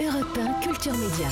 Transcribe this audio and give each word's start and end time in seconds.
Europe 0.00 0.38
1 0.38 0.60
Culture 0.60 0.92
Média. 0.92 1.26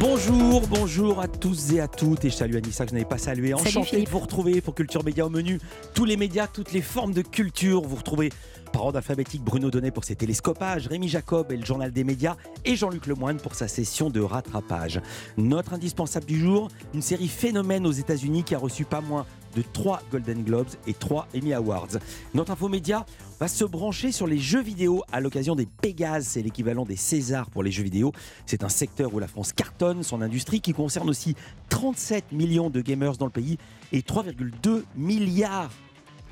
Bonjour, 0.00 0.66
bonjour 0.66 1.20
à 1.20 1.28
tous 1.28 1.72
et 1.72 1.80
à 1.80 1.86
toutes. 1.86 2.24
Et 2.24 2.30
salut 2.30 2.56
Anissa 2.56 2.84
que 2.84 2.90
je 2.90 2.94
n'avais 2.94 3.08
pas 3.08 3.18
salué. 3.18 3.54
Enchanté 3.54 4.02
de 4.02 4.10
vous 4.10 4.18
retrouver 4.18 4.60
pour 4.60 4.74
Culture 4.74 5.04
Média 5.04 5.24
au 5.24 5.30
menu. 5.30 5.60
Tous 5.94 6.04
les 6.04 6.16
médias, 6.16 6.48
toutes 6.48 6.72
les 6.72 6.82
formes 6.82 7.12
de 7.12 7.22
culture. 7.22 7.82
Vous 7.82 7.94
retrouvez 7.94 8.30
par 8.72 8.84
ordre 8.84 8.96
alphabétique 8.96 9.44
Bruno 9.44 9.70
Donnet 9.70 9.92
pour 9.92 10.02
ses 10.02 10.16
télescopages, 10.16 10.88
Rémi 10.88 11.08
Jacob 11.08 11.52
et 11.52 11.56
le 11.56 11.64
journal 11.64 11.92
des 11.92 12.02
médias 12.02 12.36
et 12.64 12.74
Jean-Luc 12.74 13.06
Lemoyne 13.06 13.38
pour 13.38 13.54
sa 13.54 13.68
session 13.68 14.10
de 14.10 14.20
rattrapage. 14.20 15.00
Notre 15.36 15.74
indispensable 15.74 16.26
du 16.26 16.40
jour, 16.40 16.68
une 16.94 17.02
série 17.02 17.28
phénomène 17.28 17.86
aux 17.86 17.92
États-Unis 17.92 18.42
qui 18.42 18.56
a 18.56 18.58
reçu 18.58 18.84
pas 18.84 19.00
moins 19.00 19.24
de 19.54 19.62
3 19.62 20.02
Golden 20.10 20.42
Globes 20.42 20.68
et 20.86 20.94
3 20.94 21.28
Emmy 21.36 21.52
Awards. 21.52 21.98
Notre 22.34 22.52
infomédia 22.52 23.06
va 23.38 23.48
se 23.48 23.64
brancher 23.64 24.12
sur 24.12 24.26
les 24.26 24.38
jeux 24.38 24.62
vidéo 24.62 25.02
à 25.12 25.20
l'occasion 25.20 25.54
des 25.54 25.66
Pégases, 25.66 26.26
c'est 26.26 26.42
l'équivalent 26.42 26.84
des 26.84 26.96
Césars 26.96 27.50
pour 27.50 27.62
les 27.62 27.70
jeux 27.70 27.82
vidéo. 27.82 28.12
C'est 28.46 28.64
un 28.64 28.68
secteur 28.68 29.14
où 29.14 29.18
la 29.18 29.28
France 29.28 29.52
cartonne 29.52 30.02
son 30.02 30.22
industrie 30.22 30.60
qui 30.60 30.72
concerne 30.72 31.08
aussi 31.08 31.34
37 31.70 32.32
millions 32.32 32.70
de 32.70 32.80
gamers 32.80 33.16
dans 33.16 33.26
le 33.26 33.30
pays 33.30 33.58
et 33.92 34.00
3,2 34.00 34.82
milliards 34.96 35.70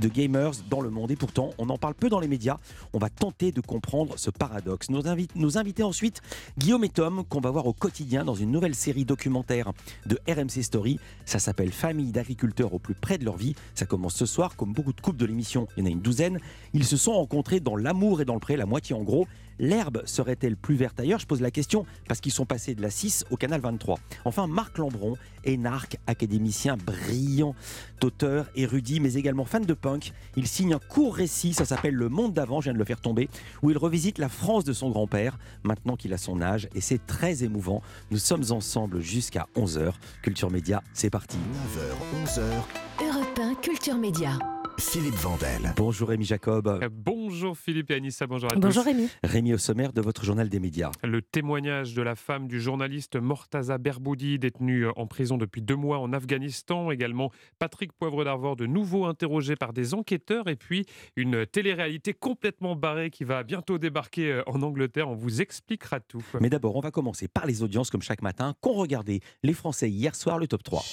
de 0.00 0.08
gamers 0.08 0.52
dans 0.70 0.80
le 0.80 0.90
monde. 0.90 1.10
Et 1.10 1.16
pourtant, 1.16 1.50
on 1.58 1.68
en 1.68 1.78
parle 1.78 1.94
peu 1.94 2.08
dans 2.08 2.20
les 2.20 2.28
médias. 2.28 2.56
On 2.92 2.98
va 2.98 3.10
tenter 3.10 3.52
de 3.52 3.60
comprendre 3.60 4.14
ce 4.18 4.30
paradoxe. 4.30 4.90
Nos, 4.90 5.02
nos 5.34 5.58
invités 5.58 5.82
ensuite, 5.82 6.20
Guillaume 6.58 6.84
et 6.84 6.88
Tom, 6.88 7.24
qu'on 7.24 7.40
va 7.40 7.50
voir 7.50 7.66
au 7.66 7.72
quotidien 7.72 8.24
dans 8.24 8.34
une 8.34 8.50
nouvelle 8.50 8.74
série 8.74 9.04
documentaire 9.04 9.72
de 10.06 10.18
RMC 10.28 10.62
Story. 10.62 10.98
Ça 11.24 11.38
s'appelle 11.38 11.72
Famille 11.72 12.12
d'agriculteurs 12.12 12.74
au 12.74 12.78
plus 12.78 12.94
près 12.94 13.18
de 13.18 13.24
leur 13.24 13.36
vie. 13.36 13.54
Ça 13.74 13.86
commence 13.86 14.14
ce 14.14 14.26
soir. 14.26 14.56
Comme 14.56 14.72
beaucoup 14.72 14.92
de 14.92 15.00
couples 15.00 15.18
de 15.18 15.26
l'émission, 15.26 15.68
il 15.76 15.80
y 15.80 15.82
en 15.84 15.86
a 15.86 15.92
une 15.92 16.00
douzaine. 16.00 16.38
Ils 16.74 16.84
se 16.84 16.96
sont 16.96 17.12
rencontrés 17.12 17.60
dans 17.60 17.76
l'amour 17.76 18.20
et 18.20 18.24
dans 18.24 18.34
le 18.34 18.40
pré, 18.40 18.56
la 18.56 18.66
moitié 18.66 18.94
en 18.94 19.02
gros. 19.02 19.26
L'herbe 19.58 20.02
serait-elle 20.04 20.56
plus 20.56 20.76
verte 20.76 21.00
ailleurs? 21.00 21.18
Je 21.18 21.26
pose 21.26 21.40
la 21.40 21.50
question 21.50 21.86
parce 22.06 22.20
qu'ils 22.20 22.32
sont 22.32 22.46
passés 22.46 22.74
de 22.74 22.82
la 22.82 22.90
6 22.90 23.26
au 23.30 23.36
canal 23.36 23.60
23. 23.60 23.98
Enfin, 24.24 24.46
Marc 24.46 24.78
Lambron, 24.78 25.16
énarque, 25.44 25.96
académicien 26.06 26.76
brillant, 26.76 27.54
auteur, 28.02 28.50
érudit, 28.54 29.00
mais 29.00 29.14
également 29.14 29.44
fan 29.44 29.64
de 29.64 29.74
punk. 29.74 30.12
Il 30.36 30.46
signe 30.46 30.74
un 30.74 30.78
court 30.78 31.14
récit, 31.14 31.54
ça 31.54 31.64
s'appelle 31.64 31.94
Le 31.94 32.08
Monde 32.08 32.34
d'avant, 32.34 32.60
je 32.60 32.64
viens 32.64 32.74
de 32.74 32.78
le 32.78 32.84
faire 32.84 33.00
tomber, 33.00 33.28
où 33.62 33.70
il 33.70 33.78
revisite 33.78 34.18
la 34.18 34.28
France 34.28 34.64
de 34.64 34.72
son 34.72 34.90
grand-père, 34.90 35.38
maintenant 35.62 35.96
qu'il 35.96 36.12
a 36.12 36.18
son 36.18 36.40
âge, 36.40 36.68
et 36.74 36.80
c'est 36.80 37.04
très 37.06 37.44
émouvant. 37.44 37.82
Nous 38.10 38.18
sommes 38.18 38.44
ensemble 38.50 39.00
jusqu'à 39.00 39.46
11h. 39.56 39.92
Culture 40.22 40.50
Média, 40.50 40.82
c'est 40.92 41.10
parti. 41.10 41.36
9h, 41.36 42.26
11h. 42.26 43.06
Europe 43.06 43.38
1, 43.38 43.54
Culture 43.56 43.96
Média. 43.96 44.38
Philippe 44.78 45.16
Vandel. 45.16 45.74
Bonjour 45.76 46.08
Rémi 46.08 46.24
Jacob. 46.24 46.68
Euh, 46.68 46.88
bonjour 46.90 47.58
Philippe 47.58 47.90
et 47.90 47.94
Anissa, 47.94 48.28
bonjour 48.28 48.50
à 48.50 48.54
tous. 48.54 48.60
Bonjour 48.60 48.84
Rémi. 48.84 49.08
Rémi 49.24 49.52
au 49.52 49.58
sommaire 49.58 49.92
de 49.92 50.00
votre 50.00 50.24
journal 50.24 50.48
des 50.48 50.60
médias. 50.60 50.92
Le 51.02 51.20
témoignage 51.20 51.94
de 51.94 52.02
la 52.02 52.14
femme 52.14 52.46
du 52.46 52.60
journaliste 52.60 53.16
Mortaza 53.16 53.76
Berboudi, 53.78 54.38
détenu 54.38 54.86
euh, 54.86 54.92
en 54.94 55.08
prison 55.08 55.36
depuis 55.36 55.62
deux 55.62 55.74
mois 55.74 55.98
en 55.98 56.12
Afghanistan. 56.12 56.92
Également 56.92 57.32
Patrick 57.58 57.92
Poivre 57.92 58.24
d'Arvor, 58.24 58.54
de 58.54 58.66
nouveau 58.66 59.06
interrogé 59.06 59.56
par 59.56 59.72
des 59.72 59.94
enquêteurs. 59.94 60.46
Et 60.46 60.56
puis 60.56 60.86
une 61.16 61.44
télé-réalité 61.44 62.14
complètement 62.14 62.76
barrée 62.76 63.10
qui 63.10 63.24
va 63.24 63.42
bientôt 63.42 63.78
débarquer 63.78 64.30
euh, 64.30 64.42
en 64.46 64.62
Angleterre. 64.62 65.08
On 65.08 65.16
vous 65.16 65.42
expliquera 65.42 65.98
tout. 65.98 66.24
Mais 66.40 66.50
d'abord, 66.50 66.76
on 66.76 66.80
va 66.80 66.92
commencer 66.92 67.26
par 67.26 67.46
les 67.46 67.64
audiences 67.64 67.90
comme 67.90 68.02
chaque 68.02 68.22
matin 68.22 68.54
qu'ont 68.60 68.74
regardé 68.74 69.22
les 69.42 69.54
Français 69.54 69.90
hier 69.90 70.14
soir 70.14 70.38
le 70.38 70.46
top 70.46 70.62
3. 70.62 70.84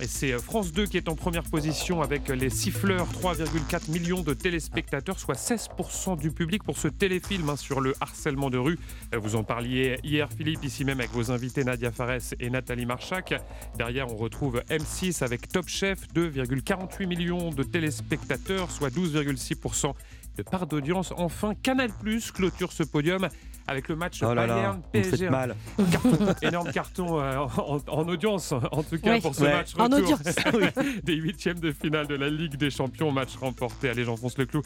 Et 0.00 0.06
c'est 0.06 0.32
France 0.38 0.72
2 0.72 0.86
qui 0.86 0.96
est 0.96 1.08
en 1.08 1.16
première 1.16 1.42
position 1.42 2.02
avec 2.02 2.28
les 2.28 2.50
siffleurs, 2.88 3.08
3,4 3.12 3.90
millions 3.90 4.22
de 4.22 4.32
téléspectateurs, 4.32 5.18
soit 5.18 5.34
16% 5.34 6.18
du 6.18 6.30
public 6.30 6.62
pour 6.62 6.78
ce 6.78 6.88
téléfilm 6.88 7.50
hein, 7.50 7.56
sur 7.56 7.80
le 7.80 7.94
harcèlement 8.00 8.48
de 8.48 8.56
rue. 8.56 8.78
Vous 9.12 9.36
en 9.36 9.44
parliez 9.44 9.98
hier 10.04 10.28
Philippe, 10.34 10.64
ici 10.64 10.84
même 10.84 11.00
avec 11.00 11.12
vos 11.12 11.30
invités 11.30 11.64
Nadia 11.64 11.92
Fares 11.92 12.34
et 12.40 12.48
Nathalie 12.48 12.86
Marchak. 12.86 13.34
Derrière 13.76 14.10
on 14.10 14.16
retrouve 14.16 14.62
M6 14.70 15.22
avec 15.22 15.48
Top 15.48 15.68
Chef, 15.68 16.06
2,48 16.14 17.06
millions 17.06 17.50
de 17.50 17.62
téléspectateurs, 17.62 18.70
soit 18.70 18.88
12,6% 18.88 19.92
de 20.38 20.42
part 20.42 20.66
d'audience. 20.66 21.12
Enfin, 21.16 21.54
Canal 21.54 21.90
Plus 22.00 22.30
clôture 22.30 22.72
ce 22.72 22.84
podium 22.84 23.28
avec 23.68 23.88
le 23.88 23.96
match 23.96 24.20
oh 24.22 24.34
Bayern 24.34 24.80
PSG. 24.92 25.28
Mal. 25.28 25.54
énorme 26.42 26.72
carton 26.72 27.20
euh, 27.20 27.46
en, 27.86 28.08
audience, 28.08 28.52
en 28.52 28.82
tout 28.82 28.98
cas 28.98 29.20
pour 29.20 29.34
ce 29.34 29.44
match 29.44 29.72
en 29.78 29.92
audience. 29.92 30.20
des 31.04 31.14
huitièmes 31.14 31.60
de 31.60 31.70
finale 31.70 32.06
de 32.06 32.14
la 32.14 32.30
Ligue 32.30 32.56
des 32.56 32.70
Champions. 32.70 33.12
Match 33.12 33.36
remporté, 33.36 33.90
allez 33.90 34.04
j'enfonce 34.04 34.38
le 34.38 34.46
clou, 34.46 34.62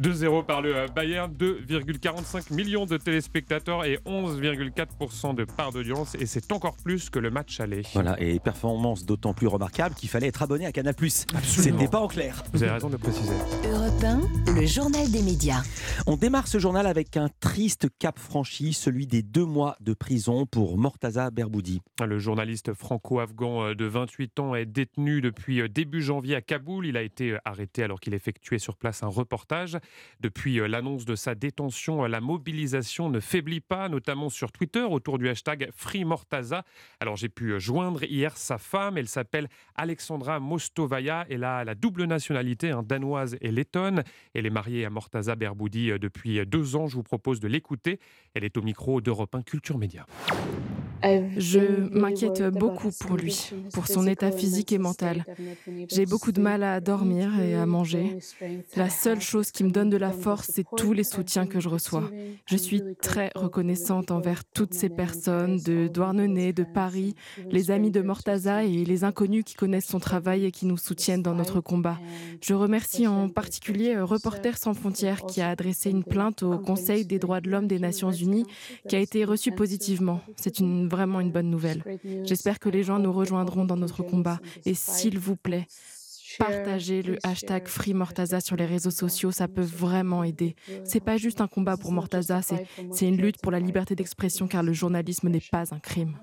2-0 0.00 0.46
par 0.46 0.62
le 0.62 0.76
euh, 0.76 0.86
Bayern, 0.94 1.32
2,45 1.32 2.54
millions 2.54 2.86
de 2.86 2.96
téléspectateurs 2.96 3.84
et 3.84 3.98
11,4% 4.06 5.34
de 5.34 5.44
part 5.44 5.72
d'audience. 5.72 6.14
Et 6.14 6.26
c'est 6.26 6.52
encore 6.52 6.76
plus 6.76 7.10
que 7.10 7.18
le 7.18 7.30
match 7.30 7.58
aller. 7.60 7.82
Voilà, 7.92 8.20
et 8.20 8.38
performance 8.38 9.04
d'autant 9.04 9.34
plus 9.34 9.48
remarquable 9.48 9.94
qu'il 9.96 10.08
fallait 10.08 10.28
être 10.28 10.42
abonné 10.42 10.64
à 10.66 10.72
Canal+. 10.72 10.94
C'était 11.42 11.88
pas 11.88 12.00
en 12.00 12.08
clair. 12.08 12.44
Vous 12.52 12.62
avez 12.62 12.72
raison 12.72 12.88
de 12.88 12.96
préciser. 12.96 13.34
Europe 13.64 14.04
1, 14.46 14.52
le 14.54 14.66
journal 14.66 15.10
des 15.10 15.22
médias. 15.22 15.62
On 16.06 16.16
démarre 16.16 16.46
ce 16.46 16.58
journal 16.58 16.86
avec 16.86 17.16
un 17.16 17.28
triste 17.40 17.88
cap 17.98 18.18
franchi, 18.28 18.74
celui 18.74 19.06
des 19.06 19.22
deux 19.22 19.46
mois 19.46 19.78
de 19.80 19.94
prison 19.94 20.44
pour 20.44 20.76
Mortaza 20.76 21.30
Berboudi. 21.30 21.80
Le 22.06 22.18
journaliste 22.18 22.74
franco-afghan 22.74 23.68
euh, 23.68 23.74
de 23.74 23.86
28 23.86 24.38
ans 24.38 24.54
est 24.54 24.66
détenu 24.66 25.22
depuis 25.22 25.62
euh, 25.62 25.68
début 25.68 26.02
janvier 26.02 26.34
à 26.34 26.42
Kaboul. 26.42 26.84
Il 26.84 26.98
a 26.98 27.02
été 27.02 27.32
euh, 27.32 27.38
arrêté 27.46 27.82
alors 27.82 28.00
qu'il 28.00 28.12
effectuait 28.12 28.58
sur 28.58 28.76
place 28.76 29.02
un 29.02 29.06
reportage. 29.06 29.78
Depuis 30.20 30.56
l'annonce 30.68 31.06
de 31.06 31.14
sa 31.14 31.34
détention, 31.34 32.04
la 32.04 32.20
mobilisation 32.20 33.08
ne 33.08 33.18
faiblit 33.18 33.62
pas, 33.62 33.88
notamment 33.88 34.28
sur 34.28 34.52
Twitter 34.52 34.82
autour 34.82 35.16
du 35.16 35.30
hashtag 35.30 35.70
FreeMortaza. 35.74 36.64
Alors 37.00 37.16
j'ai 37.16 37.30
pu 37.30 37.58
joindre 37.58 38.02
hier 38.04 38.36
sa 38.36 38.58
femme, 38.58 38.98
elle 38.98 39.08
s'appelle 39.08 39.48
Alexandra 39.74 40.38
Mostovaya, 40.38 41.24
elle 41.30 41.44
a 41.44 41.64
la 41.64 41.74
double 41.74 42.04
nationalité, 42.04 42.72
hein, 42.72 42.82
danoise 42.82 43.38
et 43.40 43.50
lettonne. 43.50 44.04
Elle 44.34 44.44
est 44.44 44.50
mariée 44.50 44.84
à 44.84 44.90
Mortaza 44.90 45.34
Berboudi 45.34 45.92
depuis 45.98 46.44
deux 46.44 46.76
ans, 46.76 46.88
je 46.88 46.96
vous 46.96 47.02
propose 47.02 47.40
de 47.40 47.48
l'écouter. 47.48 47.98
Elle 48.34 48.44
est 48.44 48.56
au 48.56 48.62
micro 48.62 49.00
d'Europe 49.00 49.34
1 49.34 49.42
Culture 49.42 49.78
Média. 49.78 50.06
Je 51.02 51.88
m'inquiète 51.96 52.42
beaucoup 52.42 52.90
pour 53.00 53.16
lui, 53.16 53.50
pour 53.72 53.86
son 53.86 54.06
état 54.06 54.32
physique 54.32 54.72
et 54.72 54.78
mental. 54.78 55.24
J'ai 55.88 56.06
beaucoup 56.06 56.32
de 56.32 56.40
mal 56.40 56.62
à 56.62 56.80
dormir 56.80 57.38
et 57.40 57.54
à 57.54 57.66
manger. 57.66 58.18
La 58.76 58.90
seule 58.90 59.20
chose 59.20 59.50
qui 59.50 59.64
me 59.64 59.70
donne 59.70 59.90
de 59.90 59.96
la 59.96 60.12
force, 60.12 60.50
c'est 60.52 60.66
tous 60.76 60.92
les 60.92 61.04
soutiens 61.04 61.46
que 61.46 61.60
je 61.60 61.68
reçois. 61.68 62.10
Je 62.46 62.56
suis 62.56 62.82
très 63.00 63.30
reconnaissante 63.34 64.10
envers 64.10 64.44
toutes 64.44 64.74
ces 64.74 64.88
personnes 64.88 65.58
de 65.58 65.88
Douarnenez, 65.88 66.52
de 66.52 66.64
Paris, 66.64 67.14
les 67.50 67.70
amis 67.70 67.90
de 67.90 68.00
Mortaza 68.00 68.64
et 68.64 68.84
les 68.84 69.04
inconnus 69.04 69.44
qui 69.44 69.54
connaissent 69.54 69.86
son 69.86 70.00
travail 70.00 70.44
et 70.44 70.50
qui 70.50 70.66
nous 70.66 70.78
soutiennent 70.78 71.22
dans 71.22 71.34
notre 71.34 71.60
combat. 71.60 71.98
Je 72.42 72.54
remercie 72.54 73.06
en 73.06 73.28
particulier 73.28 73.98
Reporters 73.98 74.58
sans 74.58 74.74
frontières 74.74 75.22
qui 75.26 75.40
a 75.40 75.50
adressé 75.50 75.90
une 75.90 76.04
plainte 76.04 76.42
au 76.42 76.58
Conseil 76.58 77.06
des 77.06 77.18
droits 77.18 77.40
de 77.40 77.50
l'homme 77.50 77.66
des 77.66 77.78
Nations 77.78 78.12
Unies 78.12 78.44
qui 78.88 78.96
a 78.96 79.00
été 79.00 79.24
reçue 79.24 79.52
positivement. 79.52 80.20
C'est 80.36 80.58
une 80.58 80.87
vraiment 80.88 81.20
une 81.20 81.30
bonne 81.30 81.50
nouvelle. 81.50 81.82
J'espère 82.24 82.58
que 82.58 82.68
les 82.68 82.82
gens 82.82 82.98
nous 82.98 83.12
rejoindront 83.12 83.64
dans 83.64 83.76
notre 83.76 84.02
combat. 84.02 84.40
Et 84.64 84.74
s'il 84.74 85.18
vous 85.18 85.36
plaît, 85.36 85.66
partagez 86.38 87.02
le 87.02 87.18
hashtag 87.22 87.66
Free 87.68 87.94
Mortaza 87.94 88.40
sur 88.40 88.56
les 88.56 88.66
réseaux 88.66 88.90
sociaux, 88.90 89.30
ça 89.30 89.48
peut 89.48 89.62
vraiment 89.62 90.24
aider. 90.24 90.56
C'est 90.84 91.00
pas 91.00 91.16
juste 91.16 91.40
un 91.40 91.46
combat 91.46 91.76
pour 91.76 91.92
Mortaza, 91.92 92.40
c'est 92.42 93.08
une 93.08 93.16
lutte 93.16 93.40
pour 93.40 93.52
la 93.52 93.60
liberté 93.60 93.94
d'expression 93.94 94.48
car 94.48 94.62
le 94.62 94.72
journalisme 94.72 95.28
n'est 95.28 95.42
pas 95.50 95.74
un 95.74 95.78
crime. 95.78 96.18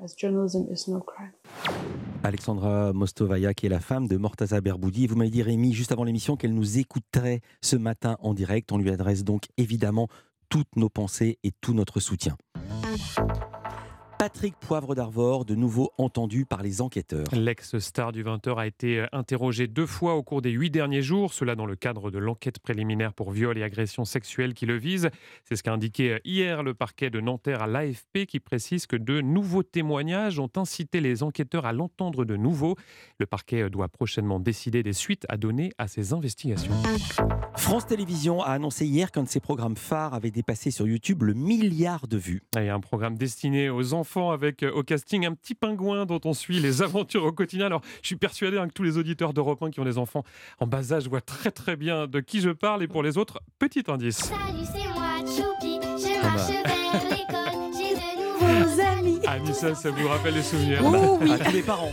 Alexandra 2.23 2.93
Mostovaya, 2.93 3.53
qui 3.53 3.65
est 3.67 3.69
la 3.69 3.79
femme 3.79 4.07
de 4.07 4.17
Mortaza 4.17 4.61
Berboudi. 4.61 5.07
Vous 5.07 5.15
m'avez 5.15 5.29
dit, 5.29 5.43
Rémi, 5.43 5.73
juste 5.73 5.91
avant 5.91 6.03
l'émission, 6.03 6.37
qu'elle 6.37 6.53
nous 6.53 6.79
écouterait 6.79 7.41
ce 7.61 7.75
matin 7.75 8.17
en 8.19 8.33
direct. 8.33 8.71
On 8.71 8.77
lui 8.77 8.89
adresse 8.89 9.23
donc 9.23 9.43
évidemment 9.57 10.07
toutes 10.49 10.75
nos 10.75 10.89
pensées 10.89 11.39
et 11.43 11.51
tout 11.61 11.73
notre 11.73 11.99
soutien. 11.99 12.37
Patrick 14.17 14.55
Poivre 14.55 14.95
d'Arvor, 14.95 15.43
de 15.43 15.55
nouveau 15.55 15.91
entendu 15.97 16.45
par 16.45 16.63
les 16.63 16.81
enquêteurs. 16.81 17.27
L'ex-star 17.33 18.13
du 18.13 18.23
20h 18.23 18.55
a 18.57 18.65
été 18.65 19.01
euh, 19.01 19.07
interrogé 19.11 19.67
deux 19.67 19.85
fois 19.85 20.15
au 20.15 20.23
cours 20.23 20.41
des 20.41 20.51
huit 20.51 20.69
derniers 20.69 21.01
jours, 21.01 21.33
cela 21.33 21.55
dans 21.55 21.65
le 21.65 21.75
cadre 21.75 22.11
de 22.11 22.17
l'enquête 22.17 22.59
préliminaire 22.59 23.13
pour 23.13 23.31
viol 23.31 23.57
et 23.57 23.63
agression 23.63 24.05
sexuelle 24.05 24.53
qui 24.53 24.65
le 24.65 24.77
vise. 24.77 25.09
C'est 25.43 25.57
ce 25.57 25.63
qu'a 25.63 25.73
indiqué 25.73 26.13
euh, 26.13 26.19
hier 26.23 26.63
le 26.63 26.73
parquet 26.73 27.09
de 27.09 27.19
Nanterre 27.19 27.61
à 27.61 27.67
l'AFP 27.67 28.25
qui 28.25 28.39
précise 28.39 28.87
que 28.87 28.95
de 28.95 29.19
nouveaux 29.19 29.63
témoignages 29.63 30.39
ont 30.39 30.51
incité 30.55 31.01
les 31.01 31.21
enquêteurs 31.21 31.65
à 31.65 31.73
l'entendre 31.73 32.23
de 32.23 32.37
nouveau. 32.37 32.75
Le 33.19 33.25
parquet 33.25 33.63
euh, 33.63 33.69
doit 33.69 33.89
prochainement 33.89 34.39
décider 34.39 34.81
des 34.81 34.93
suites 34.93 35.25
à 35.27 35.35
donner 35.35 35.73
à 35.77 35.89
ces 35.89 36.13
investigations. 36.13 36.73
France 37.57 37.87
Télévisions 37.87 38.41
a 38.41 38.51
annoncé 38.51 38.85
hier 38.85 39.11
qu'un 39.11 39.23
de 39.23 39.29
ses 39.29 39.39
programmes 39.39 39.77
phares 39.77 40.13
avait 40.13 40.31
dépassé 40.31 40.71
sur 40.71 40.87
YouTube 40.87 41.23
le 41.23 41.33
milliard 41.33 42.07
de 42.07 42.17
vues. 42.17 42.43
Et 42.57 42.69
un 42.69 42.79
programme 42.79 43.17
destiné 43.17 43.69
aux 43.69 43.93
enfants 43.93 44.04
avec 44.31 44.63
euh, 44.63 44.71
au 44.71 44.83
casting 44.83 45.25
un 45.25 45.33
petit 45.33 45.55
pingouin 45.55 46.05
dont 46.05 46.21
on 46.25 46.33
suit 46.33 46.59
les 46.59 46.81
aventures 46.81 47.25
au 47.25 47.31
quotidien. 47.31 47.65
Alors, 47.65 47.81
je 48.01 48.07
suis 48.07 48.15
persuadé 48.15 48.57
hein, 48.57 48.67
que 48.67 48.73
tous 48.73 48.83
les 48.83 48.97
auditeurs 48.97 49.33
d'Europe 49.33 49.61
1 49.61 49.71
qui 49.71 49.79
ont 49.79 49.85
des 49.85 49.97
enfants 49.97 50.23
en 50.59 50.67
bas 50.67 50.93
âge 50.93 51.07
voient 51.07 51.21
très 51.21 51.51
très 51.51 51.75
bien 51.75 52.07
de 52.07 52.19
qui 52.19 52.41
je 52.41 52.49
parle. 52.49 52.83
Et 52.83 52.87
pour 52.87 53.03
les 53.03 53.17
autres, 53.17 53.41
petit 53.59 53.83
indice. 53.87 54.17
Salut, 54.17 54.65
c'est 54.65 54.87
moi, 54.93 55.19
Choupi, 55.19 55.79
je 55.81 56.21
marche 56.23 56.54
Anissa, 59.35 59.75
ça 59.75 59.91
vous 59.91 60.07
rappelle 60.07 60.33
les 60.33 60.43
souvenirs. 60.43 60.79
Oh, 60.81 61.19
oui. 61.21 61.29
À 61.29 61.39
tous 61.39 61.51
les 61.51 61.61
parents. 61.61 61.91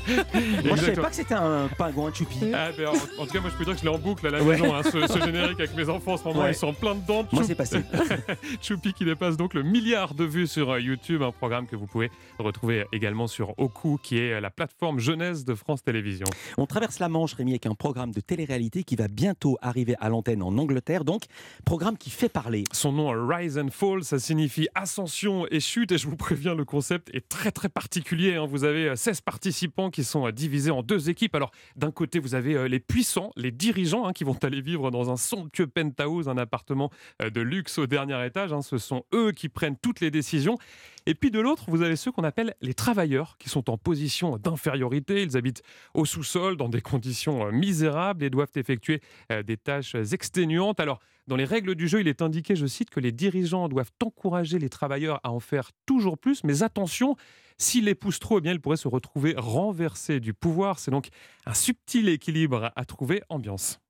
Moi, 0.65 0.77
je 0.77 0.81
savais 0.81 0.93
pas 0.93 1.11
que 1.11 1.17
c'était 1.17 1.35
un 1.35 1.69
pingouin 1.77 2.13
Choupi. 2.13 2.53
Ah, 2.55 2.71
ben, 2.77 2.87
en, 2.87 3.27
tout 3.27 3.33
cas, 3.33 3.41
moi, 3.41 3.51
je 3.51 3.57
peux 3.57 3.65
dire 3.65 3.75
que 3.75 3.81
je 3.81 3.85
l'ai 3.85 3.91
en 3.91 3.99
boucle 3.99 4.25
à 4.29 4.31
la 4.31 4.43
maison, 4.43 4.73
hein, 4.73 4.83
ce, 4.85 5.25
générique 5.25 5.59
avec 5.59 5.75
mes 5.75 5.89
enfants 5.89 6.13
en 6.13 6.17
ce 6.19 6.25
moment. 6.25 6.47
Ils 6.47 6.55
sont 6.55 6.73
plein 6.73 6.95
dedans. 6.95 7.27
Moi, 7.33 7.43
c'est 7.43 7.57
passé. 7.57 7.83
Choupi 8.63 8.93
qui 8.93 9.05
dépasse 9.05 9.37
donc 9.37 9.55
le 9.55 9.65
milliard 9.65 10.15
de 10.15 10.25
vues 10.25 10.47
sur 10.47 10.71
euh, 10.71 10.81
YouTube, 10.81 11.23
un 11.23 11.33
programme 11.33 11.67
que 11.67 11.75
vous 11.75 11.87
pouvez 11.87 12.13
retrouver 12.39 12.87
également 12.93 13.27
sur 13.27 13.59
Oku, 13.59 13.99
qui 14.01 14.19
est 14.19 14.41
la 14.41 14.51
plateforme 14.51 15.01
jeunesse 15.01 15.45
de 15.45 15.55
France 15.57 15.83
Télévisions. 15.83 16.29
On 16.59 16.67
traverse 16.67 17.01
la 17.01 17.09
Manche, 17.09 17.35
Rémi, 17.35 17.53
avec 17.53 17.67
un 17.67 17.75
programme 17.75 18.13
de 18.13 18.21
télé-réalité 18.21 18.85
qui 18.85 18.95
va 18.95 19.09
bientôt 19.09 19.59
arriver 19.63 19.97
à 20.01 20.09
l'antenne 20.09 20.43
en 20.43 20.57
Angleterre, 20.59 21.05
donc 21.05 21.25
programme 21.65 21.99
qui 21.99 22.11
fait 22.11 22.29
parler. 22.29 22.63
Son 22.71 22.93
nom, 22.93 23.11
Rise 23.11 23.59
and 23.59 23.71
Fall, 23.73 24.05
ça 24.05 24.21
signifie 24.21 24.69
ascension 24.77 25.47
et 25.51 25.59
chute, 25.59 25.91
et 25.91 25.99
je 25.99 26.07
vous 26.07 26.17
préviens, 26.17 26.55
le 26.55 26.65
concept 26.65 27.11
est 27.13 27.32
très 27.33 27.51
très 27.51 27.69
particulier. 27.69 28.37
Hein. 28.37 28.47
Vous 28.47 28.65
avez 28.65 28.95
16 28.95 29.19
euh, 29.19 29.21
participants 29.25 29.91
qui 29.91 30.05
sont 30.05 30.27
euh, 30.27 30.33
divisés 30.33 30.71
en 30.71 30.83
deux 30.83 31.09
équipes. 31.09 31.35
Alors, 31.35 31.51
d'un 31.77 31.91
côté, 31.91 32.19
vous 32.19 32.35
avez 32.35 32.55
euh, 32.55 32.69
les 32.69 32.79
puissants, 32.79 33.31
les 33.37 33.51
dirigeants, 33.51 34.07
hein, 34.07 34.13
qui 34.13 34.25
vont 34.25 34.37
aller 34.43 34.61
vivre 34.61 34.91
dans 34.91 35.11
un 35.11 35.17
somptueux 35.17 35.67
penthouse, 35.67 36.29
un 36.29 36.37
appartement 36.37 36.91
de 37.21 37.41
luxe 37.41 37.79
au 37.79 37.87
dernier 37.87 38.25
étage. 38.27 38.53
Hein. 38.53 38.61
Ce 38.61 38.77
sont 38.77 39.05
eux 39.15 39.33
qui 39.33 39.49
prennent 39.49 39.77
toutes 39.81 40.01
les 40.01 40.11
décisions. 40.11 40.59
Et 41.07 41.15
puis 41.15 41.31
de 41.31 41.41
l'autre, 41.41 41.65
vous 41.69 41.83
avez 41.83 41.97
ceux 41.97 42.13
qu'on 42.13 42.23
appelle 42.23 42.55
les 42.61 42.75
travailleurs, 42.75 43.37
qui 43.39 43.49
sont 43.49 43.71
en 43.71 43.77
position 43.77 44.39
d'infériorité. 44.39 45.23
Ils 45.23 45.37
habitent 45.37 45.63
au 45.95 46.05
sous-sol, 46.05 46.57
dans 46.57 46.69
des 46.69 46.81
conditions 46.81 47.51
misérables, 47.51 48.23
et 48.23 48.31
doivent 48.31 48.53
effectuer 48.55 49.01
des 49.45 49.57
tâches 49.57 49.97
exténuantes. 50.13 50.79
Alors, 50.79 51.01
dans 51.27 51.37
les 51.37 51.45
règles 51.45 51.75
du 51.75 51.89
jeu, 51.89 52.01
il 52.01 52.09
est 52.09 52.23
indiqué, 52.23 52.55
je 52.55 52.67
cite, 52.67 52.91
que 52.91 53.01
les 53.01 53.13
dirigeants 53.13 53.69
doivent 53.69 53.91
encourager 54.03 54.59
les 54.59 54.69
travailleurs 54.69 55.21
à 55.25 55.33
en 55.33 55.41
faire 55.41 55.71
toujours 55.87 56.19
plus, 56.19 56.45
mais 56.45 56.63
attention, 56.63 57.17
s'ils 57.59 57.85
les 57.85 57.95
poussent 57.95 58.21
trop, 58.21 58.39
eh 58.39 58.41
bien, 58.41 58.53
ils 58.53 58.61
pourraient 58.61 58.77
se 58.77 58.89
retrouver 58.89 59.35
renversés 59.37 60.21
du 60.21 60.35
pouvoir. 60.35 60.79
C'est 60.79 60.91
donc 60.91 61.09
un 61.47 61.55
subtil 61.55 62.09
équilibre 62.09 62.71
à 62.77 62.85
trouver 62.85 63.23
ambiance. 63.29 63.81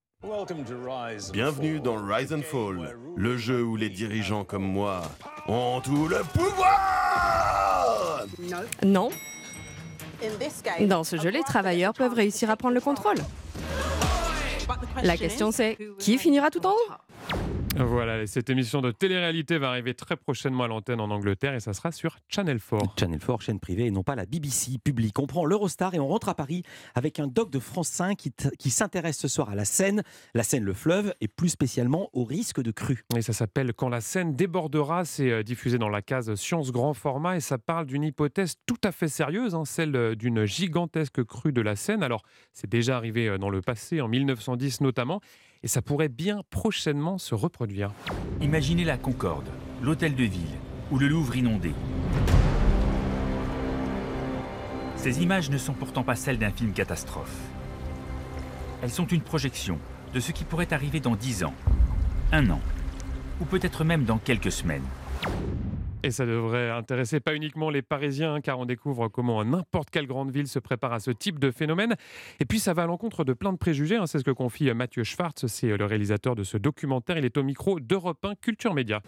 Bienvenue 1.33 1.81
dans 1.81 1.97
Rise 1.97 2.33
and 2.33 2.43
Fall, 2.43 2.97
le 3.17 3.37
jeu 3.37 3.63
où 3.65 3.77
les 3.77 3.89
dirigeants 3.89 4.45
comme 4.45 4.63
moi 4.63 5.03
ont 5.49 5.81
tout 5.81 6.07
le 6.07 6.19
pouvoir 6.33 7.02
Non. 8.85 9.11
Dans 10.81 11.05
ce 11.05 11.17
jeu, 11.17 11.31
les 11.31 11.43
travailleurs 11.43 11.93
peuvent 11.93 12.15
réussir 12.15 12.51
à 12.51 12.57
prendre 12.57 12.75
le 12.75 12.81
contrôle. 12.81 13.17
La 15.03 15.17
question 15.17 15.51
c'est, 15.51 15.79
qui 15.99 16.19
finira 16.19 16.51
tout 16.51 16.65
en 16.67 16.73
haut? 16.73 17.37
Voilà, 17.77 18.27
cette 18.27 18.51
émission 18.51 18.83
de 18.83 18.91
télé-réalité 18.91 19.57
va 19.57 19.71
arriver 19.71 19.95
très 19.95 20.17
prochainement 20.17 20.65
à 20.65 20.69
l'antenne 20.69 21.01
en 21.01 21.11
Angleterre 21.11 21.55
et 21.55 21.61
ça 21.61 21.73
sera 21.73 21.91
sur 21.91 22.19
Channel 22.29 22.61
4. 22.61 22.99
Channel 22.99 23.19
4, 23.19 23.41
chaîne 23.41 23.61
privée 23.61 23.87
et 23.87 23.91
non 23.91 24.03
pas 24.03 24.15
la 24.15 24.27
BBC 24.27 24.79
publique. 24.79 25.19
On 25.19 25.27
prend 25.27 25.47
l'Eurostar 25.47 25.95
et 25.95 25.99
on 25.99 26.07
rentre 26.07 26.29
à 26.29 26.35
Paris 26.35 26.63
avec 26.95 27.19
un 27.19 27.27
doc 27.27 27.51
de 27.51 27.59
France 27.59 27.89
5 27.89 28.17
qui, 28.17 28.33
qui 28.59 28.71
s'intéresse 28.71 29.19
ce 29.19 29.29
soir 29.29 29.49
à 29.49 29.55
la 29.55 29.65
Seine, 29.65 30.03
la 30.35 30.43
Seine, 30.43 30.65
le 30.65 30.75
fleuve 30.75 31.15
et 31.21 31.29
plus 31.29 31.49
spécialement 31.49 32.11
au 32.13 32.25
risque 32.25 32.63
de 32.63 32.71
crue. 32.71 33.05
Et 33.17 33.23
ça 33.23 33.33
s'appelle 33.33 33.73
Quand 33.73 33.89
la 33.89 34.01
Seine 34.01 34.37
débordera, 34.37 35.05
c'est 35.05 35.31
euh, 35.31 35.43
diffusé 35.43 35.79
dans 35.79 35.89
la 35.89 36.03
case 36.03 36.35
Science 36.35 36.73
Grand 36.73 36.95
Format 36.95 37.37
et 37.37 37.41
ça 37.41 37.57
parle 37.57 37.87
d'une 37.87 38.05
hypothèse 38.05 38.57
tout 38.67 38.81
à 38.85 38.93
fait 38.93 39.09
sérieuse, 39.09 39.55
hein, 39.55 39.65
celle 39.65 39.97
euh, 39.97 40.15
d'une 40.15 40.45
gigantesque 40.45 41.25
crue 41.25 41.53
de 41.53 41.63
la 41.63 41.77
Seine. 41.77 42.03
Alors, 42.03 42.23
c'est 42.53 42.69
déjà 42.71 42.97
arrivé 42.97 43.29
euh, 43.29 43.39
dans 43.39 43.51
le 43.51 43.63
passé, 43.63 44.01
en 44.03 44.09
1910 44.09 44.83
notamment 44.83 45.21
et 45.63 45.69
ça 45.69 45.83
pourrait 45.83 46.09
bien 46.09 46.43
prochainement 46.51 47.19
se 47.19 47.35
reproduire. 47.35 47.93
Imaginez 48.41 48.85
la 48.85 48.99
Concorde, 48.99 49.49
l'hôtel 49.83 50.15
de 50.15 50.25
ville 50.25 50.59
ou 50.91 50.99
le 50.99 51.09
Louvre 51.09 51.37
inondé. 51.37 51.73
Ces 54.97 55.23
images 55.23 55.51
ne 55.51 55.59
sont 55.59 55.73
pourtant 55.73 56.05
pas 56.05 56.15
celles 56.15 56.39
d'un 56.39 56.51
film 56.51 56.73
catastrophe. 56.73 57.37
Elles 58.83 58.91
sont 58.91 59.07
une 59.07 59.21
projection 59.21 59.79
de 60.13 60.21
ce 60.21 60.33
qui 60.33 60.45
pourrait 60.45 60.73
arriver 60.73 61.01
dans 61.01 61.17
dix 61.17 61.45
ans, 61.45 61.55
un 62.33 62.51
an, 62.51 62.61
ou 63.41 63.45
peut-être 63.45 63.85
même 63.85 64.05
dans 64.05 64.19
quelques 64.19 64.53
semaines. 64.53 64.85
Et 66.05 66.11
ça 66.11 66.27
devrait 66.27 66.71
intéresser 66.71 67.21
pas 67.21 67.35
uniquement 67.35 67.71
les 67.71 67.83
Parisiens, 67.83 68.41
car 68.41 68.59
on 68.59 68.65
découvre 68.65 69.09
comment 69.09 69.45
n'importe 69.45 69.91
quelle 69.91 70.07
grande 70.07 70.31
ville 70.31 70.49
se 70.49 70.59
prépare 70.59 70.93
à 70.93 71.01
ce 71.01 71.11
type 71.11 71.39
de 71.39 71.51
phénomène. 71.51 71.95
Et 72.41 72.45
puis 72.45 72.59
ça 72.59 72.75
va 72.75 72.83
à 72.83 72.87
l'encontre 72.87 73.25
de 73.25 73.33
plein 73.33 73.53
de 73.53 73.59
préjugés. 73.59 73.97
Hein. 73.97 74.07
C'est 74.07 74.19
ce 74.19 74.25
que 74.25 74.31
confie 74.31 74.73
Mathieu 74.75 75.05
Schwartz, 75.05 75.47
c'est 75.47 75.77
le 75.77 75.85
réalisateur 75.85 76.35
de 76.35 76.43
ce 76.45 76.57
documentaire. 76.57 77.19
Il 77.19 77.25
est 77.25 77.37
au 77.37 77.43
micro 77.43 77.79
d'Europe 77.79 78.25
1 78.25 78.35
Culture 78.35 78.75
Média. 78.75 79.01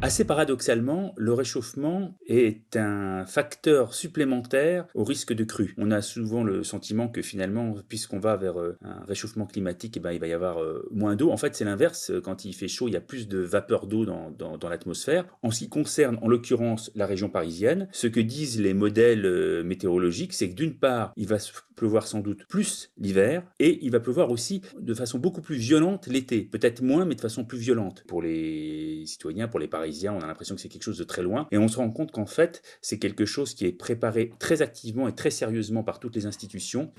Assez 0.00 0.24
paradoxalement, 0.24 1.12
le 1.16 1.32
réchauffement 1.32 2.16
est 2.28 2.76
un 2.76 3.26
facteur 3.26 3.94
supplémentaire 3.94 4.86
au 4.94 5.02
risque 5.02 5.32
de 5.32 5.42
crue. 5.42 5.74
On 5.76 5.90
a 5.90 6.02
souvent 6.02 6.44
le 6.44 6.62
sentiment 6.62 7.08
que 7.08 7.20
finalement, 7.20 7.74
puisqu'on 7.88 8.20
va 8.20 8.36
vers 8.36 8.60
euh, 8.60 8.78
un 8.84 9.04
réchauffement 9.08 9.44
climatique, 9.44 9.96
eh 9.96 10.00
ben, 10.00 10.12
il 10.12 10.20
va 10.20 10.28
y 10.28 10.32
avoir 10.32 10.62
euh, 10.62 10.86
moins 10.92 11.16
d'eau. 11.16 11.32
En 11.32 11.36
fait, 11.36 11.56
c'est 11.56 11.64
l'inverse. 11.64 12.12
Quand 12.22 12.44
il 12.44 12.54
fait 12.54 12.68
chaud, 12.68 12.86
il 12.86 12.92
y 12.92 12.96
a 12.96 13.00
plus 13.00 13.26
de 13.26 13.38
vapeur 13.38 13.88
d'eau 13.88 14.04
dans, 14.04 14.30
dans, 14.30 14.68
l'atmosphère. 14.68 15.24
En 15.42 15.50
ce 15.50 15.58
qui 15.58 15.68
concerne, 15.68 16.16
en 16.22 16.28
l'occurrence, 16.28 16.92
la 16.94 17.06
région 17.06 17.28
parisienne, 17.28 17.88
ce 17.90 18.06
que 18.06 18.20
disent 18.20 18.60
les 18.60 18.74
modèles 18.74 19.26
euh, 19.26 19.64
météorologiques, 19.64 20.32
c'est 20.32 20.48
que 20.48 20.54
d'une 20.54 20.74
part, 20.74 21.12
il 21.16 21.26
va 21.26 21.38
pleuvoir 21.78 22.06
sans 22.06 22.20
doute 22.20 22.44
plus 22.48 22.90
l'hiver 22.98 23.44
et 23.60 23.78
il 23.82 23.92
va 23.92 24.00
pleuvoir 24.00 24.30
aussi 24.30 24.62
de 24.78 24.94
façon 24.94 25.18
beaucoup 25.18 25.40
plus 25.40 25.56
violente 25.56 26.08
l'été. 26.08 26.42
Peut-être 26.42 26.82
moins, 26.82 27.04
mais 27.04 27.14
de 27.14 27.20
façon 27.20 27.44
plus 27.44 27.58
violente. 27.58 28.04
Pour 28.08 28.20
les 28.20 29.04
citoyens, 29.06 29.48
pour 29.48 29.60
les 29.60 29.68
Parisiens, 29.68 29.87
on 30.08 30.20
a 30.20 30.26
l'impression 30.26 30.54
que 30.54 30.60
c'est 30.60 30.68
quelque 30.68 30.82
chose 30.82 30.98
de 30.98 31.04
très 31.04 31.22
loin, 31.22 31.46
et 31.50 31.58
on 31.58 31.68
se 31.68 31.76
rend 31.76 31.90
compte 31.90 32.12
qu'en 32.12 32.26
fait, 32.26 32.62
c'est 32.80 32.98
quelque 32.98 33.24
chose 33.24 33.54
qui 33.54 33.66
est 33.66 33.72
préparé 33.72 34.32
très 34.38 34.62
activement 34.62 35.08
et 35.08 35.14
très 35.14 35.30
sérieusement 35.30 35.82
par 35.82 36.00
toutes 36.00 36.16
les 36.16 36.26
institutions. 36.26 36.92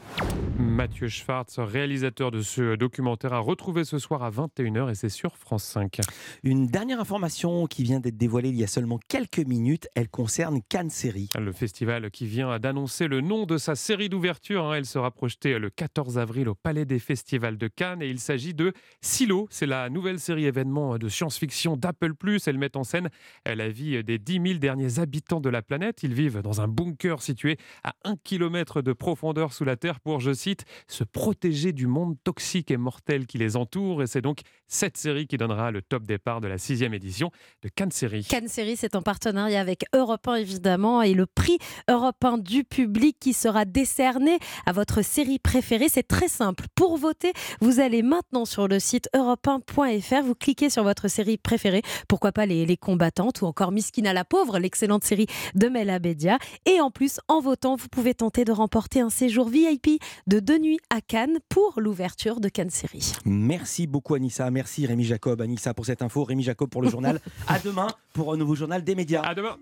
Mathieu 0.57 1.07
Schwartz, 1.07 1.59
réalisateur 1.59 2.31
de 2.31 2.41
ce 2.41 2.75
documentaire, 2.75 3.33
a 3.33 3.39
retrouvé 3.39 3.83
ce 3.83 3.97
soir 3.97 4.23
à 4.23 4.31
21h 4.31 4.91
et 4.91 4.95
c'est 4.95 5.09
sur 5.09 5.37
France 5.37 5.63
5. 5.63 5.99
Une 6.43 6.67
dernière 6.67 6.99
information 6.99 7.67
qui 7.67 7.83
vient 7.83 7.99
d'être 7.99 8.17
dévoilée 8.17 8.49
il 8.49 8.57
y 8.57 8.63
a 8.63 8.67
seulement 8.67 8.99
quelques 9.07 9.39
minutes, 9.39 9.87
elle 9.95 10.09
concerne 10.09 10.59
Cannes 10.67 10.89
Série. 10.89 11.29
Le 11.39 11.51
festival 11.51 12.11
qui 12.11 12.25
vient 12.25 12.59
d'annoncer 12.59 13.07
le 13.07 13.21
nom 13.21 13.45
de 13.45 13.57
sa 13.57 13.75
série 13.75 14.09
d'ouverture, 14.09 14.65
hein. 14.65 14.75
elle 14.75 14.85
sera 14.85 15.11
projetée 15.11 15.57
le 15.59 15.69
14 15.69 16.17
avril 16.17 16.49
au 16.49 16.55
Palais 16.55 16.85
des 16.85 16.99
Festivals 16.99 17.57
de 17.57 17.67
Cannes 17.67 18.01
et 18.01 18.09
il 18.09 18.19
s'agit 18.19 18.53
de 18.53 18.73
Silo, 19.01 19.47
c'est 19.49 19.65
la 19.65 19.89
nouvelle 19.89 20.19
série 20.19 20.45
événement 20.45 20.97
de 20.97 21.09
science-fiction 21.09 21.77
d'Apple+, 21.77 22.13
elle 22.45 22.57
met 22.57 22.75
en 22.77 22.78
scène 22.83 23.09
la 23.45 23.69
vie 23.69 24.03
des 24.03 24.17
10 24.17 24.41
000 24.45 24.59
derniers 24.59 24.99
habitants 24.99 25.41
de 25.41 25.49
la 25.49 25.61
planète. 25.61 26.03
Ils 26.03 26.13
vivent 26.13 26.41
dans 26.41 26.61
un 26.61 26.67
bunker 26.67 27.21
situé 27.21 27.57
à 27.83 27.93
un 28.03 28.15
kilomètre 28.23 28.81
de 28.81 28.93
profondeur 28.93 29.53
sous 29.53 29.65
la 29.65 29.75
Terre 29.75 29.99
pour, 29.99 30.19
je 30.19 30.33
cite, 30.33 30.65
se 30.87 31.03
protéger 31.03 31.71
du 31.71 31.87
monde 31.87 32.15
toxique 32.23 32.71
et 32.71 32.77
mortel 32.77 33.27
qui 33.27 33.37
les 33.37 33.55
entoure. 33.55 34.03
Et 34.03 34.07
c'est 34.07 34.21
donc 34.21 34.39
cette 34.67 34.97
série 34.97 35.27
qui 35.27 35.37
donnera 35.37 35.71
le 35.71 35.81
top 35.81 36.03
départ 36.03 36.41
de 36.41 36.47
la 36.47 36.57
sixième 36.57 36.93
édition 36.93 37.31
de 37.63 37.69
Cannes 37.69 37.91
Série. 37.91 38.23
Cannes 38.23 38.47
Série, 38.47 38.77
c'est 38.77 38.95
en 38.95 39.01
partenariat 39.01 39.59
avec 39.59 39.85
Europe 39.93 40.27
1 40.27 40.35
évidemment 40.35 41.01
et 41.01 41.13
le 41.13 41.25
prix 41.25 41.57
Europe 41.89 42.23
1 42.23 42.37
du 42.37 42.63
public 42.63 43.17
qui 43.19 43.33
sera 43.33 43.65
décerné 43.65 44.37
à 44.65 44.71
votre 44.71 45.01
série 45.01 45.39
préférée. 45.39 45.87
C'est 45.89 46.07
très 46.07 46.27
simple. 46.27 46.65
Pour 46.75 46.97
voter, 46.97 47.33
vous 47.61 47.79
allez 47.79 48.03
maintenant 48.03 48.45
sur 48.45 48.67
le 48.67 48.79
site 48.79 49.09
europe1.fr, 49.15 50.23
vous 50.23 50.35
cliquez 50.35 50.69
sur 50.69 50.83
votre 50.83 51.07
série 51.07 51.37
préférée. 51.37 51.81
Pourquoi 52.07 52.31
pas 52.31 52.45
les, 52.45 52.68
les 52.69 52.77
combattantes 52.77 53.41
ou 53.41 53.45
encore 53.45 53.71
Miskina 53.71 54.13
la 54.13 54.23
pauvre, 54.23 54.59
l'excellente 54.59 55.03
série 55.03 55.27
de 55.55 55.67
Mel 55.67 55.89
Abedia. 55.89 56.37
Et 56.65 56.79
en 56.79 56.91
plus, 56.91 57.19
en 57.27 57.41
votant, 57.41 57.75
vous 57.75 57.89
pouvez 57.89 58.13
tenter 58.13 58.45
de 58.45 58.51
remporter 58.53 59.01
un 59.01 59.09
séjour 59.09 59.49
VIP 59.49 60.01
de 60.27 60.39
deux 60.39 60.59
nuits 60.59 60.79
à 60.89 61.01
Cannes 61.01 61.39
pour 61.49 61.81
l'ouverture 61.81 62.39
de 62.39 62.47
Cannes 62.47 62.69
Série. 62.69 63.13
Merci 63.25 63.87
beaucoup 63.87 64.13
Anissa, 64.15 64.49
merci 64.51 64.85
Rémi 64.85 65.03
Jacob, 65.03 65.41
Anissa 65.41 65.73
pour 65.73 65.85
cette 65.85 66.01
info, 66.01 66.23
Rémi 66.23 66.43
Jacob 66.43 66.69
pour 66.69 66.81
le 66.81 66.89
journal. 66.89 67.19
à 67.47 67.59
demain 67.59 67.87
pour 68.13 68.31
un 68.33 68.37
nouveau 68.37 68.55
journal 68.55 68.83
des 68.83 68.95
médias. 68.95 69.21
À 69.23 69.33
demain. 69.33 69.57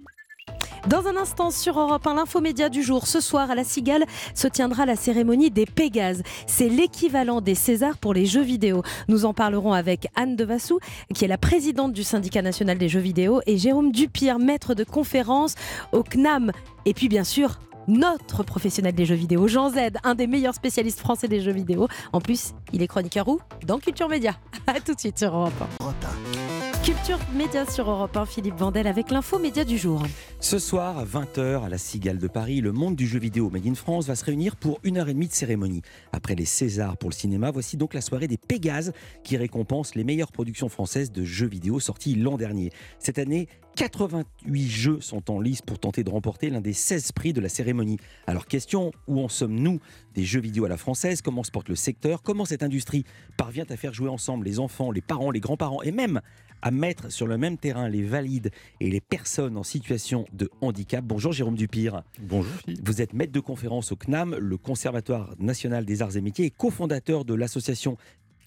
Dans 0.86 1.08
un 1.08 1.18
instant 1.18 1.52
sur 1.52 1.80
Europe 1.80 2.06
1, 2.06 2.16
l'infomédia 2.16 2.70
du 2.70 2.84
jour, 2.84 3.08
ce 3.08 3.20
soir 3.20 3.50
à 3.52 3.56
la 3.56 3.64
Cigale 3.64 4.06
se 4.36 4.48
tiendra 4.48 4.86
la 4.86 4.96
cérémonie 4.96 5.50
des 5.50 5.66
Pégases. 5.66 6.24
C'est 6.46 6.70
l'équivalent 6.70 7.42
des 7.42 7.56
Césars 7.56 7.98
pour 7.98 8.14
les 8.14 8.26
jeux 8.26 8.44
vidéo. 8.44 8.84
Nous 9.08 9.26
en 9.26 9.34
parlerons 9.34 9.74
avec 9.74 10.08
Anne 10.16 10.36
Devassou, 10.36 10.80
qui 11.14 11.26
est 11.26 11.28
la 11.28 11.38
présidente 11.38 11.94
du 11.94 12.04
syndicat 12.04 12.42
national 12.42 12.78
des 12.78 12.90
jeux 12.90 13.00
vidéo, 13.00 13.42
et 13.48 13.58
Jérôme 13.58 13.92
Dupire, 13.92 14.40
maître 14.40 14.76
de 14.76 14.84
conférence 14.84 15.56
au 15.92 16.04
CNAM. 16.04 16.52
Et 16.86 16.94
puis 16.94 17.10
bien 17.10 17.24
sûr, 17.24 17.60
notre 17.88 18.44
professionnel 18.44 18.94
des 18.94 19.06
jeux 19.06 19.16
vidéo, 19.16 19.48
Jean 19.48 19.70
Z, 19.70 19.78
un 20.04 20.16
des 20.16 20.28
meilleurs 20.28 20.56
spécialistes 20.56 21.00
français 21.00 21.28
des 21.28 21.42
jeux 21.42 21.54
vidéo. 21.54 21.88
En 22.14 22.22
plus, 22.22 22.54
il 22.72 22.82
est 22.82 22.88
chroniqueur 22.88 23.28
où 23.28 23.40
Dans 23.66 23.80
Culture 23.80 24.10
Média. 24.10 24.36
A 24.68 24.80
tout 24.80 24.94
de 24.94 25.00
suite 25.00 25.18
sur 25.18 25.36
Europe 25.36 25.54
1. 25.82 26.47
Culture 26.88 27.20
Média 27.36 27.66
sur 27.66 27.92
Europe 27.92 28.16
1, 28.16 28.26
Philippe 28.26 28.56
Vandel 28.56 28.88
avec 28.88 29.12
l'info 29.12 29.40
média 29.40 29.66
du 29.66 29.78
jour. 29.78 30.04
Ce 30.40 30.58
soir 30.58 30.98
à 30.98 31.04
20h 31.04 31.66
à 31.66 31.68
la 31.68 31.78
Cigale 31.78 32.18
de 32.18 32.30
Paris, 32.30 32.62
le 32.62 32.72
monde 32.72 32.96
du 32.96 33.06
jeu 33.06 33.20
vidéo 33.20 33.50
Made 33.50 33.68
in 33.68 33.76
France 33.76 34.08
va 34.08 34.16
se 34.16 34.24
réunir 34.24 34.56
pour 34.56 34.80
une 34.86 34.98
heure 34.98 35.10
et 35.10 35.14
demie 35.14 35.28
de 35.28 35.34
cérémonie. 35.34 35.82
Après 36.14 36.34
les 36.34 36.46
Césars 36.46 36.96
pour 36.96 37.10
le 37.10 37.14
cinéma, 37.14 37.52
voici 37.52 37.76
donc 37.76 37.94
la 37.94 38.00
soirée 38.00 38.30
des 38.30 38.38
Pégases 38.38 38.94
qui 39.26 39.36
récompense 39.36 39.96
les 39.96 40.06
meilleures 40.06 40.32
productions 40.32 40.70
françaises 40.70 41.12
de 41.12 41.26
jeux 41.26 41.50
vidéo 41.50 41.82
sorties 41.82 42.16
l'an 42.16 42.38
dernier. 42.38 42.72
Cette 43.00 43.20
année, 43.20 43.50
88 43.76 44.70
jeux 44.70 45.02
sont 45.02 45.30
en 45.30 45.42
lice 45.42 45.62
pour 45.62 45.80
tenter 45.80 46.06
de 46.06 46.10
remporter 46.10 46.50
l'un 46.50 46.62
des 46.62 46.72
16 46.72 47.12
prix 47.12 47.34
de 47.34 47.42
la 47.42 47.50
cérémonie. 47.50 47.98
Alors 48.28 48.46
question, 48.46 48.92
où 49.08 49.22
en 49.22 49.28
sommes-nous? 49.28 49.82
Des 50.16 50.24
jeux 50.24 50.40
vidéo 50.40 50.64
à 50.64 50.70
la 50.70 50.78
française 50.78 51.22
Comment 51.22 51.44
se 51.44 51.52
porte 51.52 51.68
le 51.68 51.76
secteur? 51.76 52.24
Comment 52.24 52.46
cette 52.46 52.64
industrie 52.64 53.04
parvient 53.36 53.66
à 53.70 53.76
faire 53.76 53.94
jouer 53.94 54.10
ensemble 54.10 54.46
les 54.46 54.60
enfants, 54.60 54.90
les 54.90 55.02
parents, 55.02 55.32
les 55.32 55.42
grands-parents 55.42 55.84
et 55.84 55.92
même 55.92 56.22
à 56.62 56.72
mettre 56.72 57.12
sur 57.12 57.28
le 57.28 57.38
même 57.38 57.58
terrain 57.58 57.88
les 57.88 58.04
valides 58.04 58.52
et 58.80 58.90
les 58.90 59.02
personnes 59.02 59.58
en 59.58 59.64
situation 59.64 60.26
de 60.34 60.50
handicap. 60.62 61.04
Bonjour 61.04 61.32
Jérôme 61.32 61.56
Dupire. 61.56 62.04
Bonjour. 62.20 62.54
Vous 62.84 63.02
êtes 63.02 63.14
maître 63.14 63.32
de 63.32 63.40
conférence 63.40 63.92
au 63.92 63.96
CNAM, 63.96 64.36
le 64.36 64.58
Conservatoire 64.58 65.34
national 65.40 65.86
des 65.86 66.02
arts 66.02 66.16
et 66.18 66.22
métiers, 66.22 66.46
et 66.46 66.52
cofondateur 66.52 67.26
de 67.26 67.34
l'association 67.34 67.98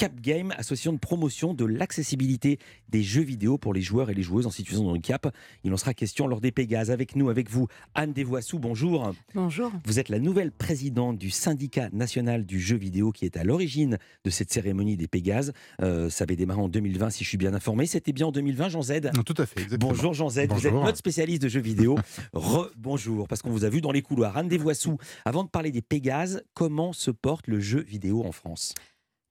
Cap 0.01 0.19
Game, 0.19 0.55
association 0.57 0.95
de 0.95 0.99
promotion 0.99 1.53
de 1.53 1.67
l'accessibilité 1.67 2.59
des 2.89 3.03
jeux 3.03 3.21
vidéo 3.21 3.59
pour 3.59 3.75
les 3.75 3.83
joueurs 3.83 4.09
et 4.09 4.15
les 4.15 4.23
joueuses 4.23 4.47
en 4.47 4.51
situation 4.51 4.83
de 4.83 4.89
handicap. 4.89 5.31
Il 5.63 5.75
en 5.75 5.77
sera 5.77 5.93
question 5.93 6.27
lors 6.27 6.41
des 6.41 6.53
Pégases. 6.53 6.91
Avec 6.91 7.17
nous, 7.17 7.29
avec 7.29 7.51
vous, 7.51 7.67
Anne 7.95 8.15
Desvoissous, 8.15 8.59
bonjour. 8.59 9.13
Bonjour. 9.35 9.71
Vous 9.85 9.99
êtes 9.99 10.09
la 10.09 10.19
nouvelle 10.19 10.53
présidente 10.53 11.19
du 11.19 11.29
syndicat 11.29 11.91
national 11.93 12.47
du 12.47 12.59
jeu 12.59 12.77
vidéo 12.77 13.13
qui 13.13 13.27
est 13.27 13.37
à 13.37 13.45
l'origine 13.45 13.99
de 14.25 14.31
cette 14.31 14.51
cérémonie 14.51 14.97
des 14.97 15.07
Pégases. 15.07 15.53
Euh, 15.83 16.09
ça 16.09 16.25
avait 16.25 16.37
démarré 16.37 16.63
en 16.63 16.71
2020, 16.71 17.11
si 17.11 17.23
je 17.23 17.29
suis 17.29 17.37
bien 17.37 17.53
informé. 17.53 17.85
C'était 17.85 18.15
bien 18.15 18.29
en 18.29 18.33
2020, 18.33 18.71
Jean 18.71 18.81
Z? 18.81 19.11
Tout 19.27 19.35
à 19.37 19.45
fait, 19.45 19.61
exactement. 19.61 19.93
Bonjour 19.93 20.15
Jean 20.15 20.31
Z, 20.31 20.47
vous 20.49 20.67
êtes 20.67 20.73
notre 20.73 20.97
spécialiste 20.97 21.43
de 21.43 21.49
jeux 21.49 21.61
vidéo. 21.61 21.99
Re-bonjour, 22.33 23.29
parce 23.29 23.43
qu'on 23.43 23.51
vous 23.51 23.67
a 23.67 23.69
vu 23.69 23.83
dans 23.83 23.93
les 23.93 24.01
couloirs. 24.01 24.39
Anne 24.39 24.49
Desvoissous, 24.49 24.97
avant 25.27 25.45
de 25.45 25.51
parler 25.51 25.71
des 25.71 25.83
Pégases, 25.83 26.43
comment 26.55 26.95
se 26.95 27.11
porte 27.11 27.49
le 27.49 27.61
jeu 27.61 27.83
vidéo 27.83 28.25
en 28.25 28.33
France? 28.33 28.73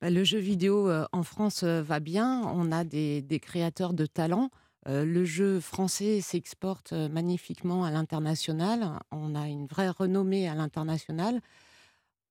Le 0.01 0.23
jeu 0.23 0.39
vidéo 0.39 0.89
euh, 0.89 1.05
en 1.11 1.23
France 1.23 1.63
euh, 1.63 1.81
va 1.81 1.99
bien. 1.99 2.41
On 2.53 2.71
a 2.71 2.83
des, 2.83 3.39
créateurs 3.41 3.93
de 3.93 4.05
talent. 4.05 4.49
Euh, 4.87 5.03
le 5.03 5.25
jeu 5.25 5.59
français 5.59 6.21
s'exporte 6.21 6.93
magnifiquement 6.93 7.83
à 7.83 7.91
l'international. 7.91 8.99
On 9.11 9.35
a 9.35 9.47
une 9.47 9.65
vraie 9.67 9.89
renommée 9.89 10.47
à 10.47 10.55
l'international. 10.55 11.41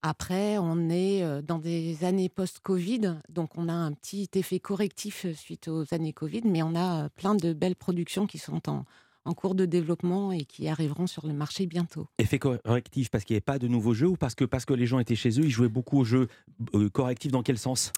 Après, 0.03 0.59
on 0.59 0.89
est 0.89 1.43
dans 1.43 1.59
des 1.59 2.05
années 2.05 2.29
post-Covid, 2.29 3.17
donc 3.29 3.59
on 3.59 3.69
a 3.69 3.73
un 3.73 3.93
petit 3.93 4.31
effet 4.35 4.61
correctif 4.61 5.27
suite 5.35 5.67
aux 5.67 5.93
années 5.93 6.13
Covid, 6.13 6.43
mais 6.45 6.63
on 6.63 6.77
a 6.77 7.09
plein 7.09 7.35
de 7.35 7.53
belles 7.53 7.75
productions 7.75 8.29
qui 8.29 8.39
sont 8.39 8.71
en, 8.71 8.85
en 9.25 9.35
cours 9.35 9.55
de 9.55 9.67
développement 9.67 10.33
et 10.33 10.45
qui 10.45 10.69
arriveront 10.69 11.07
sur 11.07 11.27
le 11.27 11.33
marché 11.33 11.67
bientôt. 11.67 12.07
Effet 12.19 12.39
correctif 12.39 13.11
parce 13.11 13.25
qu'il 13.25 13.35
n'y 13.35 13.39
avait 13.39 13.43
pas 13.43 13.59
de 13.59 13.69
nouveaux 13.69 13.95
jeux 13.95 14.09
ou 14.09 14.17
parce 14.17 14.35
que, 14.35 14.45
parce 14.45 14.65
que 14.65 14.75
les 14.75 14.87
gens 14.87 14.99
étaient 14.99 15.17
chez 15.17 15.31
eux, 15.41 15.45
ils 15.45 15.51
jouaient 15.51 15.69
beaucoup 15.69 15.99
aux 15.99 16.05
jeux 16.05 16.29
euh, 16.75 16.89
correctifs 16.89 17.33
dans 17.33 17.43
quel 17.43 17.59
sens? 17.59 17.93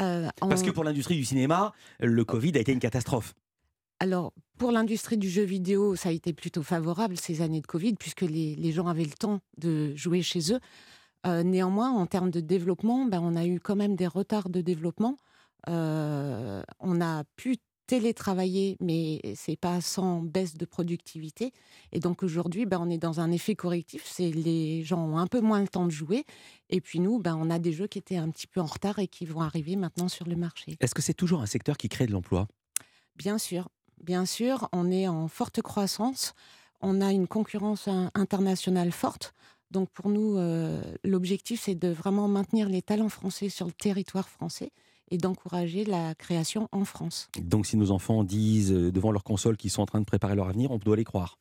Euh, 0.00 0.28
Parce 0.38 0.62
que 0.62 0.70
pour 0.70 0.84
l'industrie 0.84 1.16
du 1.16 1.24
cinéma, 1.24 1.72
le 1.98 2.24
Covid 2.24 2.52
a 2.56 2.60
été 2.60 2.72
une 2.72 2.78
catastrophe. 2.78 3.34
Alors, 3.98 4.32
pour 4.56 4.72
l'industrie 4.72 5.18
du 5.18 5.28
jeu 5.28 5.42
vidéo, 5.42 5.94
ça 5.94 6.08
a 6.08 6.12
été 6.12 6.32
plutôt 6.32 6.62
favorable 6.62 7.18
ces 7.18 7.42
années 7.42 7.60
de 7.60 7.66
Covid, 7.66 7.94
puisque 7.94 8.22
les, 8.22 8.72
gens 8.72 8.86
avaient 8.86 9.04
le 9.04 9.10
temps 9.10 9.40
de 9.58 9.94
jouer 9.94 10.22
chez 10.22 10.54
eux. 10.54 10.60
Euh, 11.26 11.42
néanmoins, 11.42 11.90
en 11.90 12.06
termes 12.06 12.30
de 12.30 12.40
développement, 12.40 13.04
ben, 13.04 13.20
on 13.22 13.36
a 13.36 13.44
eu 13.44 13.60
quand 13.60 13.76
même 13.76 13.94
des 13.94 14.06
retards 14.06 14.48
de 14.48 14.62
développement. 14.62 15.16
on 15.66 17.00
a 17.00 17.24
pu 17.36 17.56
télétravailler, 17.90 18.76
mais 18.78 19.20
c'est 19.34 19.56
pas 19.56 19.80
sans 19.80 20.20
baisse 20.20 20.54
de 20.54 20.64
productivité. 20.64 21.52
Et 21.90 21.98
donc 21.98 22.22
aujourd'hui, 22.22 22.64
ben, 22.64 22.78
on 22.80 22.88
est 22.88 22.98
dans 22.98 23.18
un 23.18 23.32
effet 23.32 23.56
correctif. 23.56 24.04
C'est 24.06 24.30
les 24.30 24.84
gens 24.84 25.04
ont 25.04 25.18
un 25.18 25.26
peu 25.26 25.40
moins 25.40 25.60
le 25.60 25.66
temps 25.66 25.86
de 25.86 25.90
jouer. 25.90 26.24
Et 26.68 26.80
puis 26.80 27.00
nous, 27.00 27.18
ben, 27.18 27.36
on 27.36 27.50
a 27.50 27.58
des 27.58 27.72
jeux 27.72 27.88
qui 27.88 27.98
étaient 27.98 28.16
un 28.16 28.30
petit 28.30 28.46
peu 28.46 28.60
en 28.60 28.66
retard 28.66 29.00
et 29.00 29.08
qui 29.08 29.26
vont 29.26 29.40
arriver 29.40 29.74
maintenant 29.74 30.06
sur 30.06 30.28
le 30.28 30.36
marché. 30.36 30.76
Est-ce 30.78 30.94
que 30.94 31.02
c'est 31.02 31.14
toujours 31.14 31.40
un 31.40 31.46
secteur 31.46 31.76
qui 31.76 31.88
crée 31.88 32.06
de 32.06 32.12
l'emploi? 32.12 32.46
Bien 33.16 33.38
sûr, 33.38 33.68
bien 34.04 34.24
sûr. 34.24 34.68
On 34.70 34.88
est 34.92 35.08
en 35.08 35.26
forte 35.26 35.60
croissance. 35.60 36.34
On 36.80 37.00
a 37.00 37.10
une 37.10 37.26
concurrence 37.26 37.88
internationale 38.14 38.92
forte. 38.92 39.34
Donc 39.72 39.90
pour 39.90 40.10
nous, 40.10 40.36
euh, 40.36 40.80
l'objectif, 41.02 41.62
c'est 41.64 41.74
de 41.74 41.88
vraiment 41.88 42.28
maintenir 42.28 42.68
les 42.68 42.82
talents 42.82 43.08
français 43.08 43.48
sur 43.48 43.66
le 43.66 43.72
territoire 43.72 44.28
français 44.28 44.70
et 45.10 45.18
d'encourager 45.18 45.84
la 45.84 46.14
création 46.14 46.68
en 46.72 46.84
France. 46.84 47.28
Donc 47.40 47.66
si 47.66 47.76
nos 47.76 47.90
enfants 47.90 48.24
disent 48.24 48.72
euh, 48.72 48.92
devant 48.92 49.12
leur 49.12 49.24
console 49.24 49.56
qu'ils 49.56 49.70
sont 49.70 49.82
en 49.82 49.86
train 49.86 50.00
de 50.00 50.04
préparer 50.04 50.34
leur 50.34 50.48
avenir, 50.48 50.70
on 50.70 50.78
doit 50.78 50.96
les 50.96 51.04
croire. 51.04 51.38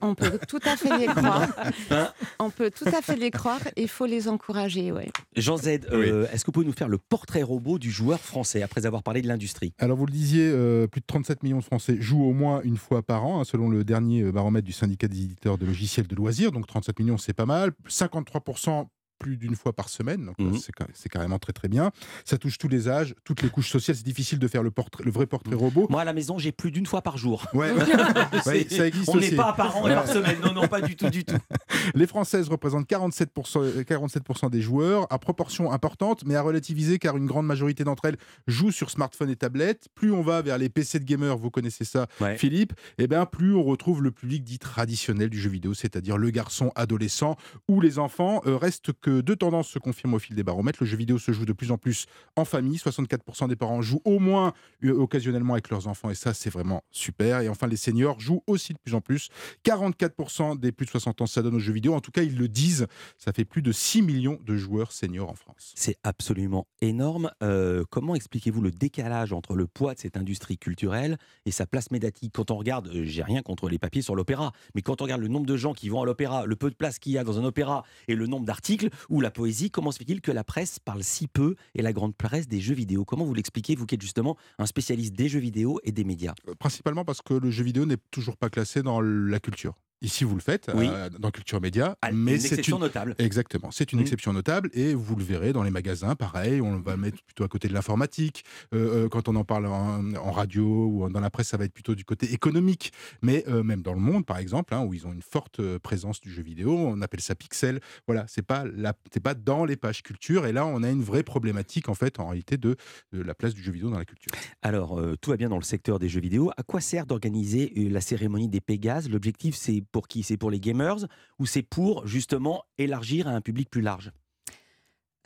On 0.00 0.14
peut 0.14 0.38
tout 0.48 0.60
à 0.64 0.76
fait 0.76 0.98
les 0.98 1.06
croire. 1.06 1.48
Hein 1.90 2.12
on 2.40 2.50
peut 2.50 2.70
tout 2.70 2.86
à 2.86 3.02
fait 3.02 3.16
les 3.16 3.30
croire 3.30 3.60
et 3.76 3.82
il 3.82 3.88
faut 3.88 4.06
les 4.06 4.28
encourager. 4.28 4.90
Ouais. 4.90 5.10
Jean 5.36 5.56
Z, 5.56 5.80
euh, 5.90 6.26
est-ce 6.32 6.44
que 6.44 6.46
vous 6.46 6.52
pouvez 6.52 6.66
nous 6.66 6.72
faire 6.72 6.88
le 6.88 6.98
portrait 6.98 7.42
robot 7.42 7.78
du 7.78 7.90
joueur 7.90 8.20
français 8.20 8.62
après 8.62 8.84
avoir 8.84 9.02
parlé 9.02 9.22
de 9.22 9.28
l'industrie? 9.28 9.72
Alors 9.78 9.96
vous 9.96 10.06
le 10.06 10.12
disiez, 10.12 10.48
euh, 10.48 10.86
plus 10.86 11.00
de 11.00 11.06
37 11.06 11.42
millions 11.44 11.58
de 11.58 11.64
Français 11.64 11.96
jouent 12.00 12.24
au 12.24 12.32
moins 12.32 12.62
une 12.62 12.76
fois 12.76 13.02
par 13.02 13.24
an, 13.24 13.40
hein, 13.40 13.44
selon 13.44 13.68
le 13.68 13.84
dernier 13.84 14.24
baromètre 14.32 14.66
du 14.66 14.72
syndicat 14.72 15.08
des 15.08 15.22
éditeurs 15.22 15.58
de 15.58 15.66
logiciels 15.66 16.06
de 16.06 16.16
loisirs. 16.16 16.52
Donc 16.52 16.66
37 16.66 16.98
millions, 16.98 17.18
c'est 17.18 17.32
pas 17.32 17.46
mal. 17.46 17.72
53% 17.88 18.86
plus 19.22 19.36
d'une 19.36 19.54
fois 19.54 19.72
par 19.72 19.88
semaine. 19.88 20.26
Donc 20.26 20.38
mmh. 20.38 20.58
c'est 20.94 21.08
carrément 21.08 21.38
très 21.38 21.52
très 21.52 21.68
bien. 21.68 21.92
Ça 22.24 22.38
touche 22.38 22.58
tous 22.58 22.68
les 22.68 22.88
âges, 22.88 23.14
toutes 23.24 23.42
les 23.42 23.48
couches 23.48 23.70
sociales. 23.70 23.96
C'est 23.96 24.04
difficile 24.04 24.40
de 24.40 24.48
faire 24.48 24.64
le, 24.64 24.72
portrait, 24.72 25.04
le 25.04 25.12
vrai 25.12 25.26
portrait 25.26 25.54
mmh. 25.54 25.58
robot. 25.58 25.86
Moi 25.90 26.00
à 26.00 26.04
la 26.04 26.12
maison, 26.12 26.38
j'ai 26.38 26.50
plus 26.50 26.72
d'une 26.72 26.86
fois 26.86 27.02
par 27.02 27.16
jour. 27.18 27.46
Ouais, 27.54 27.72
ça 28.42 28.86
existe 28.86 29.08
On 29.08 29.16
n'est 29.16 29.30
pas 29.30 29.52
par 29.52 29.76
an 29.76 29.88
et 29.88 29.94
par 29.94 30.08
semaine. 30.08 30.38
Non, 30.44 30.52
non, 30.52 30.66
pas 30.66 30.80
du 30.80 30.96
tout, 30.96 31.08
du 31.08 31.24
tout. 31.24 31.36
Les 31.94 32.06
Françaises 32.06 32.48
représentent 32.48 32.88
47%, 32.88 33.84
47 33.84 34.50
des 34.50 34.60
joueurs, 34.60 35.06
à 35.10 35.18
proportion 35.18 35.70
importante, 35.70 36.24
mais 36.26 36.34
à 36.34 36.42
relativiser 36.42 36.98
car 36.98 37.16
une 37.16 37.26
grande 37.26 37.46
majorité 37.46 37.84
d'entre 37.84 38.06
elles 38.06 38.16
jouent 38.48 38.72
sur 38.72 38.90
smartphone 38.90 39.30
et 39.30 39.36
tablette. 39.36 39.86
Plus 39.94 40.12
on 40.12 40.22
va 40.22 40.42
vers 40.42 40.58
les 40.58 40.68
PC 40.68 40.98
de 40.98 41.04
gamers, 41.04 41.36
vous 41.36 41.50
connaissez 41.50 41.84
ça, 41.84 42.06
Philippe, 42.36 42.72
et 42.98 43.04
eh 43.04 43.06
bien 43.06 43.24
plus 43.24 43.54
on 43.54 43.62
retrouve 43.62 44.02
le 44.02 44.10
public 44.10 44.42
dit 44.42 44.58
traditionnel 44.58 45.30
du 45.30 45.38
jeu 45.38 45.50
vidéo, 45.50 45.74
c'est-à-dire 45.74 46.18
le 46.18 46.30
garçon 46.30 46.72
adolescent 46.74 47.36
ou 47.68 47.80
les 47.80 47.98
enfants. 47.98 48.40
Euh, 48.46 48.56
reste 48.56 48.92
que 49.00 49.10
deux 49.20 49.36
tendances 49.36 49.68
se 49.68 49.78
confirment 49.78 50.14
au 50.14 50.18
fil 50.18 50.34
des 50.36 50.42
baromètres. 50.42 50.78
Le 50.80 50.86
jeu 50.86 50.96
vidéo 50.96 51.18
se 51.18 51.32
joue 51.32 51.44
de 51.44 51.52
plus 51.52 51.70
en 51.70 51.78
plus 51.78 52.06
en 52.36 52.44
famille. 52.44 52.78
64% 52.78 53.48
des 53.48 53.56
parents 53.56 53.82
jouent 53.82 54.02
au 54.04 54.18
moins 54.18 54.52
euh, 54.84 54.92
occasionnellement 54.92 55.54
avec 55.54 55.70
leurs 55.70 55.88
enfants 55.88 56.10
et 56.10 56.14
ça, 56.14 56.34
c'est 56.34 56.50
vraiment 56.50 56.84
super. 56.90 57.40
Et 57.40 57.48
enfin, 57.48 57.66
les 57.66 57.76
seniors 57.76 58.20
jouent 58.20 58.42
aussi 58.46 58.72
de 58.72 58.78
plus 58.78 58.94
en 58.94 59.00
plus. 59.00 59.28
44% 59.64 60.58
des 60.58 60.72
plus 60.72 60.86
de 60.86 60.90
60 60.90 61.20
ans 61.20 61.26
s'adonnent 61.26 61.56
aux 61.56 61.60
jeux 61.60 61.72
vidéo. 61.72 61.94
En 61.94 62.00
tout 62.00 62.10
cas, 62.10 62.22
ils 62.22 62.38
le 62.38 62.48
disent. 62.48 62.86
Ça 63.18 63.32
fait 63.32 63.44
plus 63.44 63.62
de 63.62 63.72
6 63.72 64.02
millions 64.02 64.38
de 64.44 64.56
joueurs 64.56 64.92
seniors 64.92 65.30
en 65.30 65.34
France. 65.34 65.72
C'est 65.76 65.96
absolument 66.02 66.66
énorme. 66.80 67.30
Euh, 67.42 67.84
comment 67.90 68.14
expliquez-vous 68.14 68.60
le 68.60 68.70
décalage 68.70 69.32
entre 69.32 69.54
le 69.54 69.66
poids 69.66 69.94
de 69.94 69.98
cette 69.98 70.16
industrie 70.16 70.58
culturelle 70.58 71.18
et 71.46 71.50
sa 71.50 71.66
place 71.66 71.90
médiatique? 71.90 72.32
Quand 72.34 72.50
on 72.50 72.56
regarde, 72.56 72.88
euh, 72.88 73.04
j'ai 73.04 73.22
rien 73.22 73.42
contre 73.42 73.68
les 73.68 73.78
papiers 73.78 74.02
sur 74.02 74.14
l'opéra, 74.14 74.52
mais 74.74 74.82
quand 74.82 75.00
on 75.00 75.04
regarde 75.04 75.20
le 75.20 75.28
nombre 75.28 75.46
de 75.46 75.56
gens 75.56 75.72
qui 75.72 75.88
vont 75.88 76.02
à 76.02 76.06
l'opéra, 76.06 76.46
le 76.46 76.56
peu 76.56 76.70
de 76.70 76.74
place 76.74 76.98
qu'il 76.98 77.12
y 77.12 77.18
a 77.18 77.24
dans 77.24 77.38
un 77.38 77.44
opéra 77.44 77.84
et 78.08 78.14
le 78.14 78.26
nombre 78.26 78.46
d'articles 78.46 78.90
ou 79.08 79.20
la 79.20 79.30
poésie, 79.30 79.70
comment 79.70 79.92
se 79.92 79.98
fait-il 79.98 80.20
que 80.20 80.32
la 80.32 80.44
presse 80.44 80.78
parle 80.78 81.02
si 81.02 81.28
peu 81.28 81.56
et 81.74 81.82
la 81.82 81.92
grande 81.92 82.16
presse 82.16 82.48
des 82.48 82.60
jeux 82.60 82.74
vidéo? 82.74 83.04
Comment 83.04 83.24
vous 83.24 83.34
l'expliquez, 83.34 83.74
vous 83.74 83.86
qui 83.86 83.94
êtes 83.94 84.02
justement 84.02 84.36
un 84.58 84.66
spécialiste 84.66 85.14
des 85.14 85.28
jeux 85.28 85.40
vidéo 85.40 85.80
et 85.84 85.92
des 85.92 86.04
médias? 86.04 86.34
Euh, 86.48 86.54
Principalement 86.54 87.04
parce 87.04 87.22
que 87.22 87.34
le 87.34 87.50
jeu 87.50 87.64
vidéo 87.64 87.86
n'est 87.86 87.98
toujours 88.10 88.36
pas 88.36 88.50
classé 88.50 88.82
dans 88.82 89.00
la 89.00 89.40
culture. 89.40 89.74
Ici, 90.02 90.24
vous 90.24 90.34
le 90.34 90.40
faites 90.40 90.68
euh, 90.68 91.08
dans 91.20 91.30
Culture 91.30 91.60
Média, 91.60 91.96
ah, 92.02 92.10
mais 92.10 92.36
c'est 92.36 92.48
une 92.48 92.52
exception 92.54 92.78
notable. 92.80 93.14
Exactement, 93.18 93.70
c'est 93.70 93.92
une 93.92 94.00
mmh. 94.00 94.02
exception 94.02 94.32
notable 94.32 94.68
et 94.72 94.94
vous 94.94 95.14
le 95.14 95.22
verrez 95.22 95.52
dans 95.52 95.62
les 95.62 95.70
magasins. 95.70 96.16
Pareil, 96.16 96.60
on 96.60 96.80
va 96.80 96.96
mettre 96.96 97.22
plutôt 97.22 97.44
à 97.44 97.48
côté 97.48 97.68
de 97.68 97.72
l'informatique. 97.72 98.44
Euh, 98.74 99.04
euh, 99.04 99.08
quand 99.08 99.28
on 99.28 99.36
en 99.36 99.44
parle 99.44 99.66
en, 99.66 100.32
radio 100.32 100.64
ou 100.64 101.08
dans 101.08 101.20
la 101.20 101.30
presse, 101.30 101.48
ça 101.48 101.56
va 101.56 101.64
être 101.64 101.72
plutôt 101.72 101.94
du 101.94 102.04
côté 102.04 102.32
économique. 102.32 102.92
Mais 103.22 103.44
même 103.46 103.82
dans 103.82 103.92
le 103.92 104.00
monde, 104.00 104.26
par 104.26 104.38
exemple, 104.38 104.74
hein, 104.74 104.80
où 104.80 104.92
ils 104.92 105.06
ont 105.06 105.12
une 105.12 105.22
forte 105.22 105.60
présence 105.78 106.20
du 106.20 106.32
jeu 106.32 106.42
vidéo, 106.42 106.76
on 106.76 107.00
appelle 107.02 107.20
ça 107.20 107.34
pixel. 107.34 107.80
Voilà, 108.06 108.24
c'est 108.26 108.42
pas 108.42 108.64
la, 108.64 108.94
pas 109.22 109.34
dans 109.34 109.64
les 109.64 109.76
pages 109.76 110.02
culture. 110.02 110.46
Et 110.46 110.52
là, 110.52 110.66
on 110.66 110.82
a 110.82 110.90
une 110.90 111.02
vraie 111.02 111.22
problématique 111.22 111.88
en 111.88 111.94
fait, 111.94 112.18
en 112.18 112.28
réalité, 112.28 112.56
de, 112.56 112.76
de 113.12 113.22
la 113.22 113.34
place 113.34 113.54
du 113.54 113.62
jeu 113.62 113.70
vidéo 113.70 113.90
dans 113.90 113.98
la 113.98 114.04
culture. 114.04 114.32
Alors, 114.62 115.00
tout 115.20 115.30
va 115.30 115.36
bien 115.36 115.50
dans 115.50 115.58
le 115.58 115.62
secteur 115.62 115.98
des 115.98 116.08
jeux 116.08 116.20
vidéo. 116.20 116.50
À 116.56 116.62
quoi 116.62 116.80
sert 116.80 117.06
d'organiser 117.06 117.72
la 117.76 118.00
cérémonie 118.00 118.48
des 118.48 118.60
Pégases? 118.60 119.08
L'objectif, 119.08 119.54
c'est 119.54 119.82
pour 119.92 120.08
qui? 120.08 120.22
C'est 120.22 120.36
pour 120.36 120.50
les 120.50 120.60
gamers 120.60 121.06
ou 121.38 121.46
c'est 121.46 121.62
pour 121.62 122.06
justement 122.06 122.64
élargir 122.78 123.28
à 123.28 123.30
un 123.30 123.40
public 123.40 123.70
plus 123.70 123.82
large? 123.82 124.12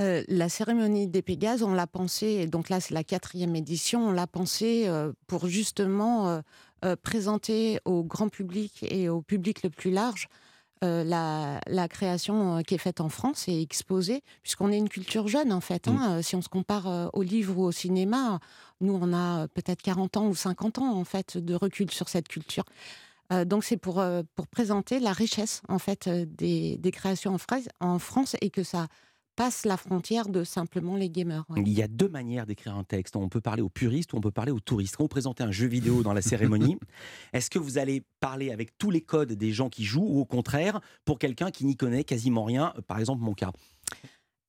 Euh, 0.03 0.23
la 0.29 0.51
cérémonie 0.51 1.07
des 1.07 1.23
Pégases, 1.23 1.63
on 1.63 1.73
l'a 1.73 1.87
pensé, 1.87 2.47
donc 2.47 2.69
là 2.69 2.81
c'est 2.81 2.93
la 2.93 3.03
quatrième 3.03 3.57
édition, 3.57 4.09
on 4.09 4.13
l'a 4.13 4.27
pensé 4.27 4.85
euh, 4.87 5.13
pour 5.27 5.47
justement 5.47 6.43
euh, 6.85 6.97
présenter 6.97 7.81
au 7.87 8.05
grand 8.05 8.29
public 8.29 8.85
et 8.91 9.09
au 9.09 9.23
public 9.23 9.63
le 9.63 9.71
plus 9.71 9.91
large 9.91 10.29
la, 10.83 11.89
création 11.89 12.63
qui 12.63 12.75
est 12.75 12.79
faite 12.79 13.01
en 13.01 13.09
France 13.09 13.49
est 13.49 13.61
exposée, 13.61 14.23
puisqu'on 14.43 14.71
est 14.71 14.77
une 14.77 14.91
culture 14.91 15.27
jeune 15.27 15.53
en 15.53 15.63
fait. 15.63 15.89
Hein. 15.89 16.19
Mm. 16.19 16.23
Si 16.23 16.37
on 16.37 16.43
se 16.43 16.49
compare 16.49 17.11
au 17.13 17.23
livre 17.23 17.59
ou 17.59 17.65
au 17.65 17.73
cinéma, 17.73 18.39
nous 18.81 18.97
on 19.01 19.13
a 19.13 19.49
peut-être 19.49 19.83
40 19.83 20.19
ans 20.19 20.29
ou 20.29 20.35
50 20.37 20.79
ans 20.79 20.95
en 20.95 21.05
fait 21.05 21.39
de 21.39 21.55
recul 21.55 21.91
sur 21.91 22.09
cette 22.09 22.29
culture. 22.29 22.65
Donc 23.47 23.65
c'est 23.65 23.77
pour, 23.77 24.05
pour 24.35 24.47
présenter 24.47 25.01
la 25.01 25.13
richesse 25.13 25.63
en 25.69 25.79
fait 25.79 26.09
des, 26.09 26.77
des 26.79 26.91
créations 26.91 27.35
en, 27.35 27.87
en 27.87 27.99
France 27.99 28.37
et 28.41 28.51
que 28.51 28.63
ça 28.63 28.89
passe 29.37 29.67
la 29.67 29.77
frontière 29.77 30.29
de 30.29 30.43
simplement 30.43 30.97
les 30.97 31.11
gamers. 31.11 31.45
Il 31.57 31.69
y 31.69 31.83
a 31.83 31.89
deux 31.89 32.09
manières 32.09 32.47
d'écrire 32.47 32.75
un 32.75 32.85
texte. 32.85 33.15
On 33.17 33.29
peut 33.29 33.43
parler 33.43 33.63
aux 33.63 33.69
puristes 33.69 34.13
ou 34.15 34.17
on 34.17 34.21
peut 34.21 34.31
parler 34.31 34.51
aux 34.51 34.61
touristes. 34.61 34.97
Quand 34.97 35.05
vous 35.05 35.09
présentez 35.09 35.45
un 35.45 35.53
jeu 35.53 35.67
vidéo 35.67 36.03
dans 36.03 36.15
la 36.15 36.23
cérémonie, 36.23 36.79
est-ce 37.35 37.51
que 37.51 37.59
vous 37.59 37.79
allez 37.79 38.03
parler 38.19 38.51
avec 38.51 38.77
tous 38.79 38.91
les 38.91 39.03
codes 39.03 39.33
des 39.33 39.53
gens 39.53 39.69
qui 39.69 39.85
jouent 39.85 40.09
ou 40.09 40.21
au 40.21 40.25
contraire 40.25 40.81
pour 41.05 41.19
quelqu'un 41.19 41.51
qui 41.51 41.67
n'y 41.67 41.77
connaît 41.77 42.03
quasiment 42.03 42.45
rien, 42.45 42.73
par 42.89 42.99
exemple 42.99 43.23
mon 43.23 43.35
cas? 43.35 43.53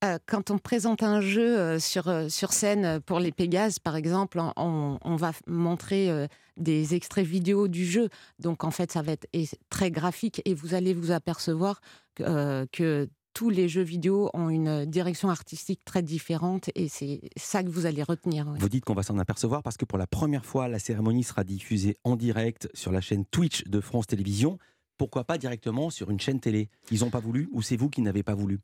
Euh, 0.04 0.18
quand 0.26 0.52
on 0.52 0.58
présente 0.58 1.02
un 1.02 1.20
jeu 1.20 1.58
euh, 1.58 1.78
sur, 1.80 2.06
euh, 2.06 2.28
sur 2.28 2.52
scène 2.52 3.00
pour 3.00 3.18
les 3.18 3.32
Pégases, 3.32 3.80
par 3.80 3.96
exemple, 3.96 4.40
on, 4.56 5.16
va 5.16 5.32
montrer 5.48 6.28
des 6.56 6.94
extraits 6.94 7.26
vidéo 7.26 7.66
du 7.66 7.84
jeu. 7.84 8.08
Donc, 8.38 8.62
en 8.62 8.70
fait, 8.70 8.92
ça 8.92 9.02
va 9.02 9.12
être 9.12 9.26
très 9.68 9.90
graphique 9.90 10.40
et 10.44 10.54
vous 10.54 10.74
allez 10.74 10.94
vous 10.94 11.10
apercevoir 11.10 11.80
que 12.16 13.08
tous 13.34 13.50
les 13.50 13.68
jeux 13.68 13.82
vidéo 13.82 14.30
ont 14.34 14.48
une 14.48 14.84
direction 14.84 15.30
artistique 15.30 15.84
très 15.84 16.02
différente 16.02 16.70
et 16.76 16.88
c'est 16.88 17.20
ça 17.36 17.64
que 17.64 17.68
vous 17.68 17.86
allez 17.86 18.02
retenir. 18.02 18.46
Vous 18.58 18.68
dites 18.68 18.84
qu'on 18.84 18.94
va 18.94 19.02
s'en 19.02 19.18
apercevoir 19.18 19.62
parce 19.62 19.76
que 19.76 19.84
pour 19.84 19.98
la 19.98 20.06
première 20.06 20.44
fois, 20.44 20.68
la 20.68 20.78
cérémonie 20.78 21.24
sera 21.24 21.42
diffusée 21.42 21.96
en 22.04 22.14
direct 22.14 22.68
sur 22.74 22.92
la 22.92 23.00
chaîne 23.00 23.24
Twitch 23.26 23.64
de 23.64 23.80
France 23.80 24.06
Télévisions. 24.06 24.58
Pourquoi 24.96 25.24
pas 25.24 25.38
directement 25.38 25.90
sur 25.90 26.10
une 26.10 26.20
chaîne 26.20 26.40
télé? 26.40 26.68
Ils 26.92 27.00
n'ont 27.00 27.10
pas 27.10 27.20
voulu 27.20 27.48
ou 27.52 27.62
c'est 27.62 27.76
vous 27.76 27.88
qui 27.88 28.02
n'avez 28.02 28.22
pas 28.22 28.34
voulu? 28.34 28.60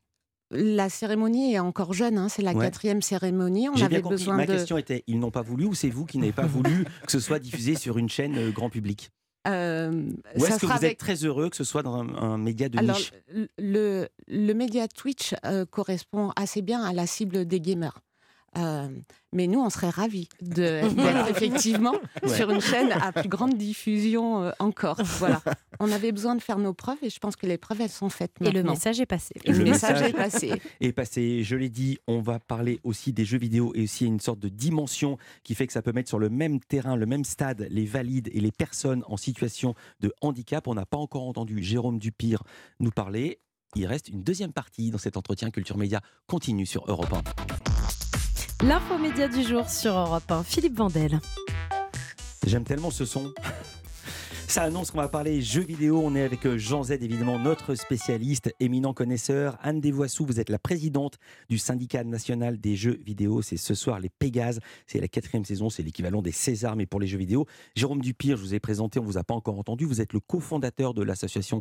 La 0.54 0.88
cérémonie 0.88 1.54
est 1.54 1.58
encore 1.58 1.92
jeune, 1.92 2.18
hein, 2.18 2.28
c'est 2.28 2.42
la 2.42 2.54
quatrième 2.54 3.02
cérémonie. 3.02 3.68
On 3.68 3.80
avait 3.80 4.02
besoin 4.02 4.36
Ma 4.36 4.46
question 4.46 4.78
était, 4.78 5.04
ils 5.06 5.18
n'ont 5.18 5.30
pas 5.30 5.42
voulu 5.42 5.66
ou 5.66 5.74
c'est 5.74 5.90
vous 5.90 6.04
qui 6.04 6.18
n'avez 6.18 6.32
pas 6.32 6.46
voulu 6.46 6.84
que 7.06 7.12
ce 7.12 7.20
soit 7.20 7.38
diffusé 7.38 7.74
sur 7.74 7.98
une 7.98 8.08
chaîne 8.08 8.36
euh, 8.36 8.50
grand 8.50 8.70
public? 8.70 9.10
Euh, 9.46 10.10
Ou 10.36 10.46
est-ce 10.46 10.58
que 10.58 10.66
vous 10.66 10.84
êtes 10.84 10.98
très 10.98 11.16
heureux 11.24 11.50
que 11.50 11.56
ce 11.56 11.64
soit 11.64 11.82
dans 11.82 11.96
un, 11.96 12.38
média 12.38 12.70
de 12.70 12.78
Alors, 12.78 12.96
niche? 12.96 13.12
le, 13.58 14.08
le 14.26 14.52
média 14.54 14.88
Twitch 14.88 15.34
euh, 15.44 15.66
correspond 15.66 16.30
assez 16.34 16.62
bien 16.62 16.82
à 16.82 16.94
la 16.94 17.06
cible 17.06 17.44
des 17.44 17.60
gamers. 17.60 18.00
Euh, 18.56 18.88
mais 19.32 19.46
nous, 19.46 19.60
on 19.60 19.68
serait 19.68 19.90
ravis 19.90 20.28
d'être 20.40 21.28
effectivement 21.30 21.94
sur 22.26 22.50
une 22.50 22.60
chaîne 22.60 22.92
à 22.92 23.12
plus 23.12 23.28
grande 23.28 23.56
diffusion 23.56 24.44
euh, 24.44 24.50
encore. 24.58 25.00
Voilà. 25.02 25.42
On 25.80 25.90
avait 25.90 26.12
besoin 26.12 26.36
de 26.36 26.42
faire 26.42 26.58
nos 26.58 26.72
preuves 26.72 26.98
et 27.02 27.10
je 27.10 27.18
pense 27.18 27.36
que 27.36 27.46
les 27.46 27.58
preuves, 27.58 27.80
elles 27.80 27.88
sont 27.88 28.08
faites 28.08 28.40
maintenant. 28.40 28.60
Et 28.60 28.62
le 28.62 28.70
message 28.70 29.00
est 29.00 29.06
passé. 29.06 29.34
le, 29.44 29.64
message, 29.64 30.02
est 30.02 30.12
passé. 30.12 30.52
Est 30.80 30.92
passé. 30.92 31.42
Je 31.42 31.56
l'ai 31.56 31.68
dit, 31.68 31.98
on 32.06 32.20
va 32.20 32.38
parler 32.38 32.80
aussi 32.84 33.12
des 33.12 33.24
jeux 33.24 33.38
vidéo 33.38 33.72
et 33.74 33.84
aussi 33.84 34.06
une 34.06 34.20
sorte 34.20 34.38
de 34.38 34.48
dimension 34.48 35.18
qui 35.42 35.54
fait 35.54 35.66
que 35.66 35.72
ça 35.72 35.82
peut 35.82 35.92
mettre 35.92 36.08
sur 36.08 36.18
le 36.18 36.30
même 36.30 36.60
terrain, 36.60 36.96
le 36.96 37.06
même 37.06 37.24
stade, 37.24 37.66
les 37.70 37.84
valides 37.84 38.30
et 38.32 38.40
les 38.40 38.52
personnes 38.52 39.02
en 39.08 39.16
situation 39.16 39.74
de 40.00 40.12
handicap. 40.20 40.68
On 40.68 40.74
n'a 40.74 40.86
pas 40.86 40.98
encore 40.98 41.26
entendu 41.26 41.62
Jérôme 41.62 41.98
Dupire 41.98 42.42
nous 42.78 42.90
parler. 42.90 43.40
Il 43.76 43.86
reste 43.86 44.08
une 44.08 44.22
deuxième 44.22 44.52
partie 44.52 44.90
dans 44.90 44.98
cet 44.98 45.16
entretien 45.16 45.50
Culture 45.50 45.76
Média 45.76 46.00
continue 46.28 46.66
sur 46.66 46.84
Europe 46.88 47.12
1. 47.12 47.73
L'infomédia 48.66 49.28
du 49.28 49.42
jour 49.42 49.68
sur 49.68 49.92
Europe 49.92 50.30
1. 50.30 50.42
Philippe 50.42 50.78
Vandel. 50.78 51.20
J'aime 52.46 52.64
tellement 52.64 52.90
ce 52.90 53.04
son. 53.04 53.34
Ça 54.48 54.62
annonce 54.62 54.90
qu'on 54.90 54.98
va 54.98 55.08
parler 55.08 55.42
jeux 55.42 55.64
vidéo. 55.64 56.00
On 56.02 56.14
est 56.14 56.22
avec 56.22 56.46
euh, 56.46 56.56
Jean 56.56 56.82
Z, 56.82 56.92
évidemment, 56.92 57.38
notre 57.38 57.74
spécialiste, 57.74 58.54
éminent 58.60 58.94
connaisseur. 58.94 59.58
Anne 59.60 59.82
Desvoissous, 59.82 60.24
vous 60.24 60.40
êtes 60.40 60.48
la 60.48 60.58
présidente 60.58 61.18
du 61.50 61.58
syndicat 61.58 62.04
national 62.04 62.58
des 62.58 62.74
jeux 62.74 62.98
vidéo. 63.04 63.42
C'est 63.42 63.58
ce 63.58 63.74
soir 63.74 64.00
les 64.00 64.08
Pégases. 64.08 64.60
C'est 64.86 65.00
la 65.00 65.08
quatrième 65.08 65.44
saison. 65.44 65.68
C'est 65.68 65.82
l'équivalent 65.82 66.22
des 66.22 66.32
Césars, 66.32 66.74
mais 66.76 66.86
pour 66.86 67.00
les 67.00 67.06
jeux 67.06 67.18
vidéo. 67.18 67.46
Jérôme 67.76 68.00
Dupire, 68.00 68.38
je 68.38 68.42
vous 68.42 68.54
ai 68.54 68.60
présenté, 68.60 68.98
on 68.98 69.02
ne 69.02 69.08
vous 69.08 69.18
a 69.18 69.24
pas 69.24 69.34
encore 69.34 69.58
entendu. 69.58 69.84
Vous 69.84 70.00
êtes 70.00 70.14
le 70.14 70.20
cofondateur 70.20 70.94
de 70.94 71.02
l'association 71.02 71.60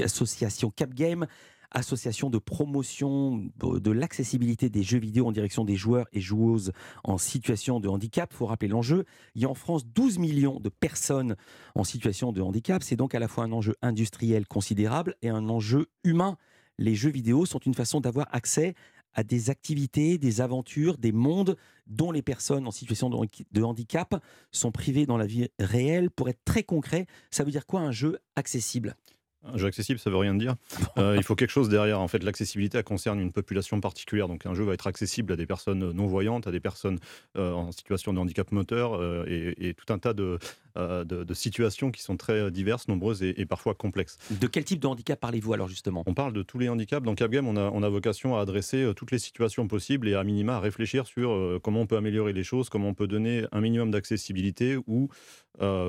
association 0.00 0.70
Cap 0.70 0.94
Game 0.94 1.26
association 1.72 2.30
de 2.30 2.38
promotion 2.38 3.44
de 3.58 3.90
l'accessibilité 3.90 4.68
des 4.70 4.82
jeux 4.82 4.98
vidéo 4.98 5.26
en 5.26 5.32
direction 5.32 5.64
des 5.64 5.76
joueurs 5.76 6.06
et 6.12 6.20
joueuses 6.20 6.72
en 7.04 7.18
situation 7.18 7.80
de 7.80 7.88
handicap. 7.88 8.30
Il 8.32 8.36
faut 8.36 8.46
rappeler 8.46 8.68
l'enjeu. 8.68 9.04
Il 9.34 9.42
y 9.42 9.44
a 9.44 9.48
en 9.48 9.54
France 9.54 9.86
12 9.86 10.18
millions 10.18 10.60
de 10.60 10.68
personnes 10.68 11.36
en 11.74 11.84
situation 11.84 12.32
de 12.32 12.40
handicap. 12.40 12.82
C'est 12.82 12.96
donc 12.96 13.14
à 13.14 13.18
la 13.18 13.28
fois 13.28 13.44
un 13.44 13.52
enjeu 13.52 13.74
industriel 13.82 14.46
considérable 14.46 15.16
et 15.22 15.28
un 15.28 15.48
enjeu 15.48 15.86
humain. 16.04 16.36
Les 16.78 16.94
jeux 16.94 17.10
vidéo 17.10 17.46
sont 17.46 17.58
une 17.58 17.74
façon 17.74 18.00
d'avoir 18.00 18.26
accès 18.32 18.74
à 19.14 19.24
des 19.24 19.50
activités, 19.50 20.18
des 20.18 20.40
aventures, 20.40 20.96
des 20.96 21.12
mondes 21.12 21.56
dont 21.86 22.12
les 22.12 22.22
personnes 22.22 22.66
en 22.66 22.70
situation 22.70 23.10
de 23.10 23.62
handicap 23.62 24.22
sont 24.50 24.72
privées 24.72 25.06
dans 25.06 25.18
la 25.18 25.26
vie 25.26 25.48
réelle. 25.58 26.10
Pour 26.10 26.28
être 26.28 26.40
très 26.44 26.62
concret, 26.62 27.06
ça 27.30 27.44
veut 27.44 27.50
dire 27.50 27.66
quoi 27.66 27.80
un 27.80 27.92
jeu 27.92 28.18
accessible? 28.36 28.96
Un 29.44 29.58
jeu 29.58 29.66
accessible, 29.66 29.98
ça 29.98 30.10
veut 30.10 30.16
rien 30.16 30.34
dire. 30.34 30.56
Euh, 30.98 31.14
il 31.16 31.22
faut 31.22 31.34
quelque 31.34 31.50
chose 31.50 31.70
derrière. 31.70 32.00
En 32.00 32.08
fait, 32.08 32.22
l'accessibilité 32.22 32.82
concerne 32.82 33.18
une 33.18 33.32
population 33.32 33.80
particulière. 33.80 34.28
Donc, 34.28 34.44
un 34.44 34.52
jeu 34.52 34.62
va 34.62 34.74
être 34.74 34.86
accessible 34.86 35.32
à 35.32 35.36
des 35.36 35.46
personnes 35.46 35.92
non-voyantes, 35.92 36.46
à 36.46 36.50
des 36.50 36.60
personnes 36.60 36.98
euh, 37.38 37.52
en 37.52 37.72
situation 37.72 38.12
de 38.12 38.18
handicap 38.18 38.52
moteur 38.52 38.94
euh, 38.94 39.24
et, 39.26 39.72
tout 39.72 39.90
un 39.90 39.98
tas 39.98 40.12
de, 40.12 40.38
de, 40.76 41.34
situations 41.34 41.90
qui 41.90 42.02
sont 42.02 42.16
très 42.16 42.50
diverses, 42.50 42.88
nombreuses 42.88 43.22
et, 43.22 43.46
parfois 43.46 43.74
complexes. 43.74 44.18
De 44.30 44.46
quel 44.46 44.64
type 44.64 44.80
de 44.80 44.86
handicap 44.86 45.18
parlez-vous 45.18 45.52
alors 45.52 45.68
justement? 45.68 46.02
On 46.06 46.14
parle 46.14 46.32
de 46.32 46.42
tous 46.42 46.58
les 46.58 46.68
handicaps. 46.68 47.04
Dans 47.04 47.14
CapGame, 47.14 47.46
on 47.46 47.56
a, 47.56 47.70
on 47.70 47.82
a 47.82 47.88
vocation 47.88 48.36
à 48.36 48.40
adresser 48.40 48.92
toutes 48.94 49.10
les 49.10 49.18
situations 49.18 49.66
possibles 49.66 50.08
et 50.08 50.14
à 50.14 50.24
minima 50.24 50.56
à 50.56 50.60
réfléchir 50.60 51.06
sur 51.06 51.60
comment 51.62 51.80
on 51.80 51.86
peut 51.86 51.96
améliorer 51.96 52.32
les 52.32 52.44
choses, 52.44 52.68
comment 52.68 52.88
on 52.88 52.94
peut 52.94 53.06
donner 53.06 53.44
un 53.52 53.60
minimum 53.60 53.90
d'accessibilité 53.90 54.76
ou 54.86 55.08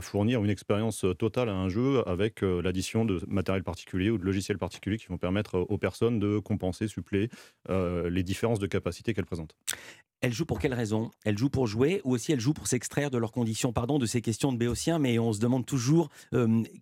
fournir 0.02 0.44
une 0.44 0.50
expérience 0.50 1.06
totale 1.18 1.50
à 1.50 1.54
un 1.54 1.70
jeu 1.70 2.08
avec 2.08 2.42
l'addition 2.42 3.06
de 3.06 3.22
matériel 3.28 3.64
particulier 3.64 4.10
ou 4.10 4.18
de 4.18 4.24
logiciels 4.24 4.58
particuliers 4.58 4.98
qui 4.98 5.08
vont 5.08 5.18
permettre 5.18 5.60
aux 5.60 5.78
personnes 5.78 6.20
de 6.20 6.40
compenser, 6.40 6.88
suppléer 6.88 7.30
les 7.70 8.24
différences 8.24 8.60
de 8.60 8.68
capacité 8.68 9.14
qu'elles 9.14 9.26
présentent. 9.26 9.56
Elle 10.24 10.32
joue 10.32 10.46
pour 10.46 10.60
quelle 10.60 10.74
raison? 10.74 11.12
Elle 11.26 11.38
joue 11.38 11.50
pour 11.50 11.68
jouer 11.68 12.00
ou 12.06 12.14
aussi 12.14 12.32
elle 12.32 12.40
joue 12.40 12.54
pour 12.54 12.68
s'extraire 12.68 13.12
de 13.12 13.18
leurs 13.18 13.34
conditions? 13.34 13.74
Pardon 13.74 14.00
de 14.00 14.06
ces 14.06 14.22
questions 14.22 14.54
de 14.54 14.58
béotien, 14.58 14.98
mais 14.98 15.20
on 15.20 15.34
se 15.34 15.42
demande 15.42 15.66
toujours 15.66 16.08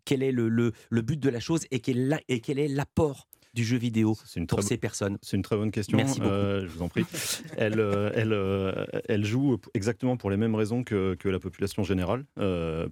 quel 0.05 0.21
est 0.21 0.31
le, 0.31 0.47
le, 0.47 1.01
but 1.01 1.19
de 1.19 1.27
la 1.27 1.39
chose 1.39 1.65
et 1.71 1.79
quel 1.79 2.59
est 2.59 2.67
l'apport 2.67 3.27
du 3.53 3.63
jeu 3.63 3.77
vidéo 3.77 4.15
une 4.35 4.47
pour 4.47 4.63
ces 4.63 4.77
personnes 4.77 5.17
C'est 5.21 5.35
une 5.35 5.43
très 5.43 5.57
bonne 5.57 5.71
question. 5.71 5.97
Merci 5.97 6.21
euh, 6.21 6.61
je 6.61 6.67
vous 6.67 6.81
en 6.81 6.89
prie. 6.89 7.05
elle, 7.57 7.79
euh, 7.79 8.11
elle, 8.15 8.33
euh, 8.33 8.85
elle 9.07 9.25
joue 9.25 9.57
exactement 9.73 10.17
pour 10.17 10.29
les 10.29 10.37
mêmes 10.37 10.55
raisons 10.55 10.83
que, 10.83 11.15
que 11.15 11.29
la 11.29 11.39
population 11.39 11.83
générale, 11.83 12.25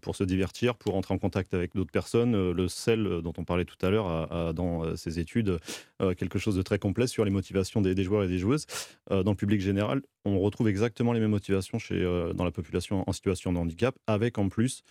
pour 0.02 0.15
se 0.15 0.24
divertir, 0.24 0.76
pour 0.76 0.95
entrer 0.95 1.13
en 1.13 1.17
contact 1.17 1.54
avec 1.54 1.76
d'autres 1.76 1.91
personnes. 1.91 2.52
Le 2.52 2.67
CEL, 2.67 3.22
dont 3.24 3.34
on 3.38 3.43
parlait 3.43 3.65
tout 3.65 3.84
à 3.86 3.89
l'heure, 3.89 4.08
a, 4.08 4.54
dans 4.54 4.95
ses 4.95 5.19
études 5.19 5.60
quelque 6.17 6.39
chose 6.39 6.56
de 6.56 6.62
très 6.62 6.80
complet 6.80 7.08
sur 7.08 7.26
les 7.26 7.32
motivations 7.32 7.82
des, 7.82 7.95
des 7.95 8.04
joueurs 8.04 8.24
et 8.24 8.28
des 8.28 8.39
joueuses. 8.39 8.65
dans 9.10 9.32
le 9.32 9.36
public 9.36 9.62
général, 9.62 10.02
on 10.26 10.39
retrouve 10.39 10.67
exactement 10.67 11.13
les 11.13 11.19
mêmes 11.19 11.32
motivations 11.32 11.80
chez, 11.80 12.04
dans 12.36 12.43
la 12.43 12.52
population 12.52 13.04
en 13.08 13.13
situation 13.13 13.54
de 13.54 13.58
handicap, 13.58 13.95
avec 14.08 14.38
en 14.38 14.50
plus 14.50 14.84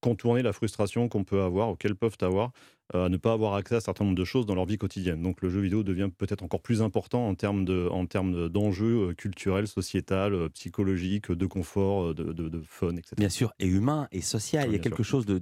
contourner 0.00 0.42
la 0.42 0.52
frustration 0.52 1.08
qu'on 1.08 1.24
peut 1.24 1.42
avoir, 1.42 1.70
ou 1.70 1.76
qu'elles 1.76 1.96
peuvent 1.96 2.18
avoir, 2.20 2.52
à 2.92 3.08
ne 3.08 3.16
pas 3.16 3.32
avoir 3.32 3.54
accès 3.54 3.74
à 3.74 3.78
un 3.78 3.80
certain 3.80 4.04
nombre 4.04 4.16
de 4.16 4.24
choses 4.24 4.46
dans 4.46 4.54
leur 4.54 4.66
vie 4.66 4.78
quotidienne. 4.78 5.22
Donc 5.22 5.42
le 5.42 5.48
jeu 5.48 5.60
vidéo 5.60 5.82
devient 5.82 6.08
peut-être 6.16 6.42
encore 6.42 6.60
plus 6.60 6.82
important 6.82 7.28
en 7.28 7.34
termes 7.34 7.64
de, 7.64 7.88
en 7.90 8.06
termes 8.06 8.48
d'enjeux 8.48 9.10
euh, 9.10 9.14
culturels, 9.14 9.68
sociétals, 9.68 10.34
euh, 10.34 10.48
psychologiques, 10.48 11.30
de 11.30 11.46
confort, 11.46 12.08
euh, 12.08 12.14
de, 12.14 12.32
de, 12.32 12.62
fun, 12.66 12.96
etc. 12.96 13.14
Bien 13.16 13.28
sûr, 13.28 13.52
et 13.58 13.66
humain 13.66 14.08
et 14.12 14.20
social. 14.20 14.68
Il 14.68 14.72
y 14.72 14.76
a 14.76 14.80
quelque 14.80 15.02
chose 15.02 15.26
de, 15.26 15.38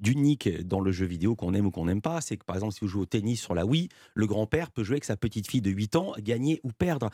d'unique 0.00 0.66
dans 0.66 0.80
le 0.80 0.92
jeu 0.92 1.06
vidéo 1.06 1.34
qu'on 1.34 1.54
aime 1.54 1.66
ou 1.66 1.70
qu'on 1.70 1.86
n'aime 1.86 2.02
pas. 2.02 2.20
C'est 2.20 2.36
que 2.36 2.44
par 2.44 2.56
exemple, 2.56 2.74
si 2.74 2.80
vous 2.80 2.88
jouez 2.88 3.02
au 3.02 3.06
tennis 3.06 3.40
sur 3.40 3.54
la 3.54 3.66
Wii, 3.66 3.88
le 4.14 4.26
grand-père 4.26 4.70
peut 4.70 4.84
jouer 4.84 4.94
avec 4.94 5.04
sa 5.04 5.16
petite 5.16 5.50
fille 5.50 5.62
de 5.62 5.70
8 5.70 5.96
ans, 5.96 6.12
gagner 6.18 6.60
ou 6.62 6.70
perdre. 6.72 7.10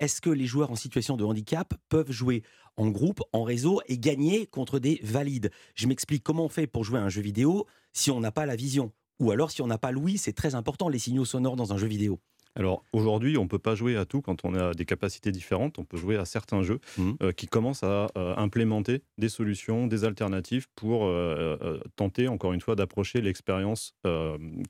est-ce 0.00 0.20
que 0.20 0.30
les 0.30 0.46
joueurs 0.46 0.70
en 0.70 0.76
situation 0.76 1.16
de 1.16 1.24
handicap 1.24 1.74
peuvent 1.88 2.10
jouer? 2.10 2.42
En 2.78 2.88
groupe, 2.88 3.20
en 3.32 3.42
réseau 3.42 3.82
et 3.88 3.98
gagner 3.98 4.46
contre 4.46 4.78
des 4.78 5.00
valides 5.02 5.50
Je 5.74 5.86
m'explique 5.86 6.22
comment 6.22 6.46
on 6.46 6.48
fait 6.48 6.66
pour 6.66 6.84
jouer 6.84 6.98
à 6.98 7.02
un 7.02 7.08
jeu 7.10 7.20
vidéo 7.20 7.66
si 7.92 8.10
on 8.10 8.20
n'a 8.20 8.32
pas 8.32 8.46
la 8.46 8.56
vision. 8.56 8.92
Ou 9.20 9.32
alors 9.32 9.50
si 9.50 9.60
on 9.60 9.66
n'a 9.66 9.78
pas 9.78 9.90
l'ouïe, 9.90 10.16
c'est 10.16 10.32
très 10.32 10.54
important 10.54 10.88
les 10.88 10.98
signaux 10.98 11.24
sonores 11.24 11.56
dans 11.56 11.72
un 11.72 11.76
jeu 11.76 11.88
vidéo. 11.88 12.20
Alors 12.58 12.84
aujourd'hui, 12.92 13.38
on 13.38 13.44
ne 13.44 13.48
peut 13.48 13.60
pas 13.60 13.76
jouer 13.76 13.96
à 13.96 14.04
tout 14.04 14.20
quand 14.20 14.44
on 14.44 14.54
a 14.54 14.74
des 14.74 14.84
capacités 14.84 15.30
différentes. 15.30 15.78
On 15.78 15.84
peut 15.84 15.96
jouer 15.96 16.16
à 16.16 16.24
certains 16.24 16.62
jeux 16.62 16.80
mmh. 16.96 17.12
euh, 17.22 17.32
qui 17.32 17.46
commencent 17.46 17.84
à 17.84 18.08
euh, 18.16 18.34
implémenter 18.36 19.02
des 19.16 19.28
solutions, 19.28 19.86
des 19.86 20.04
alternatives 20.04 20.66
pour 20.74 21.06
euh, 21.06 21.80
tenter, 21.94 22.26
encore 22.26 22.52
une 22.52 22.60
fois, 22.60 22.74
d'approcher 22.74 23.20
l'expérience 23.20 23.94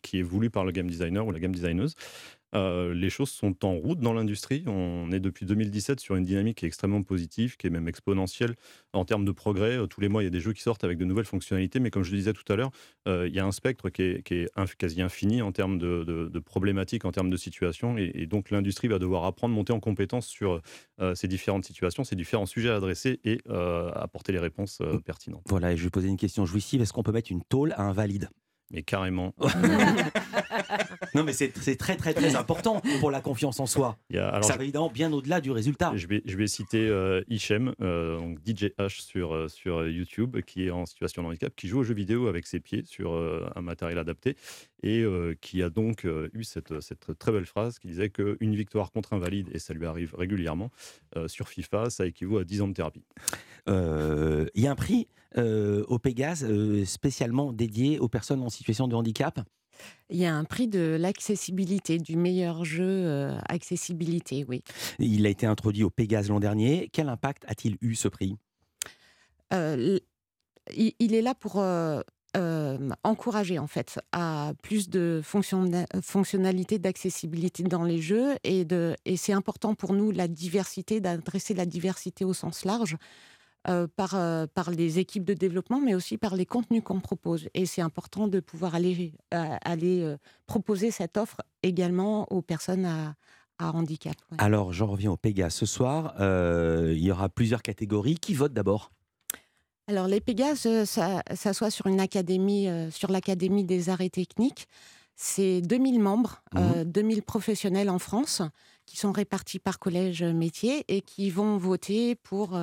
qui 0.02 0.18
est 0.18 0.22
voulue 0.22 0.50
par 0.50 0.64
le 0.64 0.72
game 0.72 0.88
designer 0.88 1.26
ou 1.26 1.30
la 1.30 1.38
game 1.38 1.54
designeuse. 1.54 1.94
Les 2.54 3.10
choses 3.10 3.30
sont 3.30 3.64
en 3.64 3.74
route 3.74 4.00
dans 4.00 4.12
l'industrie. 4.12 4.64
On 4.66 5.10
est 5.12 5.20
depuis 5.20 5.46
2017 5.46 6.00
sur 6.00 6.16
une 6.16 6.24
dynamique 6.24 6.58
qui 6.58 6.64
est 6.64 6.68
extrêmement 6.68 7.02
positive, 7.02 7.56
qui 7.56 7.66
est 7.66 7.70
même 7.70 7.88
exponentielle 7.88 8.54
en 8.92 9.04
termes 9.04 9.24
de 9.24 9.32
progrès. 9.32 9.78
Tous 9.88 10.00
les 10.00 10.08
mois, 10.08 10.22
il 10.22 10.26
y 10.26 10.28
a 10.28 10.30
des 10.30 10.40
jeux 10.40 10.52
qui 10.52 10.62
sortent 10.62 10.84
avec 10.84 10.98
de 10.98 11.04
nouvelles 11.04 11.24
fonctionnalités, 11.24 11.80
mais 11.80 11.90
comme 11.90 12.02
je 12.02 12.10
le 12.10 12.18
disais 12.18 12.32
tout 12.32 12.50
à 12.52 12.56
l'heure, 12.56 12.70
il 13.06 13.34
y 13.34 13.38
a 13.38 13.44
un 13.44 13.52
spectre 13.52 13.90
qui 13.90 14.02
est, 14.02 14.48
quasi 14.78 15.02
infini 15.02 15.42
en 15.42 15.52
termes 15.52 15.78
de, 15.78 16.38
problématiques, 16.38 17.04
en 17.04 17.12
termes 17.12 17.30
de 17.30 17.36
situations, 17.36 17.96
et, 17.98 18.26
donc 18.26 18.50
l'industrie 18.50 18.88
va 18.88 18.98
devoir 18.98 19.24
apprendre, 19.24 19.54
monter 19.54 19.72
en 19.72 19.80
compétence 19.80 20.26
sur 20.26 20.60
ces 21.14 21.28
différentes 21.28 21.64
situations, 21.64 22.04
ces 22.04 22.16
différents 22.16 22.46
sujets 22.46 22.70
à 22.70 22.76
adresser 22.76 23.20
et 23.24 23.40
apporter 23.94 24.32
les 24.32 24.40
réponses 24.40 24.80
pertinentes. 25.04 25.42
Voilà, 25.46 25.72
et 25.72 25.76
je 25.76 25.84
vais 25.84 25.90
poser 25.90 26.08
une 26.08 26.16
question 26.16 26.46
jouissive 26.46 26.68
est-ce 26.80 26.92
qu'on 26.92 27.02
peut 27.02 27.12
mettre 27.12 27.32
une 27.32 27.42
tôle 27.42 27.72
à 27.72 27.82
un 27.82 27.92
valide? 27.92 28.28
Mais 28.70 28.82
carrément. 28.82 29.34
non, 31.14 31.24
mais 31.24 31.32
c'est 31.32 31.50
très, 31.76 31.96
très, 31.96 32.14
très 32.14 32.36
important 32.36 32.82
pour 33.00 33.10
la 33.10 33.20
confiance 33.20 33.60
en 33.60 33.66
soi. 33.66 33.96
ça 34.12 34.56
va 34.56 34.62
évidemment 34.62 34.90
bien 34.90 35.12
au-delà 35.12 35.40
du 35.40 35.50
résultat. 35.50 35.92
Je 35.94 36.06
vais, 36.06 36.22
je 36.24 36.36
vais 36.36 36.46
citer 36.46 36.86
euh, 36.88 37.22
Hichem, 37.28 37.74
euh, 37.80 38.18
donc 38.18 38.38
DJ 38.46 38.70
H 38.78 39.00
sur, 39.00 39.34
euh, 39.34 39.48
sur 39.48 39.86
YouTube, 39.86 40.40
qui 40.42 40.66
est 40.66 40.70
en 40.70 40.86
situation 40.86 41.22
de 41.22 41.28
handicap, 41.28 41.54
qui 41.56 41.68
joue 41.68 41.80
aux 41.80 41.84
jeux 41.84 41.94
vidéo 41.94 42.28
avec 42.28 42.46
ses 42.46 42.60
pieds 42.60 42.84
sur 42.84 43.12
un 43.54 43.60
matériel 43.60 43.98
adapté 43.98 44.36
et 44.82 45.04
qui 45.40 45.62
a 45.62 45.70
donc 45.70 46.06
eu 46.32 46.44
cette, 46.44 46.80
cette, 46.80 47.18
très 47.18 47.32
belle 47.32 47.46
phrase 47.46 47.78
qui 47.78 47.88
disait 47.88 48.10
qu'une 48.10 48.54
victoire 48.54 48.92
contre 48.92 49.12
un 49.12 49.18
valide, 49.18 49.48
et 49.52 49.58
ça 49.58 49.74
lui 49.74 49.86
arrive 49.86 50.14
régulièrement, 50.14 50.70
sur 51.26 51.48
FIFA, 51.48 51.90
ça 51.90 52.06
équivaut 52.06 52.38
à 52.38 52.44
10 52.44 52.62
ans 52.62 52.68
de 52.68 52.74
thérapie. 52.74 53.04
Il 53.66 54.62
y 54.62 54.66
a 54.66 54.70
un 54.70 54.76
prix 54.76 55.08
euh, 55.36 55.84
au 55.88 55.98
Pégase 55.98 56.44
euh, 56.44 56.86
spécialement 56.86 57.52
dédié 57.52 57.98
aux 57.98 58.08
personnes 58.08 58.42
en 58.42 58.48
situation 58.48 58.88
de 58.88 58.94
handicap? 58.94 59.40
Il 60.08 60.16
y 60.16 60.24
a 60.24 60.34
un 60.34 60.44
prix 60.44 60.66
de 60.66 60.96
l'accessibilité, 60.98 61.98
du 61.98 62.16
meilleur 62.16 62.64
jeu 62.64 62.82
euh, 62.82 63.38
accessibilité, 63.48 64.44
oui. 64.48 64.62
Il 64.98 65.26
a 65.26 65.28
été 65.28 65.46
introduit 65.46 65.84
au 65.84 65.90
Pégase 65.90 66.30
l'an 66.30 66.40
dernier. 66.40 66.88
Quel 66.92 67.08
impact 67.08 67.44
a-t-il 67.46 67.76
eu 67.82 67.94
ce 67.94 68.08
prix? 68.08 68.36
Il, 69.50 71.14
est 71.14 71.22
là 71.22 71.34
pour 71.34 71.62
encourager 73.04 73.58
en 73.58 73.66
fait 73.66 73.98
à 74.12 74.52
plus 74.62 74.88
de 74.88 75.20
fonctionnalités 75.22 76.78
d'accessibilité 76.78 77.62
dans 77.62 77.84
les 77.84 78.00
jeux 78.00 78.36
et, 78.44 78.66
c'est 79.16 79.32
important 79.32 79.74
pour 79.74 79.92
nous 79.92 80.10
la 80.10 80.28
diversité, 80.28 81.00
d'adresser 81.00 81.54
la 81.54 81.66
diversité 81.66 82.24
au 82.24 82.34
sens 82.34 82.64
large. 82.64 82.96
Euh, 83.68 83.86
par, 83.96 84.14
euh, 84.14 84.46
les 84.74 84.98
équipes 84.98 85.24
de 85.24 85.34
développement, 85.34 85.80
mais 85.80 85.94
aussi 85.94 86.16
par 86.16 86.36
les 86.36 86.46
contenus 86.46 86.82
qu'on 86.82 87.00
propose. 87.00 87.48
Et 87.54 87.66
c'est 87.66 87.82
important 87.82 88.28
de 88.28 88.40
pouvoir 88.40 88.74
aller, 88.74 89.12
euh, 89.34 89.56
aller 89.62 90.16
proposer 90.46 90.90
cette 90.90 91.16
offre 91.16 91.42
également 91.62 92.32
aux 92.32 92.40
personnes 92.40 92.86
à, 92.86 93.14
handicap. 93.58 94.14
Alors, 94.38 94.72
j'en 94.72 94.86
reviens 94.86 95.10
au 95.10 95.16
Pégase. 95.16 95.52
Ce 95.52 95.66
soir, 95.66 96.14
il 96.20 96.98
y 96.98 97.10
aura 97.10 97.28
plusieurs 97.28 97.60
catégories. 97.60 98.14
Qui 98.14 98.34
vote 98.34 98.52
d'abord? 98.52 98.92
Alors 99.88 100.06
les 100.06 100.20
Pégases, 100.20 100.84
ça, 100.84 101.22
ça 101.34 101.54
soit 101.54 101.70
sur 101.70 101.86
une 101.86 102.00
académie, 102.00 102.68
sur 102.90 103.10
l'académie 103.10 103.64
des 103.64 103.88
arts 103.88 104.02
et 104.02 104.10
techniques. 104.10 104.68
C'est 105.16 105.62
2000 105.62 105.98
membres, 106.00 106.42
2000 106.84 107.18
mmh 107.18 107.22
professionnels 107.22 107.90
en 107.90 107.98
France 107.98 108.42
qui 108.86 108.96
sont 108.96 109.12
répartis 109.12 109.58
par 109.58 109.78
collège 109.78 110.22
métier 110.22 110.84
et 110.88 111.00
qui 111.00 111.30
vont 111.30 111.56
voter 111.56 112.14
pour 112.14 112.56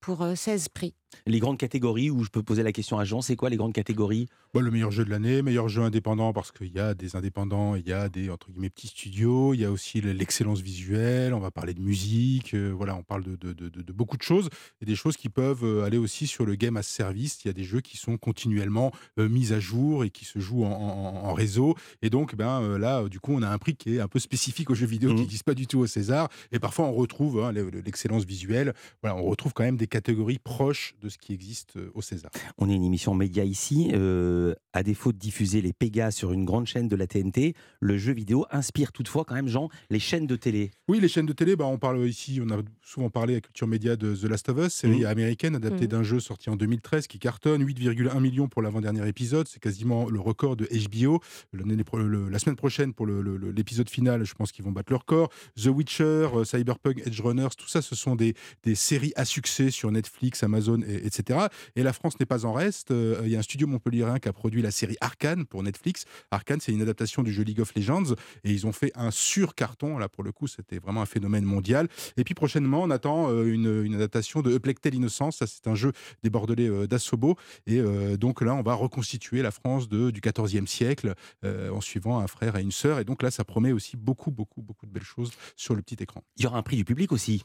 pour 0.00 0.26
16 0.36 0.68
prix. 0.68 0.94
Les 1.26 1.38
grandes 1.38 1.58
catégories 1.58 2.10
où 2.10 2.24
je 2.24 2.30
peux 2.30 2.42
poser 2.42 2.62
la 2.62 2.72
question 2.72 2.98
à 2.98 3.04
Jean, 3.04 3.20
c'est 3.20 3.36
quoi 3.36 3.50
les 3.50 3.56
grandes 3.56 3.72
catégories? 3.72 4.28
Bah, 4.54 4.60
Le 4.60 4.70
meilleur 4.70 4.90
jeu 4.90 5.04
de 5.04 5.10
l'année, 5.10 5.42
meilleur 5.42 5.68
jeu 5.68 5.82
indépendant 5.82 6.32
parce 6.32 6.52
qu'il 6.52 6.72
y 6.72 6.78
a 6.78 6.94
des 6.94 7.16
indépendants, 7.16 7.74
il 7.74 7.86
y 7.86 7.92
a 7.92 8.08
des 8.08 8.30
entre 8.30 8.50
guillemets 8.50 8.70
petits 8.70 8.88
studios, 8.88 9.54
il 9.54 9.60
y 9.60 9.64
a 9.64 9.70
aussi 9.70 10.00
l'excellence 10.00 10.60
visuelle, 10.60 11.34
on 11.34 11.40
va 11.40 11.50
parler 11.50 11.74
de 11.74 11.80
musique, 11.80 12.54
euh, 12.54 12.70
voilà, 12.70 12.96
on 12.96 13.02
parle 13.02 13.24
de, 13.24 13.36
de, 13.36 13.52
de, 13.52 13.92
beaucoup 13.92 14.16
de 14.16 14.22
choses 14.22 14.48
et 14.80 14.84
des 14.84 14.94
choses 14.94 15.16
qui 15.16 15.28
peuvent 15.28 15.64
euh, 15.64 15.84
aller 15.84 15.98
aussi 15.98 16.26
sur 16.26 16.44
le 16.44 16.54
game 16.54 16.76
as 16.76 16.82
service. 16.82 17.44
Il 17.44 17.48
y 17.48 17.50
a 17.50 17.54
des 17.54 17.64
jeux 17.64 17.80
qui 17.80 17.96
sont 17.96 18.16
continuellement 18.16 18.92
euh, 19.18 19.28
mis 19.28 19.52
à 19.52 19.60
jour 19.60 20.04
et 20.04 20.10
qui 20.10 20.24
se 20.24 20.38
jouent 20.38 20.64
en, 20.64 21.32
réseau. 21.32 21.74
Et 22.02 22.10
donc, 22.10 22.34
ben, 22.34 22.76
là, 22.76 23.08
du 23.08 23.18
coup, 23.18 23.32
on 23.32 23.42
a 23.42 23.48
un 23.48 23.56
prix 23.56 23.74
qui 23.74 23.96
est 23.96 24.00
un 24.00 24.08
peu 24.08 24.18
spécifique 24.18 24.68
aux 24.68 24.74
jeux 24.74 24.86
vidéo 24.86 25.10
qui 25.10 25.16
mmh. 25.16 25.20
n'existe 25.20 25.44
pas 25.44 25.54
du 25.54 25.66
tout 25.66 25.78
au 25.78 25.86
César. 25.86 26.28
Et 26.50 26.58
parfois, 26.58 26.86
on 26.86 26.92
retrouve 26.92 27.42
hein, 27.42 27.52
l'excellence 27.52 28.24
visuelle. 28.24 28.74
Voilà, 29.02 29.16
on 29.16 29.22
retrouve 29.22 29.54
quand 29.54 29.62
même 29.62 29.78
des 29.78 29.86
catégories 29.86 30.38
proches 30.38 30.94
de 31.02 31.08
ce 31.08 31.18
qui 31.18 31.32
existe 31.32 31.76
euh, 31.76 31.90
au 31.94 32.02
César. 32.02 32.30
On 32.58 32.70
est 32.70 32.74
une 32.74 32.84
émission 32.84 33.14
média 33.14 33.44
ici. 33.44 33.90
Euh, 33.92 34.54
à 34.72 34.82
défaut 34.82 35.12
de 35.12 35.18
diffuser 35.18 35.60
les 35.60 35.72
Pégas 35.72 36.12
sur 36.12 36.32
une 36.32 36.44
grande 36.44 36.66
chaîne 36.66 36.88
de 36.88 36.96
la 36.96 37.06
TNT, 37.06 37.54
le 37.80 37.98
jeu 37.98 38.12
vidéo 38.12 38.46
inspire 38.50 38.92
toutefois 38.92 39.24
quand 39.24 39.34
même, 39.34 39.48
Jean, 39.48 39.68
les 39.90 39.98
chaînes 39.98 40.26
de 40.26 40.36
télé. 40.36 40.70
Oui, 40.88 41.00
les 41.00 41.08
chaînes 41.08 41.26
de 41.26 41.32
télé, 41.32 41.56
bah, 41.56 41.66
on 41.66 41.78
parle 41.78 42.06
ici, 42.08 42.40
on 42.42 42.50
a 42.50 42.62
souvent 42.80 43.10
parlé 43.10 43.36
à 43.36 43.40
Culture 43.40 43.66
Média 43.66 43.96
de 43.96 44.14
The 44.14 44.24
Last 44.24 44.48
of 44.48 44.66
Us, 44.66 44.72
série 44.72 45.02
mmh. 45.02 45.06
américaine 45.06 45.56
adaptée 45.56 45.84
mmh. 45.84 45.88
d'un 45.88 46.02
jeu 46.02 46.20
sorti 46.20 46.48
en 46.48 46.56
2013 46.56 47.06
qui 47.06 47.18
cartonne, 47.18 47.64
8,1 47.64 48.20
millions 48.20 48.48
pour 48.48 48.62
l'avant-dernier 48.62 49.06
épisode, 49.06 49.48
c'est 49.48 49.60
quasiment 49.60 50.08
le 50.08 50.20
record 50.20 50.56
de 50.56 50.68
HBO. 50.88 51.20
la 51.52 52.38
semaine 52.38 52.56
prochaine, 52.56 52.94
pour 52.94 53.06
l'épisode 53.06 53.90
final, 53.90 54.24
je 54.24 54.34
pense 54.34 54.52
qu'ils 54.52 54.64
vont 54.64 54.72
battre 54.72 54.92
leur 54.92 55.00
record. 55.00 55.30
The 55.56 55.66
Witcher, 55.66 56.28
euh, 56.34 56.44
Cyberpunk, 56.44 57.02
Edge 57.06 57.20
Runners, 57.20 57.48
tout 57.56 57.68
ça, 57.68 57.82
ce 57.82 57.94
sont 57.94 58.16
des, 58.16 58.34
des 58.62 58.74
séries 58.74 59.12
à 59.16 59.24
succès 59.24 59.70
sur 59.70 59.90
Netflix, 59.90 60.42
Amazon, 60.42 60.80
etc. 60.94 61.46
Et 61.76 61.82
la 61.82 61.92
France 61.92 62.18
n'est 62.20 62.26
pas 62.26 62.44
en 62.44 62.52
reste. 62.52 62.90
Euh, 62.90 63.20
il 63.24 63.30
y 63.30 63.36
a 63.36 63.38
un 63.38 63.42
studio 63.42 63.66
montpelliérain 63.66 64.18
qui 64.18 64.28
a 64.28 64.32
produit 64.32 64.62
la 64.62 64.70
série 64.70 64.96
Arkane 65.00 65.46
pour 65.46 65.62
Netflix. 65.62 66.04
Arkane, 66.30 66.60
c'est 66.60 66.72
une 66.72 66.82
adaptation 66.82 67.22
du 67.22 67.32
jeu 67.32 67.42
League 67.42 67.60
of 67.60 67.74
Legends 67.74 68.14
et 68.44 68.50
ils 68.50 68.66
ont 68.66 68.72
fait 68.72 68.92
un 68.94 69.10
sur-carton. 69.10 69.98
Là, 69.98 70.08
pour 70.08 70.24
le 70.24 70.32
coup, 70.32 70.46
c'était 70.46 70.78
vraiment 70.78 71.02
un 71.02 71.06
phénomène 71.06 71.44
mondial. 71.44 71.88
Et 72.16 72.24
puis 72.24 72.34
prochainement, 72.34 72.82
on 72.82 72.90
attend 72.90 73.30
euh, 73.30 73.44
une, 73.44 73.94
adaptation 73.94 74.42
de 74.42 74.54
Eplectel 74.54 74.94
Innocence. 74.94 75.36
Ça, 75.38 75.46
c'est 75.46 75.66
un 75.66 75.74
jeu 75.74 75.92
des 76.22 76.30
Bordelais 76.30 76.68
euh, 76.68 76.86
d'Assobo. 76.86 77.36
Et 77.66 77.82
donc 78.18 78.40
là, 78.42 78.54
on 78.54 78.62
va 78.62 78.74
reconstituer 78.74 79.42
la 79.42 79.50
France 79.50 79.88
de, 79.88 80.10
du 80.10 80.20
XIVe 80.20 80.66
siècle 80.66 81.14
en 81.44 81.80
suivant 81.80 82.18
un 82.18 82.26
frère 82.26 82.56
et 82.56 82.62
une 82.62 82.72
sœur. 82.72 82.98
Et 82.98 83.04
donc 83.04 83.22
là, 83.22 83.30
ça 83.30 83.44
promet 83.44 83.72
aussi 83.72 83.96
beaucoup, 83.96 84.30
beaucoup, 84.30 84.62
beaucoup 84.62 84.86
de 84.86 84.92
belles 84.92 85.02
choses 85.02 85.32
sur 85.56 85.74
le 85.74 85.82
petit 85.82 86.02
écran. 86.02 86.22
Il 86.36 86.44
y 86.44 86.46
aura 86.46 86.58
un 86.58 86.62
prix 86.62 86.76
du 86.76 86.84
public 86.84 87.12
aussi. 87.12 87.44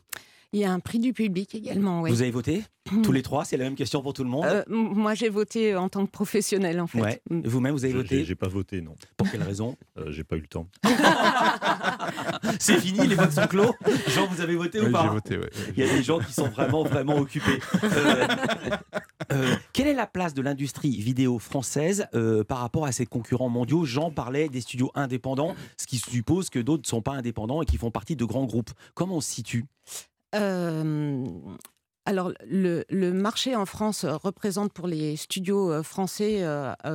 Il 0.54 0.62
y 0.62 0.64
a 0.64 0.72
un 0.72 0.80
prix 0.80 1.00
du 1.00 1.12
public 1.12 1.54
également. 1.56 2.04
Vous 2.04 2.22
avez 2.22 2.32
voté 2.32 2.64
Tous 3.04 3.12
les 3.12 3.22
trois 3.22 3.44
C'est 3.44 3.58
la 3.58 3.66
même 3.66 3.76
question 3.76 4.02
pour 4.02 4.14
tout 4.14 4.24
le 4.24 4.30
monde 4.30 4.46
euh, 4.46 4.64
Moi, 4.70 5.14
j'ai 5.14 5.28
voté 5.28 5.76
en 5.76 5.90
tant 5.90 6.06
que 6.06 6.12
professionnel, 6.12 6.80
en 6.80 6.88
fait. 6.88 7.22
Mm. 7.30 7.42
Vous-même, 7.44 7.74
vous 7.74 7.84
avez 7.84 7.94
voté 7.94 8.24
J'ai 8.24 8.36
pas 8.36 8.48
voté, 8.48 8.80
non. 8.80 8.96
Pour 9.18 9.30
quelle 9.30 9.44
raison 9.44 9.76
euh, 9.98 10.10
J'ai 10.10 10.24
pas 10.24 10.38
eu 10.38 10.42
le 10.42 10.48
temps. 10.48 10.70
C'est 12.60 12.80
fini, 12.80 13.06
les 13.06 13.16
votes 13.16 13.34
sont 13.34 13.48
clos. 13.48 13.76
Jean, 14.08 14.28
vous 14.28 14.40
avez 14.40 14.56
voté 14.56 14.80
ou 14.80 14.90
pas 14.90 15.04
J'ai 15.04 15.10
voté, 15.10 15.38
oui. 15.38 15.48
Il 15.76 15.86
y 15.86 15.90
a 15.90 15.94
des 15.94 16.02
gens 16.02 16.20
qui 16.20 16.32
sont 16.32 16.48
vraiment, 16.48 16.84
vraiment 16.84 17.18
occupés. 17.18 17.60
Euh, 19.34 19.56
quelle 19.74 19.88
est 19.88 19.94
la 19.94 20.08
place 20.08 20.34
de 20.34 20.42
l'industrie 20.42 21.02
vidéo 21.02 21.40
française 21.40 22.08
par 22.48 22.60
rapport 22.60 22.86
à 22.86 22.94
ses 22.94 23.06
concurrents 23.06 23.50
mondiaux? 23.50 23.84
Jean 23.84 24.12
parlait 24.12 24.48
des 24.48 24.62
studios 24.62 24.92
indépendants, 24.96 25.56
ce 25.76 25.86
qui 25.86 25.98
suppose 25.98 26.50
que 26.50 26.60
d'autres 26.60 26.84
ne 26.84 26.88
sont 26.88 27.02
pas 27.02 27.12
indépendants 27.12 27.62
et 27.62 27.66
qui 27.66 27.78
font 27.78 27.92
partie 27.92 28.16
de 28.16 28.24
grands 28.24 28.46
groupes. 28.46 28.72
Comment 28.94 29.18
on 29.18 29.22
se 29.22 29.34
situe? 29.34 29.66
Alors, 30.34 32.32
le, 32.46 33.12
marché 33.12 33.56
en 33.56 33.66
France 33.66 34.06
représente 34.06 34.72
pour 34.72 34.88
les 34.88 35.18
studios 35.18 35.84
français 35.84 36.42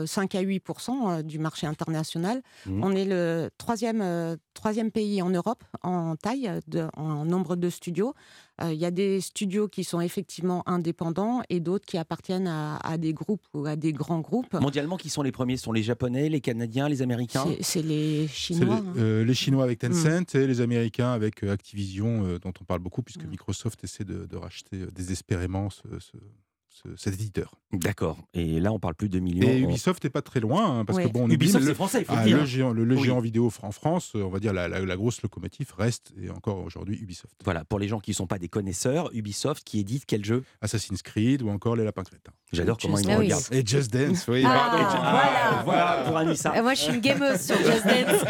5 0.06 0.34
à 0.34 0.42
8% 0.42 1.22
du 1.22 1.38
marché 1.38 1.66
international. 1.66 2.42
Mmh. 2.66 2.82
On 2.82 2.92
est 2.92 3.04
le 3.04 3.50
troisième, 3.58 4.36
troisième 4.54 4.90
pays 4.90 5.22
en 5.22 5.30
Europe 5.30 5.64
en 5.82 6.16
taille, 6.16 6.50
en 6.96 7.24
nombre 7.24 7.56
de 7.56 7.70
studios. 7.70 8.14
Il 8.62 8.74
y 8.74 8.84
a 8.84 8.90
des 8.90 9.20
studios 9.20 9.66
qui 9.66 9.82
sont 9.82 10.00
effectivement 10.00 10.62
indépendants 10.66 11.42
et 11.48 11.58
d'autres 11.58 11.84
qui 11.84 11.98
appartiennent 11.98 12.46
à, 12.46 12.96
des 12.96 13.12
groupes 13.12 13.42
ou 13.54 13.66
à 13.66 13.74
des 13.76 13.92
grands 13.92 14.20
groupes. 14.20 14.52
Mondialement, 14.54 14.96
qui 14.96 15.08
sont 15.08 15.22
les 15.22 15.32
premiers? 15.32 15.56
Ce 15.56 15.64
sont 15.64 15.72
les 15.72 15.82
Japonais, 15.82 16.28
les 16.28 16.40
Canadiens, 16.40 16.88
les 16.88 17.02
Américains? 17.02 17.44
C'est 17.60 17.82
les 17.82 18.28
Chinois. 18.28 18.80
Les, 18.94 19.24
les, 19.24 19.34
Chinois 19.34 19.64
avec 19.64 19.80
Tencent 19.80 20.34
mmh. 20.34 20.38
et 20.38 20.46
les 20.46 20.60
Américains 20.60 21.10
avec 21.10 21.42
Activision, 21.42 22.38
dont 22.40 22.52
on 22.60 22.64
parle 22.64 22.80
beaucoup, 22.80 23.02
puisque 23.02 23.24
mmh. 23.24 23.30
Microsoft 23.30 23.82
essaie 23.82 24.04
de, 24.04 24.36
racheter 24.36 24.86
désespérément 24.92 25.70
ce, 25.70 25.82
cet 26.96 27.14
éditeur. 27.14 27.54
D'accord. 27.72 28.18
Et 28.34 28.60
là, 28.60 28.72
on 28.72 28.78
parle 28.78 28.94
plus 28.94 29.08
de 29.08 29.18
millions. 29.18 29.48
Et 29.48 29.60
Ubisoft 29.60 30.04
n'est 30.04 30.10
pas 30.10 30.22
très 30.22 30.40
loin, 30.40 30.80
hein, 30.80 30.84
parce 30.84 30.98
que 30.98 31.08
bon, 31.08 31.28
Ubisoft, 31.28 31.64
c'est 31.64 31.74
français, 31.74 32.00
il 32.00 32.04
faut 32.04 32.14
ah, 32.16 32.24
dire. 32.24 32.38
Le 32.38 32.44
géant, 32.44 32.72
le, 32.72 32.96
géant 32.96 33.20
vidéo 33.20 33.50
en 33.62 33.72
France, 33.72 34.12
on 34.14 34.28
va 34.28 34.40
dire 34.40 34.52
la, 34.52 34.68
la, 34.68 34.96
grosse 34.96 35.22
locomotive 35.22 35.72
reste 35.76 36.12
et 36.20 36.30
encore 36.30 36.58
aujourd'hui 36.64 36.98
Ubisoft. 37.00 37.34
Voilà, 37.44 37.64
pour 37.64 37.78
les 37.78 37.88
gens 37.88 38.00
qui 38.00 38.10
ne 38.10 38.16
sont 38.16 38.26
pas 38.26 38.38
des 38.38 38.48
connaisseurs, 38.48 39.10
Ubisoft 39.14 39.64
qui 39.64 39.80
édite 39.80 40.04
quel 40.06 40.24
jeu? 40.24 40.44
Assassin's 40.60 41.02
Creed 41.02 41.42
ou 41.42 41.48
encore 41.48 41.76
Les 41.76 41.84
Lapins 41.84 42.04
Crétins. 42.04 42.32
J'adore 42.52 42.76
comment 42.76 42.98
ils 42.98 43.08
me 43.08 43.16
regardent. 43.16 43.44
Et 43.50 43.64
Just 43.64 43.92
Dance, 43.92 44.26
oui. 44.28 44.42
Ah, 44.46 45.62
voilà. 45.62 45.62
voilà 45.64 46.04
pour 46.06 46.16
Anissa. 46.18 46.60
Moi, 46.60 46.74
je 46.74 46.80
suis 46.80 46.94
une 46.94 47.00
gameuse 47.00 47.40
sur 47.40 47.56
Just 47.56 47.86
Dance. 47.86 48.24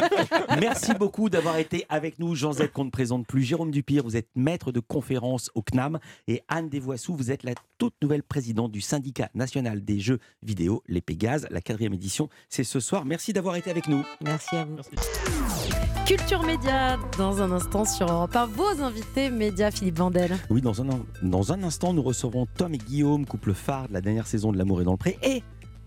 Merci 0.60 0.94
beaucoup 0.94 1.28
d'avoir 1.28 1.56
été 1.58 1.84
avec 1.88 2.18
nous. 2.18 2.34
Jean 2.34 2.52
Z, 2.52 2.68
qu'on 2.72 2.84
ne 2.84 2.90
présente 2.90 3.26
plus. 3.26 3.42
Jérôme 3.42 3.70
Dupire, 3.72 4.04
vous 4.04 4.16
êtes 4.16 4.28
maître 4.36 4.70
de 4.70 4.80
conférence 4.80 5.50
au 5.54 5.62
CNAM. 5.62 5.98
Et 6.28 6.42
Anne 6.48 6.68
Desvoissous, 6.68 7.16
vous 7.16 7.30
êtes 7.32 7.42
la 7.42 7.54
toute 7.78 7.94
nouvelle 8.00 8.22
présidente 8.32 8.72
du 8.72 8.80
syndicat 8.80 9.28
national 9.34 9.84
des 9.84 10.00
jeux 10.00 10.18
vidéo, 10.42 10.82
les 10.88 11.02
Pégases. 11.02 11.46
La 11.50 11.60
quatrième 11.60 11.92
édition, 11.92 12.30
c'est 12.48 12.64
ce 12.64 12.80
soir. 12.80 13.04
Merci 13.04 13.34
d'avoir 13.34 13.56
été 13.56 13.70
avec 13.70 13.88
nous. 13.88 14.02
Merci 14.24 14.56
à 14.56 14.64
vous. 14.64 14.76
Merci. 14.76 15.70
Culture 16.06 16.42
Média, 16.42 16.98
dans 17.18 17.42
un 17.42 17.52
instant 17.52 17.84
sur 17.84 18.10
Europe 18.10 18.34
1, 18.34 18.46
vos 18.46 18.82
invités 18.82 19.28
médias, 19.28 19.70
Philippe 19.70 19.98
Vandel. 19.98 20.36
Oui, 20.48 20.62
dans 20.62 20.80
un, 20.80 20.86
dans 21.22 21.52
un 21.52 21.62
instant, 21.62 21.92
nous 21.92 22.02
recevrons 22.02 22.46
Tom 22.56 22.72
et 22.72 22.78
Guillaume, 22.78 23.26
couple 23.26 23.52
phare 23.52 23.88
de 23.88 23.92
la 23.92 24.00
dernière 24.00 24.26
saison 24.26 24.50
de 24.50 24.56
L'amour 24.56 24.80
est 24.80 24.84
dans 24.84 24.92
le 24.92 24.96
pré, 24.96 25.18
et 25.22 25.42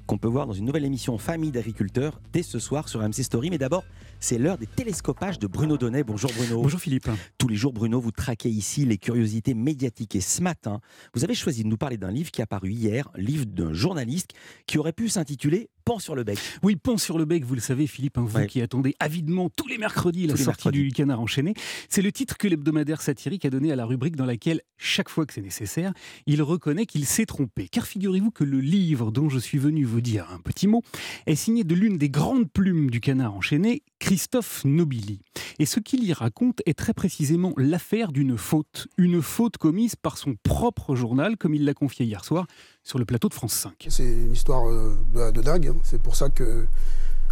qu'on 0.06 0.18
peut 0.18 0.28
voir 0.28 0.48
dans 0.48 0.54
une 0.54 0.66
nouvelle 0.66 0.86
émission 0.86 1.18
Famille 1.18 1.52
d'agriculteurs 1.52 2.22
dès 2.32 2.44
ce 2.44 2.60
soir 2.60 2.90
sur 2.90 3.02
MC 3.02 3.24
Story. 3.24 3.50
Mais 3.50 3.58
d'abord, 3.58 3.84
c'est 4.20 4.38
l'heure 4.38 4.58
des 4.58 4.68
télescopages 4.68 5.40
de 5.40 5.48
Bruno 5.48 5.78
Donnet. 5.78 6.04
Bonjour 6.04 6.32
Bruno. 6.38 6.62
Bonjour 6.62 6.80
Philippe. 6.80 7.10
Tous 7.38 7.48
les 7.48 7.56
jours, 7.56 7.74
Bruno, 7.74 8.00
vous 8.00 8.12
traquez 8.12 8.50
ici 8.50 8.86
les 8.86 8.98
curiosités 8.98 9.54
médiatiques. 9.54 10.16
Et 10.16 10.22
ce 10.22 10.42
matin, 10.42 10.80
vous 11.14 11.24
avez 11.24 11.34
choisi 11.34 11.64
de 11.64 11.68
nous 11.68 11.78
parler 11.78 11.98
d'un 11.98 12.12
livre 12.12 12.32
qui 12.32 12.42
a 12.42 12.48
paru 12.48 12.72
hier, 12.72 13.10
livre 13.16 13.46
d'un 13.46 13.74
journaliste 13.74 14.32
qui 14.68 14.78
aurait 14.78 14.94
pu 14.94 15.10
s'intituler 15.10 15.70
Pan 15.86 16.00
sur 16.00 16.16
le 16.16 16.24
bec. 16.24 16.40
Oui, 16.64 16.76
Pan 16.76 16.98
sur 16.98 17.20
le 17.20 17.26
bec, 17.26 17.46
vous 17.46 17.54
le 17.54 17.62
savez 17.62 17.86
Philippe, 17.86 18.18
hein, 18.18 18.26
vous 18.28 18.44
qui 18.48 18.60
attendez 18.60 18.96
avidement 19.00 19.52
tous 19.56 19.68
les 19.68 19.78
mercredis 19.78 20.26
la 20.26 20.36
sortie 20.36 20.72
du 20.72 20.92
Canard 20.92 21.22
enchaîné. 21.22 21.54
C'est 21.90 22.02
le 22.02 22.12
titre 22.12 22.38
que 22.38 22.48
l'hebdomadaire 22.48 23.04
satirique 23.04 23.46
a 23.46 23.52
donné 23.52 23.72
à 23.72 23.76
la 23.76 23.86
rubrique 23.86 24.16
dans 24.16 24.26
laquelle, 24.26 24.62
chaque 24.78 25.10
fois 25.10 25.28
que 25.28 25.34
c'est 25.34 25.44
nécessaire, 25.44 25.94
il 26.26 26.42
reconnaît 26.42 26.88
qu'il 26.88 27.06
s'est 27.06 27.28
trompé. 27.28 27.68
Car 27.68 27.86
figurez-vous 27.86 28.32
que 28.32 28.44
le 28.44 28.60
livre 28.62 29.12
dont 29.12 29.30
je 29.30 29.38
suis 29.38 29.60
venu 29.60 29.84
vous 29.84 30.02
dire 30.02 30.28
un 30.32 30.40
petit 30.40 30.66
mot 30.66 30.82
est 31.28 31.36
signé 31.36 31.64
de 31.64 31.76
l'une 31.76 32.00
des 32.00 32.10
grandes 32.10 32.50
plumes 32.52 32.90
du 32.90 33.00
Canard 33.00 33.36
enchaîné, 33.36 33.84
Christophe 34.06 34.64
Nobili. 34.66 35.20
Et 35.58 35.66
ce 35.66 35.80
qu'il 35.80 36.04
y 36.04 36.14
raconte 36.14 36.62
est 36.68 36.78
très 36.78 36.94
précisément 36.94 37.54
l'affaire 37.58 38.12
d'une 38.12 38.38
faute, 38.38 38.86
une 38.98 39.20
faute 39.20 39.58
commise 39.58 39.96
par 39.96 40.20
son 40.20 40.36
propre 40.44 40.96
journal, 40.96 41.38
comme 41.38 41.56
il 41.56 41.66
l'a 41.66 41.74
confié 41.74 42.06
hier 42.06 42.24
soir 42.24 42.46
sur 42.84 43.00
le 43.00 43.06
plateau 43.06 43.30
de 43.30 43.34
France 43.34 43.54
5. 43.54 43.88
C'est 43.90 44.04
une 44.04 44.34
histoire 44.34 44.70
euh, 44.70 44.96
de, 45.32 45.42
dingue, 45.42 45.70
hein. 45.70 45.76
c'est 45.82 46.00
pour 46.00 46.16
ça 46.16 46.30
que 46.30 46.68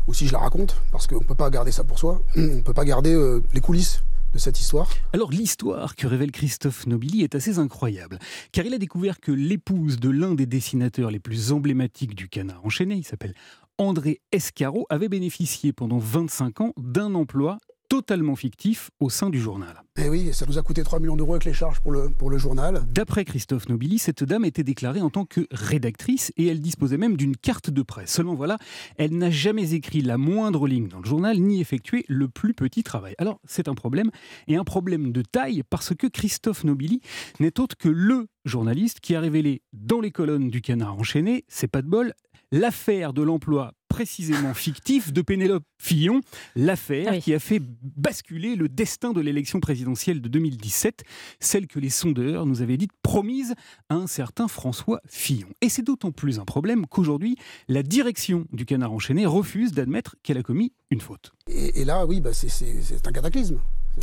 aussi 0.08 0.26
je 0.26 0.34
la 0.34 0.40
raconte, 0.40 0.82
parce 0.92 1.06
qu'on 1.06 1.20
ne 1.20 1.26
peut 1.26 1.36
pas 1.36 1.52
garder 1.52 1.72
ça 1.72 1.84
pour 1.84 2.00
soi, 2.00 2.24
on 2.36 2.42
ne 2.42 2.62
peut 2.62 2.74
pas 2.74 2.86
garder 2.86 3.14
euh, 3.14 3.44
les 3.54 3.62
coulisses 3.62 4.02
de 4.34 4.40
cette 4.40 4.60
histoire 4.60 4.90
Alors 5.14 5.30
l'histoire 5.30 5.96
que 5.96 6.08
révèle 6.08 6.32
Christophe 6.32 6.88
Nobili 6.88 7.22
est 7.22 7.36
assez 7.36 7.60
incroyable, 7.60 8.18
car 8.52 8.66
il 8.66 8.74
a 8.74 8.80
découvert 8.80 9.20
que 9.20 9.32
l'épouse 9.32 10.00
de 10.00 10.10
l'un 10.10 10.34
des 10.34 10.48
dessinateurs 10.48 11.12
les 11.12 11.20
plus 11.20 11.52
emblématiques 11.52 12.16
du 12.16 12.30
canard 12.30 12.66
enchaîné, 12.66 12.96
il 12.96 13.06
s'appelle 13.06 13.36
André 13.78 14.22
Escaro 14.32 14.86
avait 14.90 15.10
bénéficié 15.10 15.74
pendant 15.74 15.98
25 15.98 16.62
ans 16.62 16.74
d'un 16.78 17.16
emploi 17.16 17.58
totalement 17.94 18.36
fictif 18.36 18.90
au 19.00 19.12
sein 19.12 19.30
du 19.30 19.40
journal. 19.40 19.84
Et 20.00 20.06
eh 20.06 20.10
oui, 20.10 20.34
ça 20.34 20.48
nous 20.48 20.58
a 20.58 20.64
coûté 20.64 20.82
3 20.82 21.00
millions 21.00 21.16
d'euros 21.16 21.34
avec 21.34 21.46
les 21.46 21.54
charges 21.54 21.80
pour 21.80 21.92
le, 21.92 22.10
pour 22.10 22.32
le 22.32 22.40
journal. 22.40 22.82
D'après 22.92 23.24
Christophe 23.24 23.70
Nobili, 23.70 24.00
cette 24.00 24.24
dame 24.24 24.46
était 24.46 24.64
déclarée 24.64 25.02
en 25.02 25.12
tant 25.12 25.26
que 25.26 25.46
rédactrice 25.52 26.34
et 26.36 26.48
elle 26.48 26.60
disposait 26.60 26.98
même 26.98 27.16
d'une 27.16 27.38
carte 27.38 27.70
de 27.70 27.84
presse. 27.84 28.12
Seulement 28.12 28.34
voilà, 28.34 28.58
elle 28.98 29.16
n'a 29.16 29.30
jamais 29.30 29.76
écrit 29.76 30.02
la 30.02 30.18
moindre 30.18 30.68
ligne 30.68 30.88
dans 30.88 31.02
le 31.02 31.06
journal 31.06 31.40
ni 31.40 31.62
effectué 31.62 32.04
le 32.08 32.30
plus 32.30 32.56
petit 32.56 32.82
travail. 32.82 33.14
Alors 33.20 33.40
c'est 33.46 33.68
un 33.68 33.76
problème 33.76 34.10
et 34.48 34.56
un 34.56 34.64
problème 34.64 35.12
de 35.12 35.22
taille 35.22 35.62
parce 35.70 35.94
que 35.94 36.08
Christophe 36.08 36.64
Nobili 36.64 37.00
n'est 37.40 37.60
autre 37.60 37.78
que 37.78 37.90
le 37.90 38.26
journaliste 38.44 39.02
qui 39.02 39.14
a 39.14 39.20
révélé 39.20 39.62
dans 39.72 40.02
les 40.02 40.10
colonnes 40.10 40.50
du 40.50 40.62
Canard 40.62 40.98
enchaîné, 40.98 41.46
c'est 41.48 41.68
pas 41.68 41.84
de 41.84 41.88
bol, 41.88 42.16
l'affaire 42.52 43.14
de 43.14 43.22
l'emploi 43.22 43.74
précisément 43.94 44.56
fictif 44.56 45.14
de 45.14 45.22
Pénélope 45.22 45.66
Fillon, 45.78 46.22
l'affaire 46.56 47.20
qui 47.20 47.32
a 47.32 47.38
fait 47.38 47.62
basculer 47.96 48.56
le 48.56 48.68
destin 48.68 49.14
de 49.14 49.22
l'élection 49.22 49.60
présidentielle 49.60 50.20
de 50.20 50.28
2017, 50.30 51.04
celle 51.40 51.68
que 51.68 51.78
les 51.78 51.92
sondeurs 51.92 52.48
nous 52.48 52.64
avaient 52.64 52.78
dite 52.78 52.90
promise 53.04 53.54
à 53.90 53.94
un 53.94 54.08
certain 54.08 54.48
François 54.48 55.00
Fillon. 55.06 55.50
Et 55.62 55.70
c'est 55.70 55.84
d'autant 55.84 56.12
plus 56.12 56.40
un 56.40 56.44
problème 56.44 56.88
qu'aujourd'hui, 56.88 57.36
la 57.68 57.84
direction 57.84 58.48
du 58.52 58.66
Canard 58.66 58.94
enchaîné 58.94 59.28
refuse 59.28 59.74
d'admettre 59.74 60.16
qu'elle 60.24 60.40
a 60.40 60.44
commis 60.44 60.74
une 60.90 61.00
faute. 61.00 61.32
Et, 61.48 61.86
là, 61.86 62.08
oui, 62.08 62.20
bah, 62.20 62.34
c'est 62.34 63.08
un 63.08 63.12
cataclysme. 63.12 63.60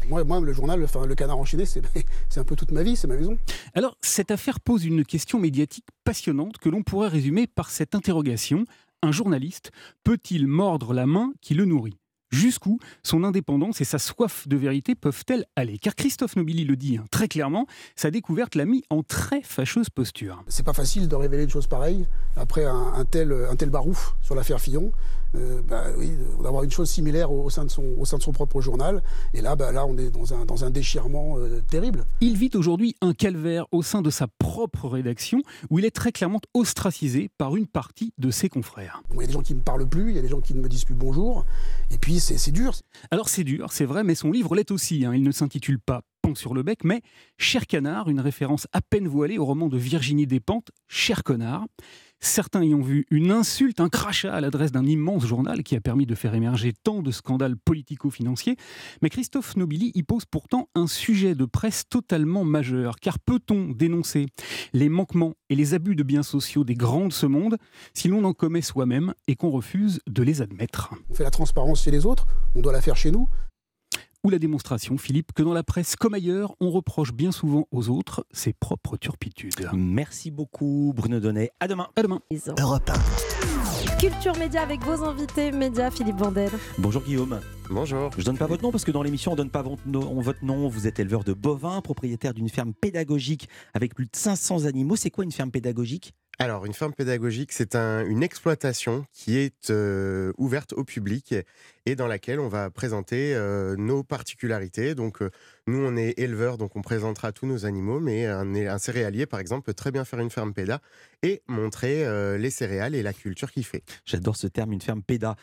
Moi, 0.08 0.22
moi, 0.22 0.40
le 0.40 0.52
journal, 0.52 0.82
enfin, 0.84 1.04
le 1.04 1.16
canard 1.16 1.38
enchaîné, 1.38 1.64
c'est 2.28 2.38
un 2.38 2.44
peu 2.44 2.54
toute 2.54 2.70
ma 2.70 2.84
vie, 2.84 2.94
c'est 2.94 3.08
ma 3.08 3.16
maison. 3.16 3.36
Alors, 3.74 3.96
cette 4.02 4.30
affaire 4.30 4.60
pose 4.60 4.84
une 4.84 5.04
question 5.04 5.40
médiatique 5.40 5.86
passionnante 6.04 6.58
que 6.58 6.68
l'on 6.68 6.84
pourrait 6.84 7.08
résumer 7.08 7.48
par 7.48 7.70
cette 7.70 7.96
interrogation. 7.96 8.64
Un 9.02 9.12
journaliste 9.12 9.70
peut-il 10.04 10.46
mordre 10.46 10.92
la 10.92 11.06
main 11.06 11.32
qui 11.40 11.54
le 11.54 11.64
nourrit? 11.64 11.96
Jusqu'où 12.30 12.78
son 13.02 13.24
indépendance 13.24 13.80
et 13.80 13.84
sa 13.84 13.98
soif 13.98 14.46
de 14.46 14.56
vérité 14.56 14.94
peuvent-elles 14.94 15.46
aller? 15.56 15.78
Car 15.78 15.94
Christophe 15.94 16.36
Nobili 16.36 16.64
le 16.64 16.76
dit 16.76 16.98
hein, 16.98 17.06
très 17.10 17.26
clairement, 17.26 17.66
sa 17.96 18.10
découverte 18.10 18.56
l'a 18.56 18.66
mis 18.66 18.84
en 18.90 19.02
très 19.02 19.40
fâcheuse 19.40 19.88
posture. 19.88 20.44
C'est 20.48 20.66
pas 20.66 20.74
facile 20.74 21.08
de 21.08 21.16
révéler 21.16 21.44
une 21.44 21.50
chose 21.50 21.66
pareille 21.66 22.06
après 22.36 22.66
un, 22.66 23.04
tel, 23.10 23.32
un 23.32 23.56
tel 23.56 23.70
barouf 23.70 24.14
sur 24.20 24.34
l'affaire 24.34 24.60
Fillon. 24.60 24.92
Euh, 25.36 25.60
bah, 25.62 25.84
oui, 25.96 26.12
d'avoir 26.42 26.64
une 26.64 26.70
chose 26.70 26.90
similaire 26.90 27.30
au, 27.32 27.50
sein 27.50 27.64
de 27.64 27.70
son, 27.70 27.84
au 27.98 28.04
sein 28.04 28.18
de 28.18 28.22
son 28.22 28.32
propre 28.32 28.60
journal. 28.60 29.02
Et 29.34 29.40
là, 29.40 29.56
bah, 29.56 29.72
là 29.72 29.86
on 29.86 29.96
est 29.96 30.10
dans 30.10 30.34
un, 30.34 30.44
dans 30.44 30.64
un 30.64 30.70
déchirement 30.70 31.38
euh, 31.38 31.60
terrible. 31.70 32.04
Il 32.20 32.36
vit 32.36 32.50
aujourd'hui 32.54 32.96
un 33.00 33.14
calvaire 33.14 33.66
au 33.72 33.82
sein 33.82 34.02
de 34.02 34.10
sa 34.10 34.26
propre 34.26 34.88
rédaction 34.88 35.42
où 35.70 35.78
il 35.78 35.84
est 35.84 35.90
très 35.90 36.12
clairement 36.12 36.40
ostracisé 36.54 37.30
par 37.38 37.56
une 37.56 37.66
partie 37.66 38.12
de 38.18 38.30
ses 38.30 38.48
confrères. 38.48 39.02
il 39.12 39.20
y 39.20 39.24
a 39.24 39.26
des 39.26 39.32
gens 39.32 39.42
qui 39.42 39.52
ne 39.54 39.58
me 39.58 39.64
parlent 39.64 39.88
plus, 39.88 40.10
il 40.10 40.16
y 40.16 40.18
a 40.18 40.22
des 40.22 40.28
gens 40.28 40.40
qui 40.40 40.54
ne 40.54 40.60
me 40.60 40.68
disent 40.68 40.84
plus 40.84 40.94
bonjour. 40.94 41.44
Et 41.90 41.98
puis 41.98 42.20
c'est 42.20 42.50
dur. 42.50 42.74
Alors 43.10 43.28
c'est 43.28 43.44
dur, 43.44 43.72
c'est 43.72 43.84
vrai, 43.84 44.04
mais 44.04 44.14
son 44.14 44.32
livre 44.32 44.54
l'est 44.54 44.70
aussi. 44.70 45.04
Hein. 45.04 45.14
Il 45.14 45.22
ne 45.22 45.32
s'intitule 45.32 45.78
pas 45.78 46.02
Pan 46.22 46.34
sur 46.34 46.54
le 46.54 46.62
bec, 46.62 46.84
mais 46.84 47.02
Cher 47.38 47.66
Canard, 47.66 48.08
une 48.10 48.20
référence 48.20 48.66
à 48.72 48.80
peine 48.80 49.08
voilée 49.08 49.38
au 49.38 49.44
roman 49.44 49.68
de 49.68 49.78
Virginie 49.78 50.26
Despentes, 50.26 50.70
Cher 50.88 51.22
Connard. 51.22 51.66
Certains 52.22 52.62
y 52.62 52.74
ont 52.74 52.82
vu 52.82 53.06
une 53.10 53.30
insulte, 53.30 53.80
un 53.80 53.88
crachat 53.88 54.34
à 54.34 54.40
l'adresse 54.42 54.72
d'un 54.72 54.84
immense 54.84 55.24
journal 55.24 55.62
qui 55.62 55.74
a 55.74 55.80
permis 55.80 56.04
de 56.04 56.14
faire 56.14 56.34
émerger 56.34 56.74
tant 56.84 57.00
de 57.00 57.10
scandales 57.10 57.56
politico-financiers. 57.56 58.56
Mais 59.00 59.08
Christophe 59.08 59.56
Nobili 59.56 59.90
y 59.94 60.02
pose 60.02 60.26
pourtant 60.26 60.68
un 60.74 60.86
sujet 60.86 61.34
de 61.34 61.46
presse 61.46 61.84
totalement 61.88 62.44
majeur. 62.44 62.96
Car 63.00 63.18
peut-on 63.18 63.68
dénoncer 63.68 64.26
les 64.74 64.90
manquements 64.90 65.34
et 65.48 65.54
les 65.54 65.72
abus 65.72 65.96
de 65.96 66.02
biens 66.02 66.22
sociaux 66.22 66.62
des 66.62 66.74
grands 66.74 67.08
de 67.08 67.12
ce 67.12 67.24
monde 67.24 67.56
si 67.94 68.08
l'on 68.08 68.24
en 68.24 68.34
commet 68.34 68.60
soi-même 68.60 69.14
et 69.26 69.34
qu'on 69.34 69.50
refuse 69.50 70.00
de 70.06 70.22
les 70.22 70.42
admettre? 70.42 70.92
On 71.08 71.14
fait 71.14 71.24
la 71.24 71.30
transparence 71.30 71.82
chez 71.84 71.90
les 71.90 72.04
autres, 72.04 72.26
on 72.54 72.60
doit 72.60 72.72
la 72.72 72.82
faire 72.82 72.96
chez 72.96 73.10
nous 73.10 73.28
ou 74.24 74.30
la 74.30 74.38
démonstration, 74.38 74.98
Philippe, 74.98 75.32
que 75.32 75.42
dans 75.42 75.52
la 75.52 75.62
presse 75.62 75.96
comme 75.96 76.14
ailleurs, 76.14 76.54
on 76.60 76.70
reproche 76.70 77.12
bien 77.12 77.32
souvent 77.32 77.66
aux 77.70 77.88
autres 77.88 78.26
ses 78.32 78.52
propres 78.52 78.96
turpitudes. 78.96 79.68
Merci 79.72 80.30
beaucoup, 80.30 80.92
Bruno 80.94 81.20
Donnet. 81.20 81.50
À 81.60 81.68
demain. 81.68 81.88
À 81.96 82.02
demain. 82.02 82.20
Europe 82.58 82.90
Culture 83.98 84.36
Média 84.38 84.62
avec 84.62 84.82
vos 84.82 85.04
invités, 85.04 85.52
Média 85.52 85.90
Philippe 85.90 86.16
Vandel. 86.16 86.50
Bonjour 86.78 87.02
Guillaume. 87.02 87.40
Bonjour. 87.70 88.10
Je 88.16 88.24
donne 88.24 88.36
pas 88.36 88.46
votre 88.46 88.62
nom 88.62 88.70
parce 88.70 88.84
que 88.84 88.90
dans 88.90 89.02
l'émission 89.02 89.32
on 89.32 89.36
donne 89.36 89.50
pas 89.50 89.62
votre 89.62 90.44
nom. 90.44 90.68
Vous 90.68 90.86
êtes 90.86 90.98
éleveur 90.98 91.24
de 91.24 91.32
bovins, 91.32 91.80
propriétaire 91.80 92.34
d'une 92.34 92.48
ferme 92.48 92.74
pédagogique 92.74 93.48
avec 93.74 93.94
plus 93.94 94.06
de 94.06 94.10
500 94.14 94.64
animaux. 94.64 94.96
C'est 94.96 95.10
quoi 95.10 95.24
une 95.24 95.32
ferme 95.32 95.50
pédagogique? 95.50 96.14
Alors, 96.42 96.64
une 96.64 96.72
ferme 96.72 96.94
pédagogique, 96.94 97.52
c'est 97.52 97.76
une 97.76 98.22
exploitation 98.22 99.04
qui 99.12 99.36
est 99.36 99.68
euh, 99.68 100.32
ouverte 100.38 100.72
au 100.72 100.84
public 100.84 101.34
et 101.86 101.96
dans 101.96 102.06
laquelle 102.06 102.40
on 102.40 102.48
va 102.48 102.70
présenter 102.70 103.34
euh, 103.34 103.76
nos 103.76 104.02
particularités. 104.02 104.94
Donc, 104.94 105.22
euh, 105.22 105.30
nous, 105.66 105.78
on 105.78 105.96
est 105.96 106.18
éleveurs, 106.18 106.58
donc 106.58 106.76
on 106.76 106.82
présentera 106.82 107.32
tous 107.32 107.46
nos 107.46 107.64
animaux, 107.64 108.00
mais 108.00 108.26
un, 108.26 108.54
un, 108.54 108.78
céréalier, 108.78 109.26
par 109.26 109.40
exemple, 109.40 109.66
peut 109.66 109.74
très 109.74 109.90
bien 109.90 110.04
faire 110.04 110.20
une 110.20 110.30
ferme 110.30 110.52
péda 110.52 110.80
et 111.22 111.42
montrer 111.48 112.06
euh, 112.06 112.38
les 112.38 112.50
céréales 112.50 112.94
et 112.94 113.02
la 113.02 113.12
culture 113.12 113.50
qu'il 113.50 113.64
fait. 113.64 113.82
J'adore 114.04 114.36
ce 114.36 114.46
terme, 114.46 114.72
une 114.72 114.80
ferme 114.80 115.02
péda, 115.02 115.36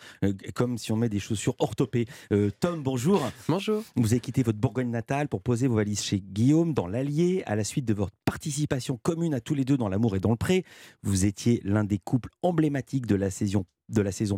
comme 0.54 0.78
si 0.78 0.92
on 0.92 0.96
met 0.96 1.10
des 1.10 1.20
chaussures 1.20 1.56
orthopées. 1.60 2.06
Tom, 2.60 2.82
bonjour. 2.82 3.30
Bonjour. 3.48 3.84
Vous 3.96 4.14
avez 4.14 4.20
quitté 4.20 4.44
votre 4.44 4.58
Bourgogne 4.58 4.90
natale 4.90 5.28
pour 5.28 5.42
poser 5.42 5.68
vos 5.68 5.76
valises 5.76 6.02
chez 6.02 6.20
Guillaume 6.20 6.74
dans 6.74 6.88
l'Allier, 6.88 7.44
à 7.46 7.56
la 7.56 7.64
suite 7.64 7.86
de 7.86 7.94
votre 7.94 8.14
participation 8.26 8.98
commune 8.98 9.34
à 9.34 9.40
tous 9.40 9.54
les 9.54 9.66
deux 9.66 9.78
dans 9.78 9.90
l'amour 9.90 10.16
et 10.16 10.20
dans 10.20 10.32
le 10.32 10.38
pré. 10.38 10.66
Vous 11.04 11.26
étiez 11.26 11.62
l'un 11.63 11.84
des 11.84 12.00
couples 12.00 12.30
emblématiques 12.41 13.06
de 13.06 13.15
la 13.15 13.32
saison 13.32 13.65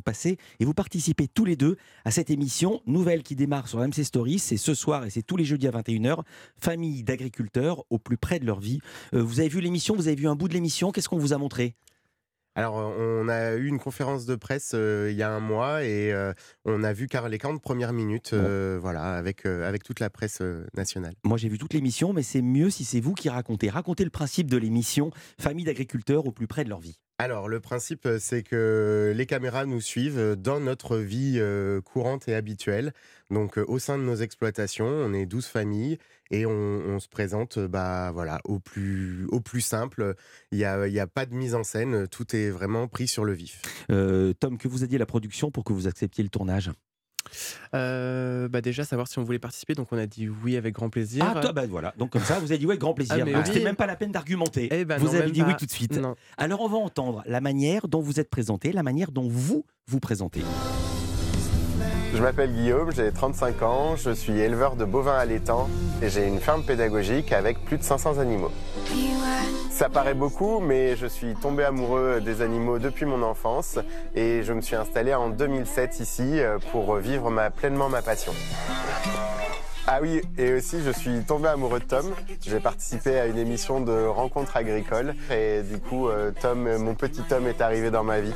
passée. 0.02 0.38
Et 0.60 0.66
vous 0.66 0.74
participez 0.74 1.28
tous 1.28 1.46
les 1.46 1.56
deux 1.56 1.78
à 2.06 2.12
cette 2.12 2.30
émission 2.30 2.82
nouvelle 2.86 3.24
qui 3.24 3.36
démarre 3.36 3.68
sur 3.68 3.80
MC 3.80 4.04
Stories. 4.04 4.40
C'est 4.40 4.58
ce 4.58 4.74
soir 4.74 5.06
et 5.06 5.10
c'est 5.10 5.24
tous 5.24 5.38
les 5.38 5.46
jeudis 5.46 5.68
à 5.68 5.72
21h. 5.72 6.24
Famille 6.60 7.04
d'agriculteurs 7.04 7.84
au 7.90 7.98
plus 7.98 8.18
près 8.18 8.40
de 8.40 8.46
leur 8.46 8.60
vie. 8.60 8.80
Euh, 9.14 9.24
vous 9.24 9.40
avez 9.40 9.50
vu 9.50 9.62
l'émission 9.62 9.96
Vous 9.96 10.08
avez 10.08 10.16
vu 10.16 10.28
un 10.28 10.36
bout 10.36 10.48
de 10.48 10.54
l'émission 10.54 10.92
Qu'est-ce 10.92 11.10
qu'on 11.10 11.18
vous 11.18 11.34
a 11.34 11.38
montré? 11.38 11.76
Alors, 12.60 12.76
on 12.76 13.30
a 13.30 13.54
eu 13.54 13.68
une 13.68 13.80
conférence 13.80 14.26
de 14.26 14.36
presse 14.36 14.74
euh, 14.76 15.08
il 15.10 15.16
y 15.16 15.24
a 15.24 15.32
un 15.32 15.40
mois 15.40 15.86
et 15.86 16.12
euh, 16.12 16.34
on 16.66 16.84
a 16.84 16.92
vu 16.92 17.08
car 17.08 17.30
les 17.30 17.38
40 17.38 17.62
premières 17.62 17.94
minutes, 17.94 18.34
voilà, 18.34 19.16
avec, 19.16 19.46
avec 19.46 19.84
toute 19.84 20.02
la 20.02 20.10
presse 20.10 20.42
nationale. 20.76 21.14
Moi, 21.24 21.38
j'ai 21.38 21.48
vu 21.48 21.58
toute 21.58 21.74
l'émission, 21.74 22.12
mais 22.12 22.22
c'est 22.22 22.42
mieux 22.42 22.70
si 22.70 22.84
c'est 22.84 23.00
vous 23.00 23.14
qui 23.14 23.30
racontez. 23.30 23.70
Racontez 23.70 24.04
le 24.04 24.10
principe 24.10 24.50
de 24.52 24.58
l'émission 24.58 25.12
Famille 25.40 25.64
d'agriculteurs 25.64 26.26
au 26.26 26.34
plus 26.34 26.48
près 26.48 26.66
de 26.66 26.70
leur 26.70 26.80
vie. 26.80 27.00
Alors, 27.22 27.50
le 27.50 27.60
principe, 27.60 28.06
euh, 28.06 28.18
c'est 28.18 28.44
que 28.44 29.12
les 29.14 29.26
caméras 29.26 29.66
nous 29.66 29.82
suivent 29.82 30.18
euh, 30.18 30.36
dans 30.38 30.62
notre 30.62 30.96
vie 30.96 31.36
euh, 31.36 31.82
courante 31.82 32.30
et 32.30 32.34
habituelle. 32.34 32.94
Donc, 33.30 33.58
au 33.58 33.78
sein 33.78 33.98
de 33.98 34.04
nos 34.04 34.16
exploitations, 34.16 34.88
on 34.88 35.14
est 35.14 35.26
12 35.26 35.46
familles 35.46 35.98
et 36.32 36.46
on, 36.46 36.98
se 37.00 37.10
présente 37.10 37.60
bah, 37.60 38.12
voilà, 38.14 38.40
au, 38.46 38.60
plus, 38.60 39.28
simple. 39.60 40.16
Il 40.54 40.60
n'y 40.60 40.64
a, 40.64 40.80
a, 40.80 41.08
pas 41.08 41.26
de 41.26 41.36
mise 41.36 41.56
en 41.56 41.64
scène, 41.66 42.08
tout 42.08 42.36
est 42.36 42.50
vraiment 42.50 42.88
pris 42.88 43.08
sur 43.08 43.26
le 43.26 43.34
vif. 43.34 43.62
Tom, 43.88 44.58
que 44.58 44.68
vous 44.68 44.84
a 44.84 44.88
dit 44.88 44.98
la 44.98 45.06
production 45.06 45.52
pour 45.52 45.64
que 45.64 45.74
vous 45.74 45.88
acceptiez 45.88 46.24
le 46.24 46.30
tournage? 46.30 46.72
Bah 47.74 48.62
Déjà, 48.62 48.84
savoir 48.84 49.08
si 49.08 49.20
on 49.20 49.24
voulait 49.24 49.40
participer. 49.40 49.74
Donc, 49.74 49.88
on 49.92 49.98
a 49.98 50.06
dit 50.06 50.28
oui 50.28 50.58
avec 50.58 50.76
grand 50.76 50.90
plaisir. 50.90 51.26
Ah, 51.28 51.40
toi, 51.40 51.54
bah 51.54 51.66
voilà. 51.68 51.94
Donc, 51.98 52.12
comme 52.12 52.24
ça, 52.24 52.40
vous 52.40 52.52
avez 52.52 52.58
dit 52.58 52.66
oui 52.66 52.72
avec 52.72 52.82
grand 52.82 52.94
plaisir. 52.94 53.18
Ah, 53.20 53.32
donc, 53.32 53.46
c'était 53.46 53.64
même 53.64 53.76
pas 53.76 53.88
la 53.88 53.96
peine 53.96 54.12
d'argumenter. 54.12 54.70
Eh 54.72 54.86
ben 54.86 54.98
vous 54.98 55.16
avez 55.16 55.32
dit 55.32 55.44
oui 55.44 55.56
tout 55.58 55.66
de 55.66 55.72
suite. 55.72 56.00
Alors, 56.38 56.62
on 56.62 56.68
va 56.68 56.78
entendre 56.78 57.24
la 57.26 57.42
manière 57.42 57.88
dont 57.88 58.02
vous 58.02 58.20
êtes 58.20 58.30
présenté, 58.30 58.72
la 58.72 58.84
manière 58.84 59.12
dont 59.12 59.28
vous 59.28 59.66
vous 59.88 60.00
présentez. 60.00 60.44
Je 62.14 62.22
m'appelle 62.22 62.52
Guillaume, 62.52 62.92
j'ai 62.92 63.12
35 63.12 63.62
ans, 63.62 63.96
je 63.96 64.12
suis 64.12 64.40
éleveur 64.40 64.76
de 64.76 64.84
bovins 64.84 65.18
allaitants 65.18 65.70
et 66.02 66.10
j'ai 66.10 66.28
une 66.28 66.40
ferme 66.40 66.64
pédagogique 66.64 67.32
avec 67.32 67.64
plus 67.66 67.78
de 67.78 67.84
500 67.84 68.18
animaux. 68.18 68.52
Ça 69.80 69.88
paraît 69.88 70.14
beaucoup, 70.14 70.60
mais 70.60 70.98
je 70.98 71.08
suis 71.08 71.36
tombé 71.36 71.64
amoureux 71.64 72.20
des 72.20 72.42
animaux 72.42 72.80
depuis 72.80 73.06
mon 73.06 73.24
enfance 73.24 73.80
et 74.14 74.44
je 74.44 74.52
me 74.52 74.60
suis 74.60 74.76
installé 74.76 75.14
en 75.14 75.30
2007 75.30 76.02
ici 76.02 76.42
euh, 76.42 76.58
pour 76.74 76.98
vivre 76.98 77.32
pleinement 77.56 77.88
ma 77.88 78.02
passion. 78.02 78.34
Ah 79.88 80.00
oui, 80.02 80.22
et 80.38 80.52
aussi 80.56 80.82
je 80.84 80.92
suis 80.92 81.24
tombé 81.24 81.48
amoureux 81.48 81.80
de 81.80 81.86
Tom. 81.86 82.14
J'ai 82.42 82.60
participé 82.60 83.22
à 83.22 83.28
une 83.28 83.38
émission 83.38 83.80
de 83.80 84.06
rencontres 84.06 84.58
agricoles 84.58 85.16
et 85.32 85.62
du 85.62 85.80
coup 85.80 86.10
euh, 86.10 86.32
Tom, 86.42 86.76
mon 86.76 86.94
petit 86.94 87.22
Tom 87.22 87.48
est 87.48 87.62
arrivé 87.62 87.90
dans 87.90 88.04
ma 88.04 88.20
vie. 88.20 88.36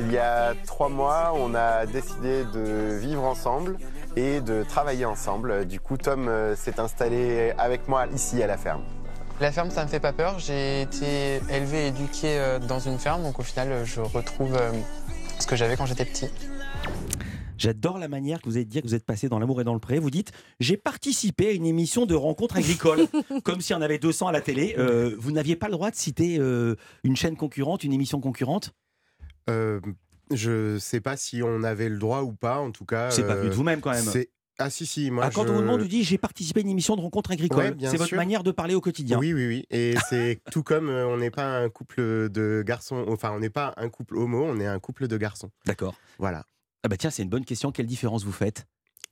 Il 0.00 0.10
y 0.10 0.16
a 0.16 0.54
trois 0.64 0.88
mois, 0.88 1.34
on 1.34 1.54
a 1.54 1.84
décidé 1.84 2.44
de 2.54 2.96
vivre 2.96 3.24
ensemble 3.24 3.76
et 4.16 4.40
de 4.40 4.62
travailler 4.62 5.04
ensemble. 5.04 5.66
Du 5.66 5.78
coup, 5.78 5.98
Tom 5.98 6.26
euh, 6.28 6.56
s'est 6.56 6.80
installé 6.80 7.52
avec 7.58 7.86
moi 7.86 8.06
ici 8.14 8.42
à 8.42 8.46
la 8.46 8.56
ferme. 8.56 8.80
La 9.40 9.52
ferme, 9.52 9.70
ça 9.70 9.84
me 9.84 9.88
fait 9.88 10.00
pas 10.00 10.12
peur. 10.12 10.38
J'ai 10.38 10.82
été 10.82 11.40
élevé 11.50 11.84
et 11.84 11.86
éduqué 11.88 12.38
euh, 12.38 12.58
dans 12.58 12.78
une 12.78 12.98
ferme, 12.98 13.22
donc 13.22 13.38
au 13.38 13.42
final, 13.42 13.84
je 13.84 14.00
retrouve 14.00 14.56
ce 15.38 15.46
que 15.46 15.56
j'avais 15.56 15.76
quand 15.76 15.86
j'étais 15.86 16.04
petit. 16.04 16.28
J'adore 17.56 17.98
la 17.98 18.08
manière 18.08 18.40
que 18.42 18.48
vous 18.48 18.56
avez 18.56 18.64
de 18.64 18.70
dire 18.70 18.82
que 18.82 18.88
vous 18.88 18.94
êtes 18.94 19.06
passé 19.06 19.28
dans 19.28 19.38
l'amour 19.38 19.60
et 19.60 19.64
dans 19.64 19.74
le 19.74 19.80
pré. 19.80 19.98
Vous 19.98 20.10
dites 20.10 20.32
j'ai 20.60 20.76
participé 20.76 21.48
à 21.48 21.52
une 21.52 21.66
émission 21.66 22.06
de 22.06 22.14
rencontre 22.14 22.56
agricole, 22.56 23.06
comme 23.44 23.60
si 23.60 23.74
on 23.74 23.80
avait 23.80 23.98
200 23.98 24.28
à 24.28 24.32
la 24.32 24.40
télé. 24.40 24.74
Euh, 24.78 25.14
vous 25.18 25.32
n'aviez 25.32 25.56
pas 25.56 25.66
le 25.66 25.72
droit 25.72 25.90
de 25.90 25.96
citer 25.96 26.38
euh, 26.38 26.76
une 27.04 27.16
chaîne 27.16 27.36
concurrente, 27.36 27.84
une 27.84 27.92
émission 27.92 28.20
concurrente? 28.20 28.72
Euh, 29.48 29.80
Je 30.30 30.78
sais 30.78 31.00
pas 31.00 31.16
si 31.16 31.42
on 31.42 31.62
avait 31.62 31.88
le 31.88 31.98
droit 31.98 32.22
ou 32.22 32.32
pas. 32.32 32.58
En 32.58 32.70
tout 32.70 32.84
cas, 32.84 33.10
c'est 33.10 33.26
pas 33.26 33.36
vu 33.36 33.48
de 33.48 33.54
vous-même 33.54 33.80
quand 33.80 33.92
même. 33.92 34.04
Ah 34.58 34.70
si 34.70 34.86
si 34.86 35.10
moi. 35.10 35.24
Ah, 35.24 35.30
quand 35.30 35.48
on 35.48 35.52
vous 35.54 35.60
demande, 35.60 35.80
vous 35.80 35.88
dites 35.88 36.04
j'ai 36.04 36.18
participé 36.18 36.60
à 36.60 36.62
une 36.62 36.68
émission 36.68 36.96
de 36.96 37.00
rencontre 37.00 37.32
agricole. 37.32 37.76
c'est 37.80 37.96
votre 37.96 38.14
manière 38.14 38.42
de 38.42 38.50
parler 38.50 38.74
au 38.74 38.80
quotidien. 38.80 39.18
Oui 39.18 39.32
oui 39.32 39.46
oui. 39.46 39.66
Et 39.70 39.94
c'est 40.08 40.40
tout 40.50 40.62
comme 40.62 40.88
on 40.88 41.16
n'est 41.16 41.30
pas 41.30 41.58
un 41.58 41.68
couple 41.68 42.28
de 42.28 42.62
garçons. 42.66 43.04
Enfin 43.08 43.32
on 43.32 43.40
n'est 43.40 43.50
pas 43.50 43.74
un 43.76 43.88
couple 43.88 44.16
homo, 44.16 44.44
on 44.44 44.60
est 44.60 44.66
un 44.66 44.78
couple 44.78 45.08
de 45.08 45.16
garçons. 45.16 45.50
D'accord. 45.66 45.94
Voilà. 46.18 46.44
Ah 46.82 46.88
bah 46.88 46.96
tiens, 46.96 47.10
c'est 47.10 47.22
une 47.22 47.30
bonne 47.30 47.44
question. 47.44 47.72
Quelle 47.72 47.86
différence 47.86 48.24
vous 48.24 48.32
faites? 48.32 48.66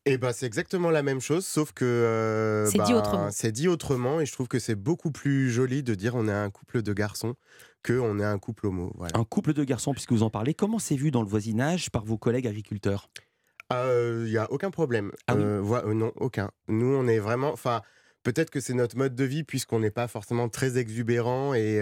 Eh 0.05 0.19
ben, 0.19 0.33
c'est 0.33 0.47
exactement 0.47 0.91
la 0.91 1.05
même 1.05 1.21
chose, 1.21 1.47
sauf 1.47 1.73
que 1.73 1.85
euh, 1.85 2.67
c'est 2.67 2.83
dit 2.83 2.93
autrement. 2.93 3.31
C'est 3.31 3.53
dit 3.53 3.69
autrement, 3.69 4.21
et 4.21 4.27
je 4.27 4.33
trouve 4.33 4.49
que 4.49 4.59
c'est 4.59 4.75
beaucoup 4.75 5.13
plus 5.13 5.49
joli 5.49 5.85
de 5.85 5.95
dire 5.95 6.17
on 6.17 6.27
est 6.27 6.33
un 6.33 6.51
couple 6.51 6.83
de 6.83 6.93
garçons 6.93 7.35
que 7.85 7.93
on 7.93 8.19
est 8.19 8.25
un 8.25 8.39
couple 8.39 8.67
homo. 8.67 8.93
Un 9.15 9.25
couple 9.25 9.53
de 9.53 9.63
garçons, 9.63 9.93
puisque 9.93 10.11
vous 10.11 10.25
en 10.25 10.31
parlez. 10.31 10.55
Comment 10.55 10.81
c'est 10.81 10.97
vu 10.97 11.13
dans 11.13 11.23
le 11.23 11.29
voisinage 11.29 11.91
par 11.91 12.05
vos 12.05 12.19
collègues 12.19 12.49
agriculteurs? 12.49 13.11
Il 13.73 13.77
ah, 13.77 14.25
n'y 14.25 14.37
euh, 14.37 14.43
a 14.43 14.53
aucun 14.53 14.71
problème. 14.71 15.13
Ah 15.27 15.35
euh, 15.35 15.95
non, 15.95 16.13
aucun. 16.17 16.51
Nous, 16.69 16.87
on 16.87 17.07
est 17.07 17.19
vraiment. 17.19 17.53
Enfin, 17.53 17.83
peut-être 18.23 18.51
que 18.51 18.61
c'est 18.61 18.75
notre 18.75 18.97
mode 18.97 19.15
de 19.15 19.25
vie 19.25 19.45
puisqu'on 19.45 19.81
n'est 19.81 19.91
pas 19.91 20.09
forcément 20.09 20.49
très 20.49 20.79
exubérant 20.79 21.55
et, 21.55 21.81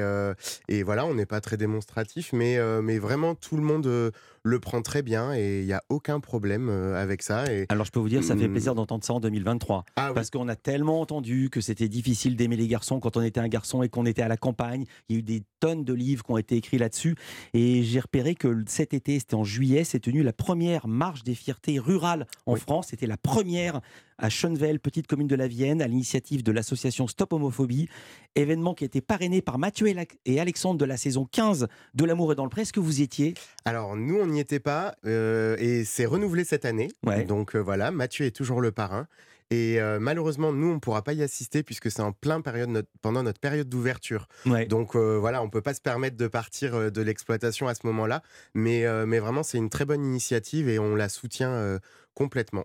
et 0.68 0.82
voilà, 0.82 1.04
on 1.04 1.14
n'est 1.14 1.26
pas 1.26 1.40
très 1.40 1.56
démonstratif, 1.56 2.32
mais, 2.32 2.58
mais 2.82 2.98
vraiment 2.98 3.34
tout 3.34 3.56
le 3.56 3.62
monde 3.62 4.12
le 4.42 4.58
prend 4.60 4.82
très 4.82 5.02
bien 5.02 5.34
et 5.34 5.60
il 5.60 5.66
n'y 5.66 5.72
a 5.72 5.82
aucun 5.88 6.20
problème 6.20 6.68
euh, 6.68 7.00
avec 7.00 7.22
ça. 7.22 7.52
Et... 7.52 7.66
Alors 7.68 7.84
je 7.84 7.90
peux 7.90 8.00
vous 8.00 8.08
dire, 8.08 8.24
ça 8.24 8.36
fait 8.36 8.48
mmh. 8.48 8.52
plaisir 8.52 8.74
d'entendre 8.74 9.04
ça 9.04 9.12
en 9.14 9.20
2023. 9.20 9.84
Ah 9.96 10.12
parce 10.14 10.30
qu'on 10.30 10.48
a 10.48 10.56
tellement 10.56 11.00
entendu 11.00 11.50
que 11.50 11.60
c'était 11.60 11.88
difficile 11.88 12.36
d'aimer 12.36 12.56
les 12.56 12.68
garçons 12.68 13.00
quand 13.00 13.16
on 13.16 13.22
était 13.22 13.40
un 13.40 13.48
garçon 13.48 13.82
et 13.82 13.88
qu'on 13.88 14.06
était 14.06 14.22
à 14.22 14.28
la 14.28 14.36
campagne. 14.36 14.84
Il 15.08 15.14
y 15.14 15.16
a 15.16 15.18
eu 15.20 15.22
des 15.22 15.42
tonnes 15.60 15.84
de 15.84 15.92
livres 15.92 16.24
qui 16.24 16.32
ont 16.32 16.38
été 16.38 16.56
écrits 16.56 16.78
là-dessus. 16.78 17.16
Et 17.54 17.82
j'ai 17.82 18.00
repéré 18.00 18.34
que 18.34 18.64
cet 18.66 18.94
été, 18.94 19.18
c'était 19.18 19.34
en 19.34 19.44
juillet, 19.44 19.84
s'est 19.84 20.00
tenue 20.00 20.22
la 20.22 20.32
première 20.32 20.88
marche 20.88 21.22
des 21.22 21.34
fiertés 21.34 21.78
rurales 21.78 22.26
en 22.46 22.56
France. 22.56 22.88
C'était 22.90 23.06
la 23.06 23.16
première 23.16 23.80
à 24.20 24.28
Schoenvel, 24.28 24.80
petite 24.80 25.06
commune 25.06 25.26
de 25.26 25.34
la 25.34 25.48
Vienne, 25.48 25.80
à 25.80 25.86
l'initiative 25.86 26.42
de 26.42 26.52
l'association 26.52 27.06
Stop 27.06 27.32
Homophobie. 27.32 27.88
Événement 28.36 28.74
qui 28.74 28.84
a 28.84 28.86
été 28.86 29.00
parrainé 29.00 29.40
par 29.40 29.58
Mathieu 29.58 29.88
et 30.26 30.40
Alexandre 30.40 30.78
de 30.78 30.84
la 30.84 30.96
saison 30.96 31.26
15 31.30 31.68
de 31.94 32.04
L'amour 32.04 32.32
et 32.32 32.34
dans 32.34 32.44
le 32.44 32.50
presse. 32.50 32.70
que 32.70 32.80
vous 32.80 33.00
y 33.00 33.02
étiez? 33.02 33.34
Alors, 33.64 33.96
nous, 33.96 34.18
on 34.20 34.29
n'y 34.30 34.40
était 34.40 34.60
pas 34.60 34.94
euh, 35.06 35.56
et 35.58 35.84
c'est 35.84 36.06
renouvelé 36.06 36.44
cette 36.44 36.64
année. 36.64 36.88
Donc 37.26 37.54
euh, 37.54 37.58
voilà, 37.58 37.90
Mathieu 37.90 38.26
est 38.26 38.34
toujours 38.34 38.60
le 38.60 38.72
parrain. 38.72 39.06
Et 39.52 39.80
euh, 39.80 39.98
malheureusement, 39.98 40.52
nous, 40.52 40.68
on 40.68 40.74
ne 40.74 40.78
pourra 40.78 41.02
pas 41.02 41.12
y 41.12 41.24
assister 41.24 41.64
puisque 41.64 41.90
c'est 41.90 42.02
en 42.02 42.12
plein 42.12 42.40
période 42.40 42.86
pendant 43.02 43.24
notre 43.24 43.40
période 43.40 43.68
d'ouverture. 43.68 44.28
Donc 44.68 44.94
voilà, 44.94 45.42
on 45.42 45.46
ne 45.46 45.50
peut 45.50 45.60
pas 45.60 45.74
se 45.74 45.80
permettre 45.80 46.16
de 46.16 46.28
partir 46.28 46.92
de 46.92 47.02
l'exploitation 47.02 47.66
à 47.66 47.74
ce 47.74 47.84
moment-là. 47.88 48.22
Mais, 48.54 48.84
mais 49.06 49.18
vraiment, 49.18 49.42
c'est 49.42 49.58
une 49.58 49.70
très 49.70 49.84
bonne 49.84 50.04
initiative 50.04 50.68
et 50.68 50.78
on 50.78 50.94
la 50.94 51.08
soutient 51.08 51.80
complètement 52.14 52.64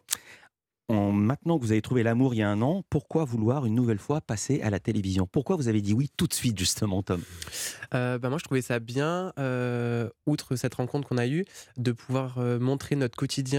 maintenant 0.93 1.57
que 1.57 1.63
vous 1.63 1.71
avez 1.71 1.81
trouvé 1.81 2.03
l'amour 2.03 2.33
il 2.33 2.37
y 2.37 2.41
a 2.43 2.49
un 2.49 2.61
an, 2.61 2.83
pourquoi 2.89 3.25
vouloir 3.25 3.65
une 3.65 3.75
nouvelle 3.75 3.99
fois 3.99 4.21
passer 4.21 4.61
à 4.61 4.69
la 4.69 4.79
télévision? 4.79 5.27
Pourquoi 5.27 5.55
vous 5.55 5.67
avez 5.67 5.81
dit 5.81 5.93
oui 5.93 6.09
tout 6.15 6.27
de 6.27 6.33
suite, 6.33 6.57
justement, 6.57 7.01
Tom? 7.03 7.21
Euh, 7.93 8.17
bah 8.17 8.29
Moi, 8.29 8.37
je 8.37 8.43
trouvais 8.43 8.61
ça 8.61 8.79
bien, 8.79 9.33
euh, 9.39 10.09
outre 10.25 10.55
cette 10.55 10.75
rencontre 10.75 11.07
qu'on 11.07 11.17
a 11.17 11.27
eue, 11.27 11.45
de 11.77 11.91
pouvoir 11.91 12.37
euh, 12.37 12.59
montrer 12.59 12.95
notre 12.95 13.17
quotidien 13.17 13.55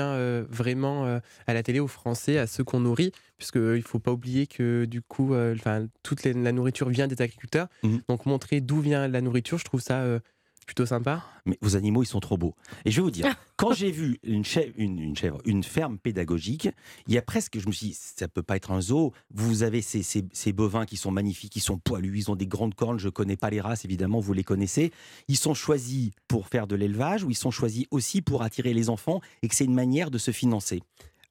vraiment 0.49 1.21
à 1.47 1.55
la 1.55 1.63
télé 1.63 1.81
aux 1.81 1.87
Français, 1.87 2.39
à 2.39 2.47
ceux 2.47 2.65
qu'on 2.65 2.81
nourrit, 2.81 3.13
puisqu'il 3.37 3.61
ne 3.61 3.81
faut 3.81 3.99
pas 3.99 4.13
oublier 4.13 4.47
que 4.47 4.85
du 4.85 5.03
coup, 5.03 5.35
toute 6.03 6.25
la 6.25 6.53
nourriture 6.53 6.89
vient 6.89 7.07
des 7.07 7.21
agriculteurs. 7.23 7.69
Mmh. 7.83 7.97
Donc, 8.09 8.27
montrer 8.27 8.61
d'où 8.61 8.81
vient 8.81 9.09
la 9.09 9.21
nourriture, 9.21 9.59
je 9.59 9.65
trouve 9.65 9.81
ça 9.81 10.05
plutôt 10.67 10.85
sympa. 10.85 11.25
Mais 11.47 11.57
vos 11.63 11.77
animaux, 11.77 12.03
ils 12.03 12.07
sont 12.07 12.21
trop 12.21 12.37
beaux. 12.37 12.55
Et 12.85 12.91
je 12.91 12.97
vais 12.97 13.03
vous 13.03 13.11
dire, 13.11 13.35
quand 13.57 13.73
j'ai 13.73 13.91
vu 13.91 14.19
une 14.25 14.45
chèvre, 14.45 14.73
une, 14.77 15.17
chèvre, 15.17 15.39
une 15.45 15.63
ferme 15.63 15.97
pédagogique, 15.97 16.69
il 17.07 17.15
y 17.15 17.19
a 17.19 17.23
presque, 17.23 17.59
je 17.59 17.67
me 17.69 17.73
suis 17.73 17.89
dit, 17.89 17.95
ça 17.95 18.27
peut 18.27 18.43
pas 18.43 18.57
être 18.57 18.73
un 18.73 18.81
zoo. 18.81 19.13
Vous 19.33 19.63
avez 19.63 19.81
ces, 19.81 20.03
ces, 20.03 20.53
bovins 20.53 20.85
qui 20.85 20.97
sont 20.97 21.13
magnifiques, 21.13 21.53
qui 21.53 21.61
sont 21.61 21.79
poilus, 21.79 22.19
ils 22.19 22.31
ont 22.31 22.37
des 22.37 22.49
grandes 22.49 22.75
cornes. 22.75 22.99
Je 22.99 23.09
connais 23.09 23.37
pas 23.37 23.51
les 23.51 23.61
races, 23.61 23.85
évidemment, 23.85 24.19
vous 24.19 24.33
les 24.33 24.45
connaissez. 24.45 24.93
Ils 25.29 25.39
sont 25.39 25.55
choisis 25.55 26.11
pour 26.29 26.49
faire 26.49 26.67
de 26.67 26.75
l'élevage 26.75 27.23
ou 27.23 27.31
ils 27.31 27.37
sont 27.37 27.53
choisis 27.53 27.87
aussi 27.91 28.21
pour 28.21 28.43
attirer 28.43 28.75
les 28.75 28.91
enfants 28.91 29.21
et 29.43 29.49
que 29.49 29.55
c'est 29.55 29.65
une 29.65 29.75
manière 29.75 30.11
de 30.11 30.19
se 30.19 30.33
financer. 30.33 30.83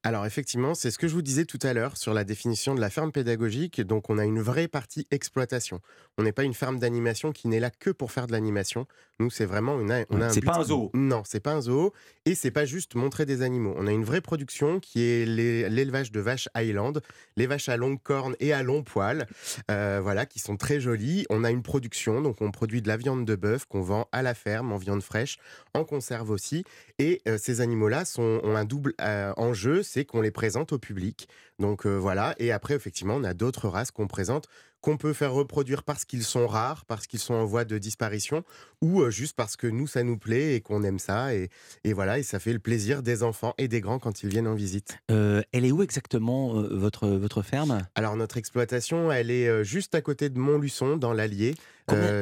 Alors 0.05 0.27
effectivement, 0.27 0.75
c'est 0.75 0.91
ce 0.91 0.99
que 0.99 1.07
je 1.07 1.15
vous 1.15 1.23
disais 1.23 1.45
tout 1.45 1.57
à 1.63 1.73
l'heure 1.73 1.97
sur 1.97 2.13
la 2.13 2.23
définition 2.23 2.75
de 2.75 2.79
la 2.79 2.91
ferme 2.91 3.11
pédagogique. 3.11 3.81
Donc 3.81 4.11
on 4.11 4.19
a 4.19 4.23
une 4.23 4.39
vraie 4.39 4.67
partie 4.67 5.07
exploitation. 5.09 5.81
On 6.19 6.23
n'est 6.23 6.31
pas 6.31 6.43
une 6.43 6.53
ferme 6.53 6.77
d'animation 6.77 7.31
qui 7.31 7.47
n'est 7.47 7.59
là 7.59 7.71
que 7.71 7.89
pour 7.89 8.11
faire 8.11 8.27
de 8.27 8.31
l'animation. 8.31 8.85
Nous, 9.19 9.31
c'est 9.31 9.45
vraiment 9.45 9.79
une. 9.79 10.05
On 10.09 10.21
a 10.21 10.29
c'est 10.29 10.41
pas 10.41 10.57
un 10.59 10.63
zoo. 10.63 10.91
Non, 10.93 11.23
c'est 11.25 11.39
pas 11.39 11.53
un 11.53 11.61
zoo 11.61 11.91
et 12.25 12.35
c'est 12.35 12.51
pas 12.51 12.65
juste 12.65 12.95
montrer 12.95 13.25
des 13.25 13.41
animaux. 13.41 13.73
On 13.77 13.87
a 13.87 13.91
une 13.91 14.03
vraie 14.03 14.21
production 14.21 14.79
qui 14.79 15.01
est 15.03 15.25
l'élevage 15.25 16.11
de 16.11 16.19
vaches 16.19 16.49
Highland, 16.53 16.93
les 17.35 17.47
vaches 17.47 17.69
à 17.69 17.77
longue 17.77 18.01
corne 18.03 18.35
et 18.39 18.53
à 18.53 18.61
long 18.61 18.83
poil, 18.83 19.25
euh, 19.71 20.01
voilà, 20.03 20.25
qui 20.25 20.39
sont 20.39 20.57
très 20.57 20.79
jolies. 20.79 21.25
On 21.29 21.43
a 21.43 21.49
une 21.49 21.63
production, 21.63 22.21
donc 22.21 22.41
on 22.41 22.51
produit 22.51 22.81
de 22.81 22.87
la 22.87 22.97
viande 22.97 23.25
de 23.25 23.35
bœuf 23.35 23.65
qu'on 23.65 23.81
vend 23.81 24.07
à 24.11 24.21
la 24.21 24.33
ferme 24.33 24.71
en 24.71 24.77
viande 24.77 25.01
fraîche, 25.01 25.37
en 25.73 25.83
conserve 25.83 26.29
aussi. 26.29 26.63
Et 26.99 27.21
euh, 27.27 27.37
ces 27.37 27.61
animaux-là 27.61 28.03
ont 28.17 28.55
un 28.55 28.65
double 28.65 28.93
euh, 29.01 29.33
enjeu 29.37 29.81
c'est 29.95 30.03
qu'on 30.03 30.19
les 30.19 30.31
présente 30.31 30.73
au 30.73 30.77
public. 30.77 31.29
Donc 31.57 31.85
euh, 31.85 31.95
voilà. 31.95 32.35
Et 32.37 32.51
après, 32.51 32.73
effectivement, 32.73 33.15
on 33.15 33.23
a 33.23 33.33
d'autres 33.33 33.69
races 33.69 33.91
qu'on 33.91 34.07
présente, 34.07 34.49
qu'on 34.81 34.97
peut 34.97 35.13
faire 35.13 35.31
reproduire 35.31 35.83
parce 35.83 36.03
qu'ils 36.03 36.25
sont 36.25 36.47
rares, 36.47 36.83
parce 36.83 37.07
qu'ils 37.07 37.21
sont 37.21 37.33
en 37.33 37.45
voie 37.45 37.63
de 37.63 37.77
disparition, 37.77 38.43
ou 38.81 39.01
euh, 39.01 39.09
juste 39.09 39.37
parce 39.37 39.55
que 39.55 39.67
nous, 39.67 39.87
ça 39.87 40.03
nous 40.03 40.17
plaît 40.17 40.55
et 40.55 40.59
qu'on 40.59 40.83
aime 40.83 40.99
ça. 40.99 41.33
Et, 41.33 41.49
voilà, 41.93 42.19
et 42.19 42.23
ça 42.23 42.39
fait 42.39 42.51
le 42.51 42.59
plaisir 42.59 43.03
des 43.03 43.23
enfants 43.23 43.53
et 43.57 43.69
des 43.69 43.79
grands 43.79 43.99
quand 43.99 44.21
ils 44.21 44.27
viennent 44.27 44.49
en 44.49 44.53
visite. 44.53 44.97
Euh, 45.11 45.41
elle 45.53 45.63
est 45.63 45.71
où 45.71 45.81
exactement 45.81 46.61
votre, 46.61 47.07
votre 47.07 47.41
ferme? 47.41 47.87
Alors, 47.95 48.17
notre 48.17 48.35
exploitation, 48.35 49.13
elle 49.13 49.31
est 49.31 49.63
juste 49.63 49.95
à 49.95 50.01
côté 50.01 50.29
de 50.29 50.37
Montluçon, 50.37 50.97
dans 50.97 51.13
l'Allier, 51.13 51.55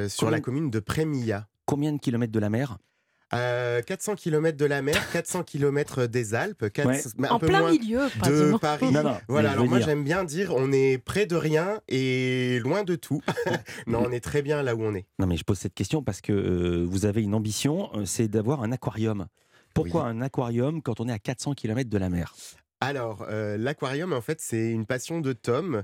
sur 0.09 0.29
la 0.29 0.39
commune 0.41 0.69
de 0.69 0.79
Prémilla. 0.79 1.47
Combien 1.65 1.91
de 1.91 1.97
kilomètres 1.97 2.33
de 2.33 2.39
la 2.39 2.51
mer? 2.51 2.77
400 3.33 4.15
km 4.15 4.57
de 4.57 4.65
la 4.65 4.81
mer, 4.81 4.95
400 5.11 5.43
km 5.43 6.05
des 6.05 6.33
Alpes, 6.33 6.63
un 6.63 7.29
en 7.29 7.39
peu 7.39 7.47
plein 7.47 7.71
milieu, 7.71 8.07
de 8.23 8.57
Paris. 8.57 8.93
voilà, 9.27 9.51
alors 9.51 9.65
moi 9.65 9.79
j'aime 9.79 10.03
bien 10.03 10.23
dire 10.23 10.53
on 10.55 10.71
est 10.71 10.97
près 10.97 11.25
de 11.25 11.35
rien 11.35 11.81
et 11.87 12.59
loin 12.59 12.83
de 12.83 12.95
tout. 12.95 13.21
non, 13.87 14.03
on 14.05 14.11
est 14.11 14.19
très 14.23 14.41
bien 14.41 14.63
là 14.63 14.75
où 14.75 14.83
on 14.83 14.95
est. 14.95 15.05
Non, 15.19 15.27
mais 15.27 15.37
je 15.37 15.43
pose 15.43 15.57
cette 15.57 15.73
question 15.73 16.03
parce 16.03 16.21
que 16.21 16.33
euh, 16.33 16.85
vous 16.87 17.05
avez 17.05 17.21
une 17.21 17.35
ambition, 17.35 17.89
euh, 17.95 18.05
c'est 18.05 18.27
d'avoir 18.27 18.63
un 18.63 18.71
aquarium. 18.71 19.27
Pourquoi 19.73 20.05
un 20.05 20.21
aquarium 20.21 20.81
quand 20.81 20.99
on 20.99 21.07
est 21.07 21.13
à 21.13 21.19
400 21.19 21.53
km 21.53 21.89
de 21.89 21.97
la 21.97 22.09
mer? 22.09 22.33
Alors, 22.79 23.25
euh, 23.29 23.57
l'aquarium, 23.57 24.13
en 24.13 24.21
fait, 24.21 24.41
c'est 24.41 24.71
une 24.71 24.85
passion 24.85 25.21
de 25.21 25.33
Tom, 25.33 25.83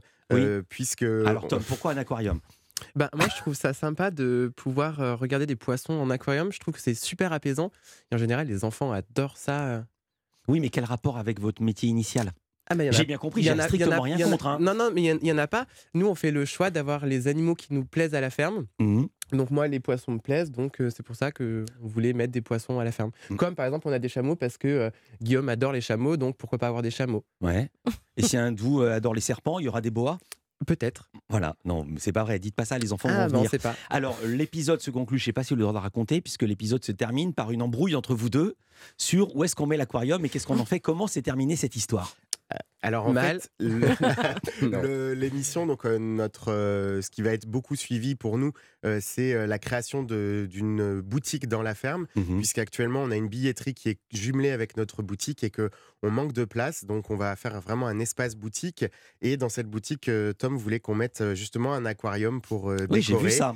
puisque... 0.68 1.04
Alors, 1.04 1.48
Tom, 1.48 1.64
pourquoi 1.64 1.94
un 1.94 1.98
aquarium? 1.98 2.40
Bah, 2.96 3.10
moi, 3.16 3.28
je 3.30 3.38
trouve 3.38 3.54
ça 3.54 3.74
sympa 3.74 4.12
de 4.12 4.52
pouvoir 4.56 5.00
euh, 5.00 5.16
regarder 5.16 5.46
des 5.46 5.56
poissons 5.56 5.94
en 5.94 6.10
aquarium. 6.10 6.52
Je 6.52 6.60
trouve 6.60 6.74
que 6.74 6.82
c'est 6.82 6.96
super 6.96 7.34
apaisant. 7.34 7.72
Et 8.12 8.16
en 8.16 8.18
général, 8.18 8.48
les 8.48 8.64
enfants 8.64 8.92
adorent 8.92 9.38
ça. 9.38 9.68
Euh. 9.68 9.82
Oui, 10.48 10.60
mais 10.60 10.70
quel 10.70 10.86
rapport 10.86 11.18
avec 11.18 11.40
votre 11.40 11.62
métier 11.62 11.90
initial? 11.90 12.32
Ah 12.72 12.76
bah, 12.76 12.92
J'ai 12.92 13.04
bien 13.04 13.18
compris, 13.18 13.42
j'ai 13.42 13.60
strictement 13.62 14.02
rien 14.02 14.18
contre. 14.30 14.46
Hein. 14.46 14.58
Non, 14.62 14.76
non, 14.76 14.92
mais 14.94 15.02
il 15.02 15.20
n'y 15.24 15.32
en, 15.32 15.38
a 15.40 15.48
pas. 15.48 15.66
Nous, 15.96 16.08
on 16.08 16.14
fait 16.14 16.30
le 16.30 16.46
choix 16.46 16.70
d'avoir 16.70 17.08
les 17.08 17.28
animaux 17.28 17.56
qui 17.56 17.74
nous 17.74 17.84
plaisent 17.84 18.14
à 18.14 18.22
la 18.22 18.30
ferme. 18.30 18.68
Mmh. 18.78 19.06
Donc 19.32 19.50
moi, 19.50 19.68
les 19.68 19.80
poissons 19.80 20.12
me 20.12 20.20
plaisent, 20.20 20.52
donc 20.52 20.80
euh, 20.80 20.90
c'est 20.90 21.04
pour 21.04 21.16
ça 21.16 21.32
que 21.32 21.66
on 21.84 21.88
voulait 21.88 22.14
mettre 22.14 22.32
des 22.32 22.42
poissons 22.42 22.80
à 22.80 22.84
la 22.84 22.92
ferme. 22.92 23.12
Mmh. 23.30 23.36
Comme 23.38 23.56
par 23.56 23.66
exemple, 23.66 23.88
on 23.88 23.92
a 23.92 24.00
des 24.00 24.10
chameaux 24.10 24.36
parce 24.36 24.58
que 24.58 24.68
euh, 24.68 24.90
Guillaume 25.22 25.50
adore 25.50 25.72
les 25.72 25.82
chameaux, 25.82 26.16
donc 26.18 26.38
pourquoi 26.38 26.60
pas 26.60 26.68
avoir 26.68 26.84
des 26.84 26.92
chameaux? 26.92 27.24
Ouais. 27.42 27.70
Et 28.18 28.22
si 28.22 28.38
un 28.38 28.52
de 28.52 28.62
vous 28.62 28.82
adore 28.82 29.16
les 29.16 29.22
serpents, 29.22 29.60
il 29.60 29.66
y 29.66 29.68
aura 29.68 29.82
des 29.82 29.92
boas? 29.92 30.20
Peut-être. 30.68 31.10
Voilà, 31.30 31.56
non, 31.66 31.88
c'est 31.98 32.12
pas 32.12 32.24
vrai. 32.24 32.38
Dites 32.40 32.56
pas 32.56 32.66
ça, 32.66 32.78
les 32.78 32.92
enfants 32.92 33.10
Ah, 33.12 33.28
vont 33.28 33.32
bah, 33.32 33.36
on 33.36 33.38
venir. 33.38 33.50
sait 33.50 33.60
pas. 33.60 33.76
Alors, 33.90 34.18
l'épisode 34.26 34.82
se 34.82 34.92
conclut, 34.92 35.18
je 35.18 35.26
sais 35.26 35.34
pas 35.34 35.44
si 35.44 35.50
vous 35.54 35.56
le 35.58 35.62
droit 35.62 35.74
de 35.74 35.78
raconter, 35.80 36.20
puisque 36.22 36.44
l'épisode 36.44 36.84
se 36.84 36.92
termine 36.92 37.34
par 37.34 37.52
une 37.52 37.62
embrouille 37.62 37.96
entre 37.96 38.14
vous 38.14 38.30
deux 38.30 38.56
sur 38.98 39.36
où 39.36 39.44
est-ce 39.44 39.56
qu'on 39.56 39.66
met 39.68 39.78
l'aquarium 39.78 40.24
et 40.26 40.30
qu'est-ce 40.30 40.48
qu'on 40.48 40.60
en 40.60 40.66
fait. 40.66 40.80
Comment 40.80 41.08
s'est 41.08 41.22
terminée 41.22 41.56
cette 41.56 41.76
histoire 41.76 42.16
Alors 42.82 43.08
en 43.08 43.12
Mal. 43.14 43.42
fait, 43.42 43.50
l'émission, 45.16 45.66
donc 45.66 45.86
euh, 45.86 45.98
notre, 46.00 46.52
euh, 46.52 47.02
ce 47.02 47.10
qui 47.10 47.22
va 47.22 47.32
être 47.34 47.46
beaucoup 47.46 47.76
suivi 47.76 48.16
pour 48.16 48.38
nous, 48.38 48.54
euh, 48.86 49.00
c'est 49.02 49.48
la 49.48 49.60
création 49.60 50.02
d'une 50.04 51.02
boutique 51.02 51.48
dans 51.48 51.62
la 51.62 51.76
ferme, 51.76 52.08
Mhm. 52.16 52.38
puisqu'actuellement 52.38 53.02
on 53.04 53.12
a 53.12 53.16
une 53.18 53.28
billetterie 53.28 53.74
qui 53.74 53.90
est 53.90 54.00
jumelée 54.14 54.52
avec 54.52 54.78
notre 54.78 55.04
boutique 55.04 55.44
et 55.44 55.50
que 55.50 55.70
on 56.04 56.10
manque 56.12 56.32
de 56.32 56.46
place, 56.46 56.86
donc 56.86 57.10
on 57.10 57.18
va 57.18 57.36
faire 57.36 57.60
vraiment 57.60 57.88
un 57.88 58.00
espace 58.00 58.36
boutique. 58.36 58.86
Et 59.22 59.36
dans 59.36 59.50
cette 59.50 59.68
boutique, 59.68 60.10
Tom 60.38 60.56
voulait 60.58 60.80
qu'on 60.80 60.96
mette 60.96 61.34
justement 61.34 61.74
un 61.74 61.86
aquarium 61.86 62.42
pour 62.42 62.70
euh, 62.72 62.78
Oui, 62.90 63.02
j'ai 63.02 63.14
vu 63.18 63.28
décorer. 63.30 63.32
ça. 63.32 63.56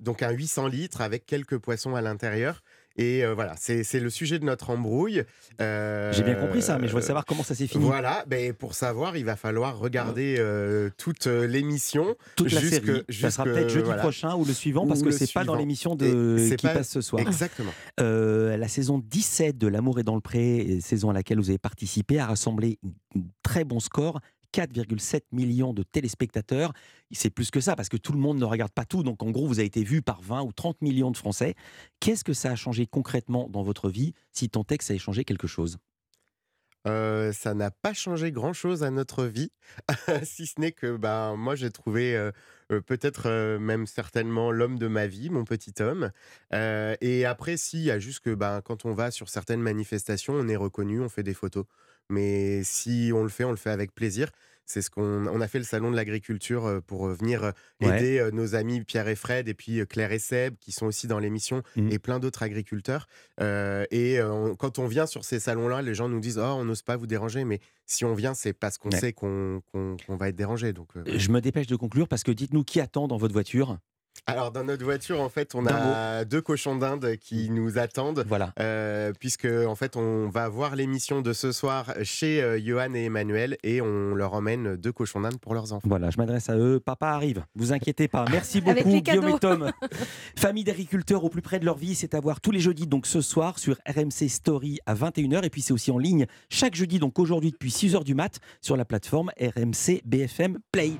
Donc 0.00 0.22
un 0.22 0.30
800 0.30 0.66
litres 0.68 1.00
avec 1.02 1.26
quelques 1.26 1.58
poissons 1.58 1.94
à 1.94 2.00
l'intérieur. 2.00 2.62
Et 2.96 3.24
euh, 3.24 3.34
voilà, 3.34 3.54
c'est 3.58 4.00
le 4.00 4.10
sujet 4.10 4.38
de 4.38 4.44
notre 4.44 4.70
embrouille. 4.70 5.22
Euh, 5.60 6.12
J'ai 6.12 6.22
bien 6.22 6.34
compris 6.34 6.62
ça, 6.62 6.78
mais 6.78 6.86
je 6.86 6.92
voudrais 6.92 7.06
savoir 7.06 7.24
comment 7.24 7.42
ça 7.42 7.54
s'est 7.54 7.66
fini. 7.66 7.84
Voilà, 7.84 8.24
ben, 8.26 8.52
pour 8.52 8.74
savoir, 8.74 9.16
il 9.16 9.24
va 9.24 9.36
falloir 9.36 9.78
regarder 9.78 10.36
euh, 10.38 10.90
toute 10.98 11.26
l'émission. 11.26 12.14
Toute 12.36 12.52
la 12.52 12.60
jusque- 12.60 12.84
série. 12.84 13.02
Ça 13.10 13.30
sera 13.30 13.44
peut-être 13.44 13.68
jeudi 13.70 13.86
voilà. 13.86 14.02
prochain 14.02 14.34
ou 14.34 14.44
le 14.44 14.52
suivant, 14.52 14.86
parce 14.86 15.00
Ou 15.00 15.04
que 15.04 15.10
c'est 15.10 15.32
pas 15.32 15.44
dans 15.44 15.54
l'émission 15.54 15.96
qui 15.96 16.56
pas- 16.62 16.74
passe 16.74 16.90
ce 16.90 17.00
soir. 17.00 17.22
Exactement. 17.22 17.72
La 17.98 18.68
saison 18.68 18.98
17 19.04 19.58
de 19.58 19.66
L'amour 19.66 19.98
est 20.00 20.04
dans 20.04 20.14
le 20.14 20.20
pré, 20.20 20.78
saison 20.80 21.10
à 21.10 21.12
laquelle 21.12 21.38
vous 21.38 21.48
avez 21.50 21.58
participé, 21.58 22.18
a 22.18 22.26
rassemblé 22.26 22.78
un 23.16 23.20
très 23.42 23.64
bon 23.64 23.80
score. 23.80 24.20
4,7 24.52 25.22
millions 25.32 25.72
de 25.72 25.82
téléspectateurs. 25.82 26.72
C'est 27.10 27.30
plus 27.30 27.50
que 27.50 27.60
ça 27.60 27.76
parce 27.76 27.88
que 27.88 27.96
tout 27.96 28.12
le 28.12 28.18
monde 28.18 28.38
ne 28.38 28.44
regarde 28.44 28.72
pas 28.72 28.84
tout. 28.84 29.02
Donc 29.02 29.22
en 29.22 29.30
gros, 29.30 29.46
vous 29.46 29.58
avez 29.58 29.66
été 29.66 29.84
vu 29.84 30.02
par 30.02 30.22
20 30.22 30.42
ou 30.42 30.52
30 30.52 30.82
millions 30.82 31.10
de 31.10 31.16
Français. 31.16 31.54
Qu'est-ce 32.00 32.24
que 32.24 32.32
ça 32.32 32.50
a 32.50 32.56
changé 32.56 32.86
concrètement 32.86 33.48
dans 33.48 33.62
votre 33.62 33.90
vie 33.90 34.14
si 34.32 34.48
tant 34.48 34.64
est 34.70 34.78
que 34.78 34.84
ça 34.84 34.94
ait 34.94 34.98
changé 34.98 35.24
quelque 35.24 35.46
chose? 35.46 35.78
Euh, 36.88 37.32
ça 37.32 37.54
n'a 37.54 37.70
pas 37.70 37.92
changé 37.92 38.32
grand-chose 38.32 38.82
à 38.82 38.90
notre 38.90 39.24
vie, 39.24 39.52
si 40.24 40.46
ce 40.46 40.60
n'est 40.60 40.72
que 40.72 40.96
ben, 40.96 41.36
moi 41.36 41.54
j'ai 41.54 41.70
trouvé 41.70 42.16
euh, 42.16 42.32
euh, 42.72 42.80
peut-être 42.80 43.56
même 43.58 43.86
certainement 43.86 44.50
l'homme 44.50 44.78
de 44.78 44.88
ma 44.88 45.06
vie, 45.06 45.30
mon 45.30 45.44
petit 45.44 45.74
homme. 45.80 46.10
Et 46.52 47.24
après, 47.24 47.56
si, 47.56 47.78
il 47.78 47.84
y 47.84 47.90
a 47.90 47.98
juste 47.98 48.20
que 48.20 48.34
ben, 48.34 48.60
quand 48.62 48.84
on 48.84 48.94
va 48.94 49.10
sur 49.10 49.28
certaines 49.28 49.60
manifestations, 49.62 50.34
on 50.34 50.48
est 50.48 50.56
reconnu, 50.56 51.00
on 51.00 51.08
fait 51.08 51.22
des 51.22 51.34
photos. 51.34 51.66
Mais 52.12 52.62
si 52.64 53.10
on 53.14 53.22
le 53.22 53.28
fait, 53.28 53.44
on 53.44 53.50
le 53.50 53.56
fait 53.56 53.70
avec 53.70 53.94
plaisir. 53.94 54.30
C'est 54.64 54.80
ce 54.80 54.90
qu'on 54.90 55.26
on 55.26 55.40
a 55.40 55.48
fait 55.48 55.58
le 55.58 55.64
salon 55.64 55.90
de 55.90 55.96
l'agriculture 55.96 56.80
pour 56.86 57.08
venir 57.08 57.52
Ouais. 57.82 57.98
aider 57.98 58.30
nos 58.32 58.54
amis 58.54 58.84
Pierre 58.84 59.08
et 59.08 59.16
Fred 59.16 59.48
et 59.48 59.54
puis 59.54 59.84
Claire 59.88 60.12
et 60.12 60.20
Seb 60.20 60.54
qui 60.60 60.70
sont 60.70 60.86
aussi 60.86 61.08
dans 61.08 61.18
l'émission 61.18 61.62
Mhm. 61.76 61.90
et 61.90 61.98
plein 61.98 62.20
d'autres 62.20 62.44
agriculteurs. 62.44 63.08
Euh, 63.40 63.84
et 63.90 64.22
on- 64.22 64.54
quand 64.54 64.78
on 64.78 64.86
vient 64.86 65.06
sur 65.06 65.24
ces 65.24 65.40
salons-là, 65.40 65.82
les 65.82 65.94
gens 65.94 66.08
nous 66.08 66.20
disent 66.20 66.38
Oh, 66.38 66.42
on 66.58 66.64
n'ose 66.64 66.82
pas 66.82 66.96
vous 66.96 67.08
déranger. 67.08 67.44
Mais 67.44 67.58
si 67.86 68.04
on 68.04 68.14
vient, 68.14 68.34
c'est 68.34 68.52
parce 68.52 68.78
qu'on 68.78 68.90
Ouais. 68.90 69.00
sait 69.00 69.12
qu'on 69.12 69.62
va 70.08 70.28
être 70.28 70.36
dérangé. 70.36 70.72
Donc, 70.72 70.90
euh, 70.96 71.02
Je 71.06 71.30
me 71.30 71.40
dépêche 71.40 71.66
de 71.66 71.76
conclure 71.76 72.06
parce 72.06 72.22
que 72.22 72.30
dites-nous 72.30 72.62
qui 72.62 72.80
attend 72.80 73.08
dans 73.08 73.16
votre 73.18 73.32
voiture? 73.34 73.78
Alors, 74.26 74.52
dans 74.52 74.62
notre 74.62 74.84
voiture, 74.84 75.20
en 75.20 75.28
fait, 75.28 75.54
on 75.54 75.66
a 75.66 76.24
deux 76.24 76.40
cochons 76.40 76.76
d'Inde 76.76 77.16
qui 77.20 77.50
nous 77.50 77.76
attendent. 77.78 78.24
Voilà. 78.28 78.52
Euh, 78.60 79.12
puisque, 79.18 79.46
en 79.46 79.74
fait, 79.74 79.96
on 79.96 80.28
va 80.28 80.48
voir 80.48 80.76
l'émission 80.76 81.22
de 81.22 81.32
ce 81.32 81.50
soir 81.50 81.92
chez 82.04 82.40
euh, 82.40 82.60
Johan 82.64 82.94
et 82.94 83.04
Emmanuel 83.06 83.56
et 83.64 83.80
on 83.80 84.14
leur 84.14 84.34
emmène 84.34 84.76
deux 84.76 84.92
cochons 84.92 85.20
d'Inde 85.20 85.40
pour 85.40 85.54
leurs 85.54 85.72
enfants. 85.72 85.88
Voilà, 85.88 86.10
je 86.10 86.18
m'adresse 86.18 86.48
à 86.48 86.56
eux. 86.56 86.78
Papa 86.78 87.08
arrive, 87.08 87.44
vous 87.56 87.72
inquiétez 87.72 88.06
pas. 88.06 88.24
Merci 88.30 88.58
Avec 88.66 88.84
beaucoup, 88.84 88.94
les 88.94 89.02
Guillaume 89.02 89.24
cadeaux. 89.24 89.36
et 89.36 89.40
Tom. 89.40 89.72
Famille 90.38 90.64
d'agriculteurs 90.64 91.24
au 91.24 91.28
plus 91.28 91.42
près 91.42 91.58
de 91.58 91.64
leur 91.64 91.76
vie, 91.76 91.96
c'est 91.96 92.14
à 92.14 92.20
voir 92.20 92.40
tous 92.40 92.52
les 92.52 92.60
jeudis, 92.60 92.86
donc 92.86 93.06
ce 93.06 93.20
soir, 93.20 93.58
sur 93.58 93.76
RMC 93.88 94.28
Story 94.28 94.78
à 94.86 94.94
21h. 94.94 95.44
Et 95.44 95.50
puis 95.50 95.62
c'est 95.62 95.72
aussi 95.72 95.90
en 95.90 95.98
ligne 95.98 96.26
chaque 96.48 96.76
jeudi, 96.76 97.00
donc 97.00 97.18
aujourd'hui 97.18 97.50
depuis 97.50 97.70
6h 97.70 98.04
du 98.04 98.14
mat, 98.14 98.38
sur 98.60 98.76
la 98.76 98.84
plateforme 98.84 99.30
RMC 99.40 100.02
BFM 100.04 100.58
Play. 100.70 100.92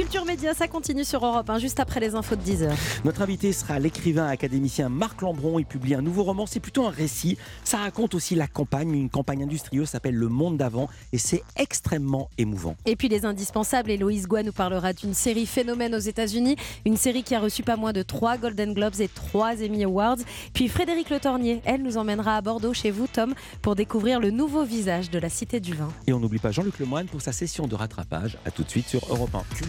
Culture 0.00 0.24
Média, 0.24 0.54
ça 0.54 0.66
continue 0.66 1.04
sur 1.04 1.26
Europe 1.26 1.50
1, 1.50 1.58
juste 1.58 1.78
après 1.78 2.00
les 2.00 2.14
infos 2.14 2.34
de 2.34 2.40
10h. 2.40 2.70
Notre 3.04 3.20
invité 3.20 3.52
sera 3.52 3.78
l'écrivain 3.78 4.28
académicien 4.28 4.88
Marc 4.88 5.20
Lambron. 5.20 5.58
Il 5.58 5.66
publie 5.66 5.94
un 5.94 6.00
nouveau 6.00 6.22
roman. 6.22 6.46
C'est 6.46 6.58
plutôt 6.58 6.86
un 6.86 6.90
récit. 6.90 7.36
Ça 7.64 7.76
raconte 7.76 8.14
aussi 8.14 8.34
la 8.34 8.46
campagne, 8.46 8.94
une 8.94 9.10
campagne 9.10 9.42
industrieuse 9.42 9.90
s'appelle 9.90 10.14
Le 10.14 10.28
Monde 10.28 10.56
d'avant. 10.56 10.88
Et 11.12 11.18
c'est 11.18 11.42
extrêmement 11.54 12.30
émouvant. 12.38 12.76
Et 12.86 12.96
puis 12.96 13.08
les 13.08 13.26
indispensables, 13.26 13.90
Héloïse 13.90 14.26
Goua 14.26 14.42
nous 14.42 14.52
parlera 14.52 14.94
d'une 14.94 15.12
série 15.12 15.44
phénomène 15.44 15.94
aux 15.94 15.98
États-Unis, 15.98 16.56
une 16.86 16.96
série 16.96 17.22
qui 17.22 17.34
a 17.34 17.40
reçu 17.40 17.62
pas 17.62 17.76
moins 17.76 17.92
de 17.92 18.00
3 18.00 18.38
Golden 18.38 18.72
Globes 18.72 19.00
et 19.00 19.08
3 19.08 19.62
Emmy 19.62 19.84
Awards. 19.84 20.16
Puis 20.54 20.68
Frédéric 20.68 21.10
Le 21.10 21.20
Tornier, 21.20 21.60
elle 21.66 21.82
nous 21.82 21.98
emmènera 21.98 22.38
à 22.38 22.40
Bordeaux 22.40 22.72
chez 22.72 22.90
vous, 22.90 23.06
Tom, 23.06 23.34
pour 23.60 23.74
découvrir 23.74 24.18
le 24.18 24.30
nouveau 24.30 24.64
visage 24.64 25.10
de 25.10 25.18
la 25.18 25.28
Cité 25.28 25.60
du 25.60 25.74
Vin. 25.74 25.90
Et 26.06 26.14
on 26.14 26.20
n'oublie 26.20 26.38
pas 26.38 26.52
Jean-Luc 26.52 26.78
Lemoyne 26.78 27.06
pour 27.06 27.20
sa 27.20 27.32
session 27.32 27.66
de 27.66 27.74
rattrapage. 27.74 28.38
À 28.46 28.50
tout 28.50 28.62
de 28.62 28.70
suite 28.70 28.88
sur 28.88 29.02
Europe 29.10 29.34
1. 29.34 29.42